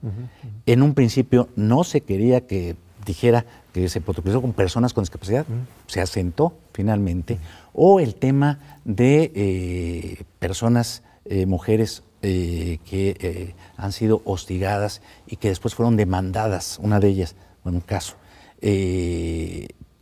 En 0.66 0.82
un 0.82 0.94
principio 0.94 1.50
no 1.58 1.84
se 1.84 2.00
quería 2.00 2.48
que 2.48 2.78
dijera 3.06 3.46
que 3.74 3.90
se 3.90 4.00
protocolizó 4.00 4.42
con 4.42 4.54
personas 4.54 4.94
con 4.94 5.04
discapacidad, 5.04 5.46
se 5.88 6.00
asentó 6.00 6.54
finalmente. 6.72 7.38
O 7.74 8.00
el 8.00 8.16
tema 8.16 8.80
de 8.86 9.34
eh, 9.36 10.24
personas, 10.40 11.04
eh, 11.26 11.46
mujeres 11.46 12.04
eh, 12.22 12.80
que 12.86 13.54
han 13.76 13.92
sido 13.92 14.22
hostigadas 14.24 15.02
y 15.28 15.36
que 15.36 15.50
después 15.50 15.76
fueron 15.76 15.98
demandadas, 15.98 16.80
una 16.82 17.02
de 17.02 17.10
ellas, 17.10 17.36
en 17.66 17.76
un 17.76 17.82
caso, 17.82 18.16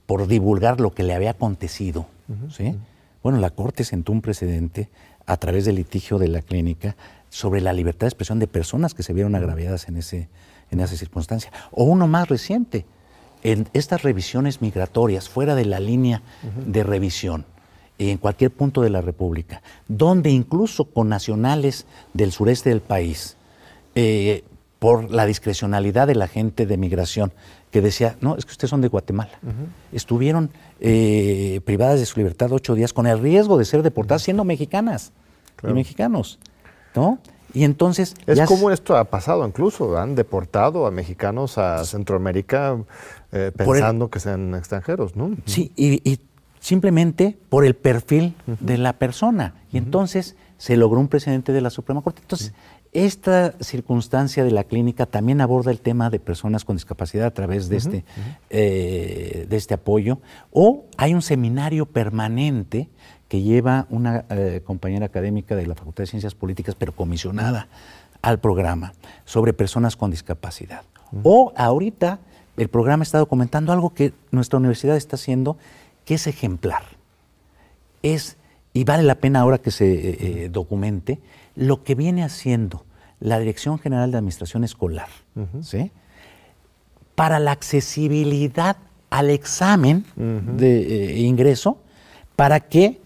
por 0.06 0.28
divulgar 0.28 0.80
lo 0.80 0.92
que 0.94 1.02
le 1.02 1.16
había 1.16 1.32
acontecido. 1.32 2.06
Bueno, 3.24 3.40
la 3.40 3.52
Corte 3.52 3.86
sentó 3.86 4.12
un 4.12 4.22
precedente 4.22 4.90
a 5.26 5.38
través 5.38 5.66
del 5.66 5.76
litigio 5.76 6.18
de 6.18 6.28
la 6.28 6.42
clínica 6.42 6.96
sobre 7.30 7.62
la 7.62 7.74
libertad 7.74 8.06
de 8.06 8.10
expresión 8.10 8.40
de 8.40 8.48
personas 8.48 8.94
que 8.94 9.04
se 9.04 9.14
vieron 9.14 9.36
agraviadas 9.36 9.88
en, 9.88 9.98
ese, 9.98 10.30
en 10.72 10.80
esa 10.80 10.96
circunstancia. 10.96 11.52
O 11.72 11.84
uno 11.86 12.08
más 12.08 12.28
reciente, 12.28 12.86
en 13.44 13.68
estas 13.74 14.04
revisiones 14.04 14.62
migratorias 14.62 15.30
fuera 15.30 15.56
de 15.56 15.66
la 15.66 15.80
línea 15.80 16.22
de 16.66 16.84
revisión 16.84 17.46
en 17.98 18.18
cualquier 18.18 18.52
punto 18.52 18.82
de 18.82 18.90
la 18.90 19.02
República, 19.02 19.62
donde 19.88 20.30
incluso 20.30 20.86
con 20.86 21.10
nacionales 21.10 21.86
del 22.14 22.32
sureste 22.32 22.70
del 22.70 22.82
país, 22.82 23.38
eh, 23.96 24.44
por 24.80 25.12
la 25.12 25.26
discrecionalidad 25.26 26.08
de 26.08 26.16
la 26.16 26.28
gente 26.28 26.66
de 26.66 26.78
migración, 26.78 27.32
que 27.74 27.82
decía, 27.82 28.18
no, 28.22 28.38
es 28.38 28.46
que 28.46 28.52
ustedes 28.52 28.70
son 28.70 28.82
de 28.82 28.88
Guatemala. 28.88 29.32
Estuvieron 29.92 30.52
eh, 30.80 31.60
privadas 31.66 32.00
de 32.00 32.06
su 32.06 32.20
libertad 32.20 32.52
ocho 32.52 32.76
días 32.76 32.94
con 32.94 33.08
el 33.08 33.20
riesgo 33.20 33.58
de 33.58 33.66
ser 33.66 33.82
deportadas 33.82 34.22
siendo 34.22 34.44
mexicanas 34.44 35.12
y 35.68 35.74
mexicanos. 35.74 36.38
¿no? 36.94 37.18
Y 37.52 37.64
entonces... 37.64 38.14
Es 38.28 38.40
como 38.42 38.70
esto 38.70 38.96
ha 38.96 39.06
pasado 39.06 39.44
incluso, 39.48 39.98
han 39.98 40.14
deportado 40.14 40.86
a 40.86 40.92
mexicanos 40.92 41.58
a 41.58 41.84
Centroamérica 41.84 42.78
eh, 43.32 43.52
pensando 43.58 44.12
que 44.12 44.20
sean 44.20 44.54
extranjeros, 44.54 45.16
¿no? 45.16 45.32
Sí, 45.46 45.72
y, 45.76 46.20
simplemente 46.60 47.40
por 47.50 47.66
el 47.66 47.74
perfil 47.74 48.36
de 48.46 48.78
la 48.78 48.94
persona. 48.94 49.56
Y 49.72 49.80
entonces 49.80 50.36
se 50.60 50.78
logró 50.78 51.00
un 51.00 51.08
precedente 51.08 51.54
de 51.54 51.62
la 51.62 51.72
Suprema 51.72 52.02
Corte. 52.04 52.22
Entonces, 52.22 52.54
esta 52.94 53.54
circunstancia 53.60 54.44
de 54.44 54.52
la 54.52 54.64
clínica 54.64 55.06
también 55.06 55.42
aborda 55.42 55.72
el 55.72 55.82
tema 55.82 56.10
de 56.10 56.20
personas 56.20 56.64
con 56.64 56.76
discapacidad 56.76 57.26
a 57.26 57.34
través 57.34 57.68
de, 57.68 57.78
este, 57.78 58.06
eh, 58.50 59.48
de 59.50 59.58
este 59.58 59.74
apoyo. 59.74 60.20
O 60.52 60.86
hay 60.98 61.14
un 61.14 61.22
seminario 61.22 61.88
permanente 61.88 62.90
que 63.28 63.42
lleva 63.42 63.88
una 63.90 64.26
eh, 64.30 64.62
compañera 64.64 65.08
académica 65.08 65.56
de 65.56 65.66
la 65.66 65.74
Facultad 65.74 66.04
de 66.04 66.08
Ciencias 66.08 66.36
Políticas, 66.36 66.76
pero 66.76 66.92
comisionada 66.92 67.68
al 68.22 68.40
programa, 68.40 68.94
sobre 69.26 69.54
personas 69.54 69.98
con 69.98 70.12
discapacidad. 70.12 70.84
O 71.24 71.52
ahorita 71.56 72.20
el 72.58 72.70
programa 72.70 73.04
está 73.04 73.18
documentando 73.18 73.74
algo 73.74 73.94
que 73.94 74.14
nuestra 74.32 74.60
universidad 74.60 74.96
está 74.96 75.16
haciendo, 75.16 75.58
que 76.06 76.14
es 76.14 76.28
ejemplar. 76.28 76.84
Es, 78.04 78.38
y 78.72 78.84
vale 78.84 79.04
la 79.04 79.16
pena 79.16 79.42
ahora 79.42 79.58
que 79.58 79.72
se 79.72 80.44
eh, 80.44 80.50
documente, 80.50 81.20
lo 81.56 81.84
que 81.84 81.96
viene 81.96 82.24
haciendo 82.24 82.86
la 83.20 83.40
Dirección 83.40 83.80
General 83.80 84.12
de 84.12 84.18
Administración 84.18 84.64
Escolar 84.64 85.08
¿sí? 85.62 85.92
para 87.16 87.40
la 87.40 87.52
accesibilidad 87.52 88.78
al 89.10 89.30
examen 89.30 90.06
de 90.16 90.82
eh, 90.82 91.20
ingreso 91.20 91.78
para 92.36 92.60
que 92.60 93.00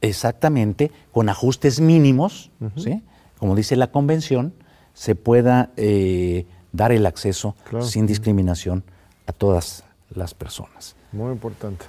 exactamente 0.00 0.90
con 1.12 1.28
ajustes 1.28 1.80
mínimos, 1.80 2.50
¿sí? 2.76 3.02
como 3.38 3.54
dice 3.54 3.76
la 3.76 3.92
convención, 3.92 4.52
se 4.92 5.14
pueda 5.14 5.70
eh, 5.76 6.46
dar 6.72 6.92
el 6.92 7.06
acceso 7.06 7.54
sin 7.80 8.06
discriminación 8.06 8.84
a 9.26 9.32
todas 9.32 9.84
las 10.10 10.34
personas. 10.34 10.96
Muy 11.12 11.32
importante. 11.32 11.86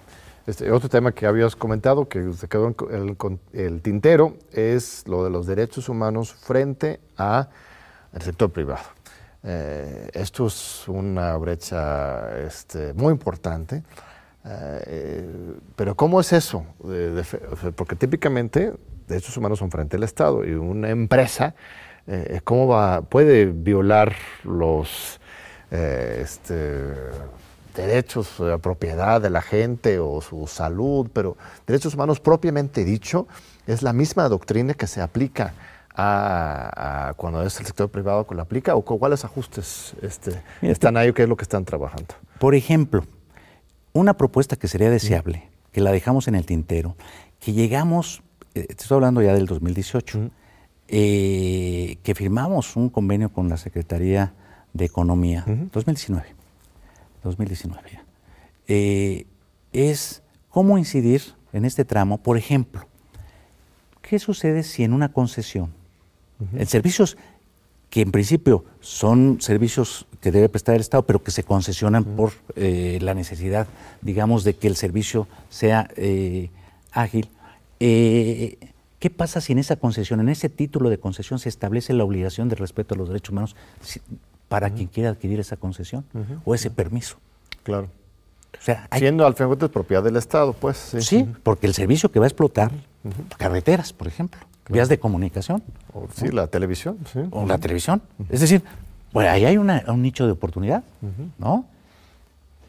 Este, 0.51 0.69
otro 0.69 0.89
tema 0.89 1.13
que 1.13 1.25
habías 1.25 1.55
comentado, 1.55 2.09
que 2.09 2.33
se 2.33 2.49
quedó 2.49 2.75
en 2.91 3.39
el, 3.53 3.81
tintero, 3.81 4.35
es 4.51 5.07
lo 5.07 5.23
de 5.23 5.29
los 5.29 5.47
derechos 5.47 5.87
humanos 5.87 6.33
frente 6.33 6.99
al 7.15 7.47
sector 8.19 8.51
privado. 8.51 8.83
Eh, 9.43 10.09
esto 10.11 10.47
es 10.47 10.89
una 10.89 11.37
brecha 11.37 12.37
este, 12.45 12.91
muy 12.95 13.13
importante. 13.13 13.81
Eh, 14.43 15.25
pero 15.77 15.95
¿cómo 15.95 16.19
es 16.19 16.33
eso? 16.33 16.65
porque 17.77 17.95
típicamente 17.95 18.73
derechos 19.07 19.37
humanos 19.37 19.57
son 19.57 19.71
frente 19.71 19.95
al 19.95 20.03
Estado 20.03 20.43
y 20.43 20.51
una 20.51 20.89
empresa, 20.89 21.55
eh, 22.07 22.41
¿cómo 22.43 22.67
va, 22.67 23.03
puede 23.03 23.45
violar 23.45 24.13
los 24.43 25.21
este, 25.69 26.93
derechos 27.76 28.36
de 28.39 28.57
propiedad 28.59 29.22
de 29.22 29.30
la 29.30 29.41
gente 29.41 29.99
o 29.99 30.22
su 30.22 30.47
salud, 30.47 31.09
pero 31.13 31.38
derechos 31.65 31.93
humanos 31.93 32.19
propiamente 32.19 32.84
dicho 32.84 33.28
es 33.67 33.82
la 33.82 33.93
misma 33.93 34.28
doctrina 34.30 34.74
que 34.74 34.88
se 34.88 35.01
aplica 35.01 35.53
a, 35.95 37.13
cuando 37.17 37.43
es 37.43 37.59
el 37.59 37.65
sector 37.65 37.89
privado 37.89 38.26
que 38.26 38.36
lo 38.36 38.41
aplica 38.41 38.76
o 38.76 38.82
cuáles 38.82 39.26
ajustes 39.26 39.93
este, 40.01 40.41
están 40.61 40.97
ahí 40.97 41.09
o 41.09 41.13
qué 41.13 41.24
es 41.24 41.30
lo 41.30 41.36
que 41.36 41.43
están 41.43 41.65
trabajando. 41.65 42.15
Por 42.39 42.55
ejemplo, 42.55 43.05
una 43.93 44.15
propuesta 44.15 44.55
que 44.55 44.67
sería 44.67 44.89
deseable, 44.89 45.49
que 45.72 45.82
la 45.82 45.91
dejamos 45.91 46.28
en 46.28 46.36
el 46.36 46.45
tintero, 46.45 46.95
que 47.39 47.53
llegamos, 47.53 48.24
eh, 48.55 48.67
te 48.67 48.82
estoy 48.82 48.95
hablando 48.95 49.22
ya 49.22 49.34
del 49.34 49.45
2018, 49.45 50.32
eh, 50.88 51.97
que 52.03 52.15
firmamos 52.15 52.76
un 52.76 52.89
convenio 52.89 53.30
con 53.30 53.47
la 53.49 53.57
Secretaría 53.57 54.34
de 54.74 54.86
Economía, 54.86 55.45
2019 55.45 56.40
2019, 57.24 57.82
eh, 58.67 59.26
es 59.74 60.22
cómo 60.49 60.78
incidir 60.78 61.22
en 61.53 61.65
este 61.65 61.86
tramo. 61.86 62.17
Por 62.17 62.38
ejemplo, 62.38 62.88
¿qué 64.01 64.19
sucede 64.19 64.63
si 64.63 64.84
en 64.84 64.93
una 64.93 65.11
concesión, 65.11 65.72
en 66.53 66.67
servicios 66.67 67.17
que 67.89 68.01
en 68.01 68.11
principio 68.11 68.63
son 68.80 69.41
servicios 69.41 70.07
que 70.22 70.32
debe 70.32 70.47
prestar 70.49 70.76
el 70.76 70.82
Estado, 70.82 71.05
pero 71.05 71.22
que 71.24 71.32
se 71.32 71.43
concesionan 71.43 72.03
por 72.03 72.32
eh, 72.55 72.99
la 73.01 73.13
necesidad, 73.13 73.67
digamos, 74.01 74.43
de 74.43 74.55
que 74.55 74.67
el 74.67 74.78
servicio 74.78 75.28
sea 75.49 75.89
eh, 75.97 76.49
ágil. 76.91 77.30
¿Qué 77.80 79.09
pasa 79.09 79.41
si 79.41 79.51
en 79.51 79.57
esa 79.57 79.78
concesión, 79.78 80.19
en 80.19 80.30
ese 80.30 80.47
título 80.47 80.91
de 80.91 80.99
concesión, 80.99 81.39
se 81.39 81.49
establece 81.49 81.91
la 81.91 82.03
obligación 82.03 82.49
de 82.49 82.55
respeto 82.55 82.93
a 82.93 82.97
los 82.99 83.09
derechos 83.09 83.32
humanos 83.32 83.55
para 84.51 84.69
quien 84.69 84.89
quiera 84.89 85.11
adquirir 85.11 85.39
esa 85.39 85.55
concesión 85.55 86.03
o 86.43 86.53
ese 86.53 86.69
permiso. 86.69 87.15
Claro. 87.63 87.87
O 88.59 88.61
sea, 88.61 88.85
Siendo 88.97 89.25
al 89.25 89.33
final 89.33 89.57
propiedad 89.57 90.03
del 90.03 90.17
Estado, 90.17 90.51
pues. 90.51 90.75
Sí, 90.99 91.25
porque 91.41 91.67
el 91.67 91.73
servicio 91.73 92.11
que 92.11 92.19
va 92.19 92.25
a 92.25 92.27
explotar, 92.27 92.69
carreteras, 93.37 93.93
por 93.93 94.09
ejemplo, 94.09 94.41
vías 94.67 94.89
de 94.89 94.99
comunicación. 94.99 95.63
O, 95.93 96.05
sí, 96.13 96.27
la 96.27 96.47
televisión. 96.47 96.97
Sí. 97.13 97.21
O 97.31 97.45
la 97.45 97.59
televisión. 97.59 98.01
Es 98.29 98.41
decir, 98.41 98.61
pues 99.13 99.29
ahí 99.29 99.45
hay 99.45 99.55
un 99.55 99.71
nicho 100.01 100.25
de 100.25 100.33
oportunidad, 100.33 100.83
¿no? 101.39 101.53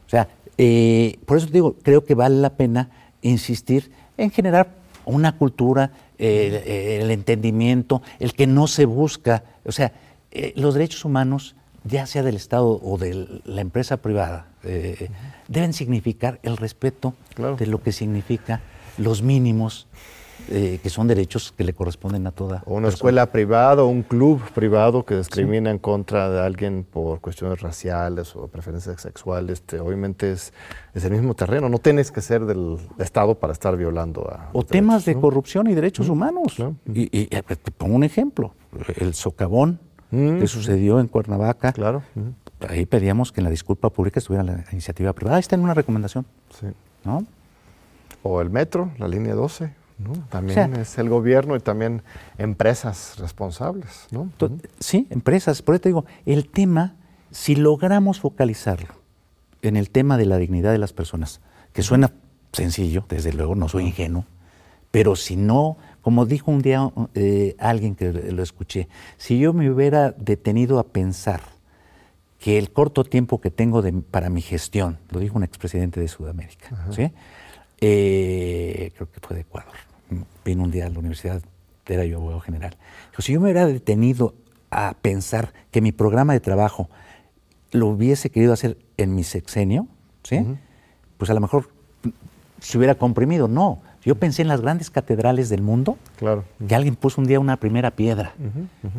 O 0.06 0.08
sea, 0.08 0.28
eh, 0.58 1.18
por 1.26 1.38
eso 1.38 1.48
te 1.48 1.54
digo, 1.54 1.74
creo 1.82 2.04
que 2.04 2.14
vale 2.14 2.36
la 2.36 2.50
pena 2.50 2.90
insistir 3.22 3.90
en 4.16 4.30
generar 4.30 4.68
una 5.04 5.36
cultura, 5.36 5.90
el 6.16 7.10
entendimiento, 7.10 8.02
el 8.20 8.34
que 8.34 8.46
no 8.46 8.68
se 8.68 8.84
busca, 8.84 9.42
o 9.64 9.72
sea, 9.72 9.90
eh, 10.30 10.52
los 10.54 10.74
derechos 10.74 11.04
humanos 11.04 11.56
ya 11.84 12.06
sea 12.06 12.22
del 12.22 12.36
Estado 12.36 12.80
o 12.82 12.98
de 12.98 13.40
la 13.44 13.60
empresa 13.60 13.96
privada, 13.98 14.46
eh, 14.64 15.08
deben 15.48 15.72
significar 15.72 16.38
el 16.42 16.56
respeto 16.56 17.14
de 17.58 17.66
lo 17.66 17.82
que 17.82 17.92
significa 17.92 18.60
los 18.98 19.22
mínimos 19.22 19.86
eh, 20.48 20.80
que 20.82 20.90
son 20.90 21.06
derechos 21.06 21.52
que 21.56 21.62
le 21.62 21.72
corresponden 21.72 22.26
a 22.26 22.32
toda. 22.32 22.62
O 22.66 22.74
una 22.74 22.88
escuela 22.88 23.26
privada 23.26 23.84
o 23.84 23.86
un 23.86 24.02
club 24.02 24.42
privado 24.52 25.04
que 25.04 25.16
discrimina 25.16 25.70
en 25.70 25.78
contra 25.78 26.28
de 26.30 26.40
alguien 26.40 26.84
por 26.84 27.20
cuestiones 27.20 27.60
raciales 27.60 28.34
o 28.34 28.48
preferencias 28.48 29.00
sexuales, 29.00 29.60
este, 29.60 29.78
obviamente 29.78 30.32
es, 30.32 30.52
es, 30.94 31.04
el 31.04 31.12
mismo 31.12 31.34
terreno. 31.34 31.68
No 31.68 31.78
tienes 31.78 32.10
que 32.10 32.20
ser 32.20 32.44
del 32.44 32.76
Estado 32.98 33.36
para 33.36 33.52
estar 33.52 33.76
violando 33.76 34.28
a. 34.28 34.50
O 34.52 34.64
temas 34.64 35.04
de 35.04 35.14
corrupción 35.14 35.68
y 35.68 35.74
derechos 35.74 36.08
humanos. 36.08 36.56
Y, 36.92 37.02
y, 37.16 37.28
eh, 37.30 37.42
te 37.42 37.70
pongo 37.70 37.94
un 37.94 38.04
ejemplo: 38.04 38.54
el 38.96 39.14
socavón 39.14 39.78
que 40.12 40.46
sucedió 40.46 41.00
en 41.00 41.08
Cuernavaca. 41.08 41.72
Claro. 41.72 42.02
Ahí 42.68 42.84
pedíamos 42.84 43.32
que 43.32 43.40
en 43.40 43.44
la 43.44 43.50
disculpa 43.50 43.90
pública 43.90 44.20
estuviera 44.20 44.44
la 44.44 44.64
iniciativa 44.70 45.12
privada. 45.14 45.36
Ahí 45.36 45.40
está 45.40 45.56
en 45.56 45.62
una 45.62 45.74
recomendación. 45.74 46.26
Sí. 46.60 46.66
¿No? 47.04 47.24
O 48.22 48.40
el 48.40 48.50
metro, 48.50 48.92
la 48.98 49.08
línea 49.08 49.34
12. 49.34 49.72
¿no? 49.98 50.12
También 50.28 50.74
es 50.74 50.98
el 50.98 51.08
gobierno 51.08 51.56
y 51.56 51.60
también 51.60 52.02
empresas 52.36 53.16
responsables. 53.18 54.06
¿no? 54.10 54.30
Sí, 54.78 55.06
empresas. 55.10 55.62
Por 55.62 55.74
eso 55.74 55.82
te 55.82 55.88
digo, 55.88 56.04
el 56.26 56.48
tema, 56.48 56.94
si 57.30 57.56
logramos 57.56 58.20
focalizarlo 58.20 58.94
en 59.62 59.76
el 59.76 59.90
tema 59.90 60.18
de 60.18 60.26
la 60.26 60.36
dignidad 60.36 60.72
de 60.72 60.78
las 60.78 60.92
personas, 60.92 61.40
que 61.72 61.82
suena 61.82 62.12
sencillo, 62.52 63.06
desde 63.08 63.32
luego, 63.32 63.54
no 63.54 63.68
soy 63.68 63.86
ingenuo, 63.86 64.26
pero 64.92 65.16
si 65.16 65.34
no, 65.34 65.78
como 66.02 66.26
dijo 66.26 66.52
un 66.52 66.62
día 66.62 66.92
eh, 67.14 67.56
alguien 67.58 67.96
que 67.96 68.12
lo 68.12 68.42
escuché, 68.42 68.88
si 69.16 69.40
yo 69.40 69.52
me 69.52 69.68
hubiera 69.68 70.12
detenido 70.12 70.78
a 70.78 70.84
pensar 70.84 71.40
que 72.38 72.58
el 72.58 72.70
corto 72.70 73.02
tiempo 73.02 73.40
que 73.40 73.50
tengo 73.50 73.82
para 74.10 74.28
mi 74.28 74.42
gestión, 74.42 74.98
lo 75.10 75.18
dijo 75.18 75.36
un 75.36 75.44
expresidente 75.44 75.98
de 75.98 76.08
Sudamérica, 76.08 76.86
¿sí? 76.90 77.10
Eh, 77.80 78.92
creo 78.94 79.10
que 79.10 79.20
fue 79.20 79.34
de 79.34 79.42
Ecuador, 79.42 79.74
vino 80.44 80.62
un 80.62 80.70
día 80.70 80.86
a 80.86 80.88
la 80.88 80.98
universidad, 80.98 81.42
era 81.86 82.04
yo 82.04 82.18
abogado 82.18 82.40
general. 82.40 82.76
si 83.18 83.32
yo 83.32 83.40
me 83.40 83.44
hubiera 83.44 83.66
detenido 83.66 84.34
a 84.70 84.94
pensar 85.00 85.52
que 85.70 85.80
mi 85.80 85.92
programa 85.92 86.32
de 86.32 86.40
trabajo 86.40 86.88
lo 87.70 87.88
hubiese 87.88 88.30
querido 88.30 88.52
hacer 88.52 88.76
en 88.98 89.14
mi 89.14 89.24
sexenio, 89.24 89.86
¿sí? 90.22 90.44
pues 91.16 91.30
a 91.30 91.34
lo 91.34 91.40
mejor 91.40 91.70
se 92.60 92.78
hubiera 92.78 92.94
comprimido. 92.94 93.48
No, 93.48 93.82
yo 94.04 94.16
pensé 94.16 94.42
en 94.42 94.48
las 94.48 94.60
grandes 94.60 94.90
catedrales 94.90 95.48
del 95.48 95.62
mundo, 95.62 95.96
claro. 96.16 96.44
que 96.66 96.74
alguien 96.74 96.96
puso 96.96 97.20
un 97.20 97.26
día 97.26 97.38
una 97.38 97.56
primera 97.56 97.92
piedra. 97.92 98.34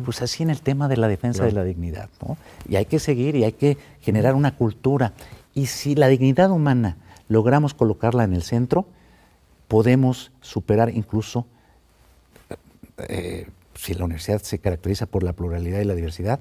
Pues 0.04 0.22
así 0.22 0.42
en 0.42 0.50
el 0.50 0.62
tema 0.62 0.88
de 0.88 0.96
la 0.96 1.08
defensa 1.08 1.44
de 1.44 1.52
la 1.52 1.62
dignidad. 1.62 2.08
¿no? 2.26 2.38
Y 2.68 2.76
hay 2.76 2.86
que 2.86 2.98
seguir 2.98 3.36
y 3.36 3.44
hay 3.44 3.52
que 3.52 3.76
generar 4.00 4.34
una 4.34 4.56
cultura. 4.56 5.12
Y 5.52 5.66
si 5.66 5.94
la 5.94 6.08
dignidad 6.08 6.50
humana 6.50 6.96
logramos 7.28 7.74
colocarla 7.74 8.24
en 8.24 8.32
el 8.32 8.42
centro, 8.42 8.86
podemos 9.68 10.32
superar 10.40 10.90
incluso, 10.90 11.46
eh, 13.08 13.46
si 13.74 13.94
la 13.94 14.04
universidad 14.04 14.40
se 14.40 14.58
caracteriza 14.58 15.06
por 15.06 15.22
la 15.22 15.32
pluralidad 15.32 15.80
y 15.80 15.84
la 15.84 15.94
diversidad, 15.94 16.40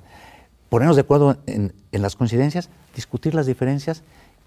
ponernos 0.69 0.95
de 0.95 1.01
acuerdo 1.01 1.37
en, 1.45 1.73
las 1.91 2.15
coincidencias, 2.15 2.69
discutir 2.95 3.35
las 3.35 3.45
diferencias 3.45 4.03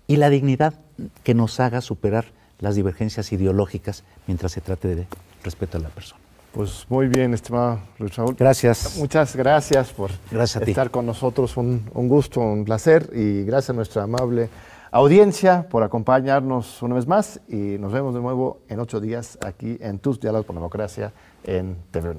y 0.06 0.16
la 0.16 0.30
dignidad 0.30 0.74
que 1.22 1.34
nos 1.34 1.60
haga 1.60 1.80
superar 1.80 2.26
las 2.58 2.74
divergencias 2.74 3.32
ideológicas 3.32 4.04
mientras 4.26 4.52
se 4.52 4.60
trate 4.60 4.94
de 4.94 5.06
respeto 5.42 5.78
a 5.78 5.80
la 5.80 5.88
persona. 5.88 6.20
Pues 6.52 6.86
muy 6.88 7.06
bien, 7.08 7.34
estimado 7.34 7.80
Luis 7.98 8.16
Raúl. 8.16 8.34
Gracias. 8.38 8.96
Muchas 8.96 9.36
gracias 9.36 9.92
por 9.92 10.10
estar 10.32 10.90
con 10.90 11.04
nosotros. 11.04 11.56
Un, 11.58 11.90
un, 11.92 12.08
gusto, 12.08 12.40
un 12.40 12.64
placer 12.64 13.10
y 13.14 13.44
gracias 13.44 13.70
a 13.70 13.72
nuestra 13.74 14.04
amable 14.04 14.48
audiencia 14.90 15.68
por 15.68 15.82
acompañarnos 15.82 16.82
una 16.82 16.94
vez 16.94 17.06
más 17.06 17.40
y 17.48 17.76
nos 17.78 17.92
vemos 17.92 18.14
de 18.14 18.20
nuevo 18.20 18.60
en 18.68 18.80
ocho 18.80 19.00
días 19.00 19.38
aquí 19.44 19.76
en 19.80 19.98
Tus 19.98 20.18
Diálogos 20.18 20.46
por 20.46 20.54
la 20.54 20.60
Democracia 20.60 21.12
en 21.44 21.76
TV 21.90 22.14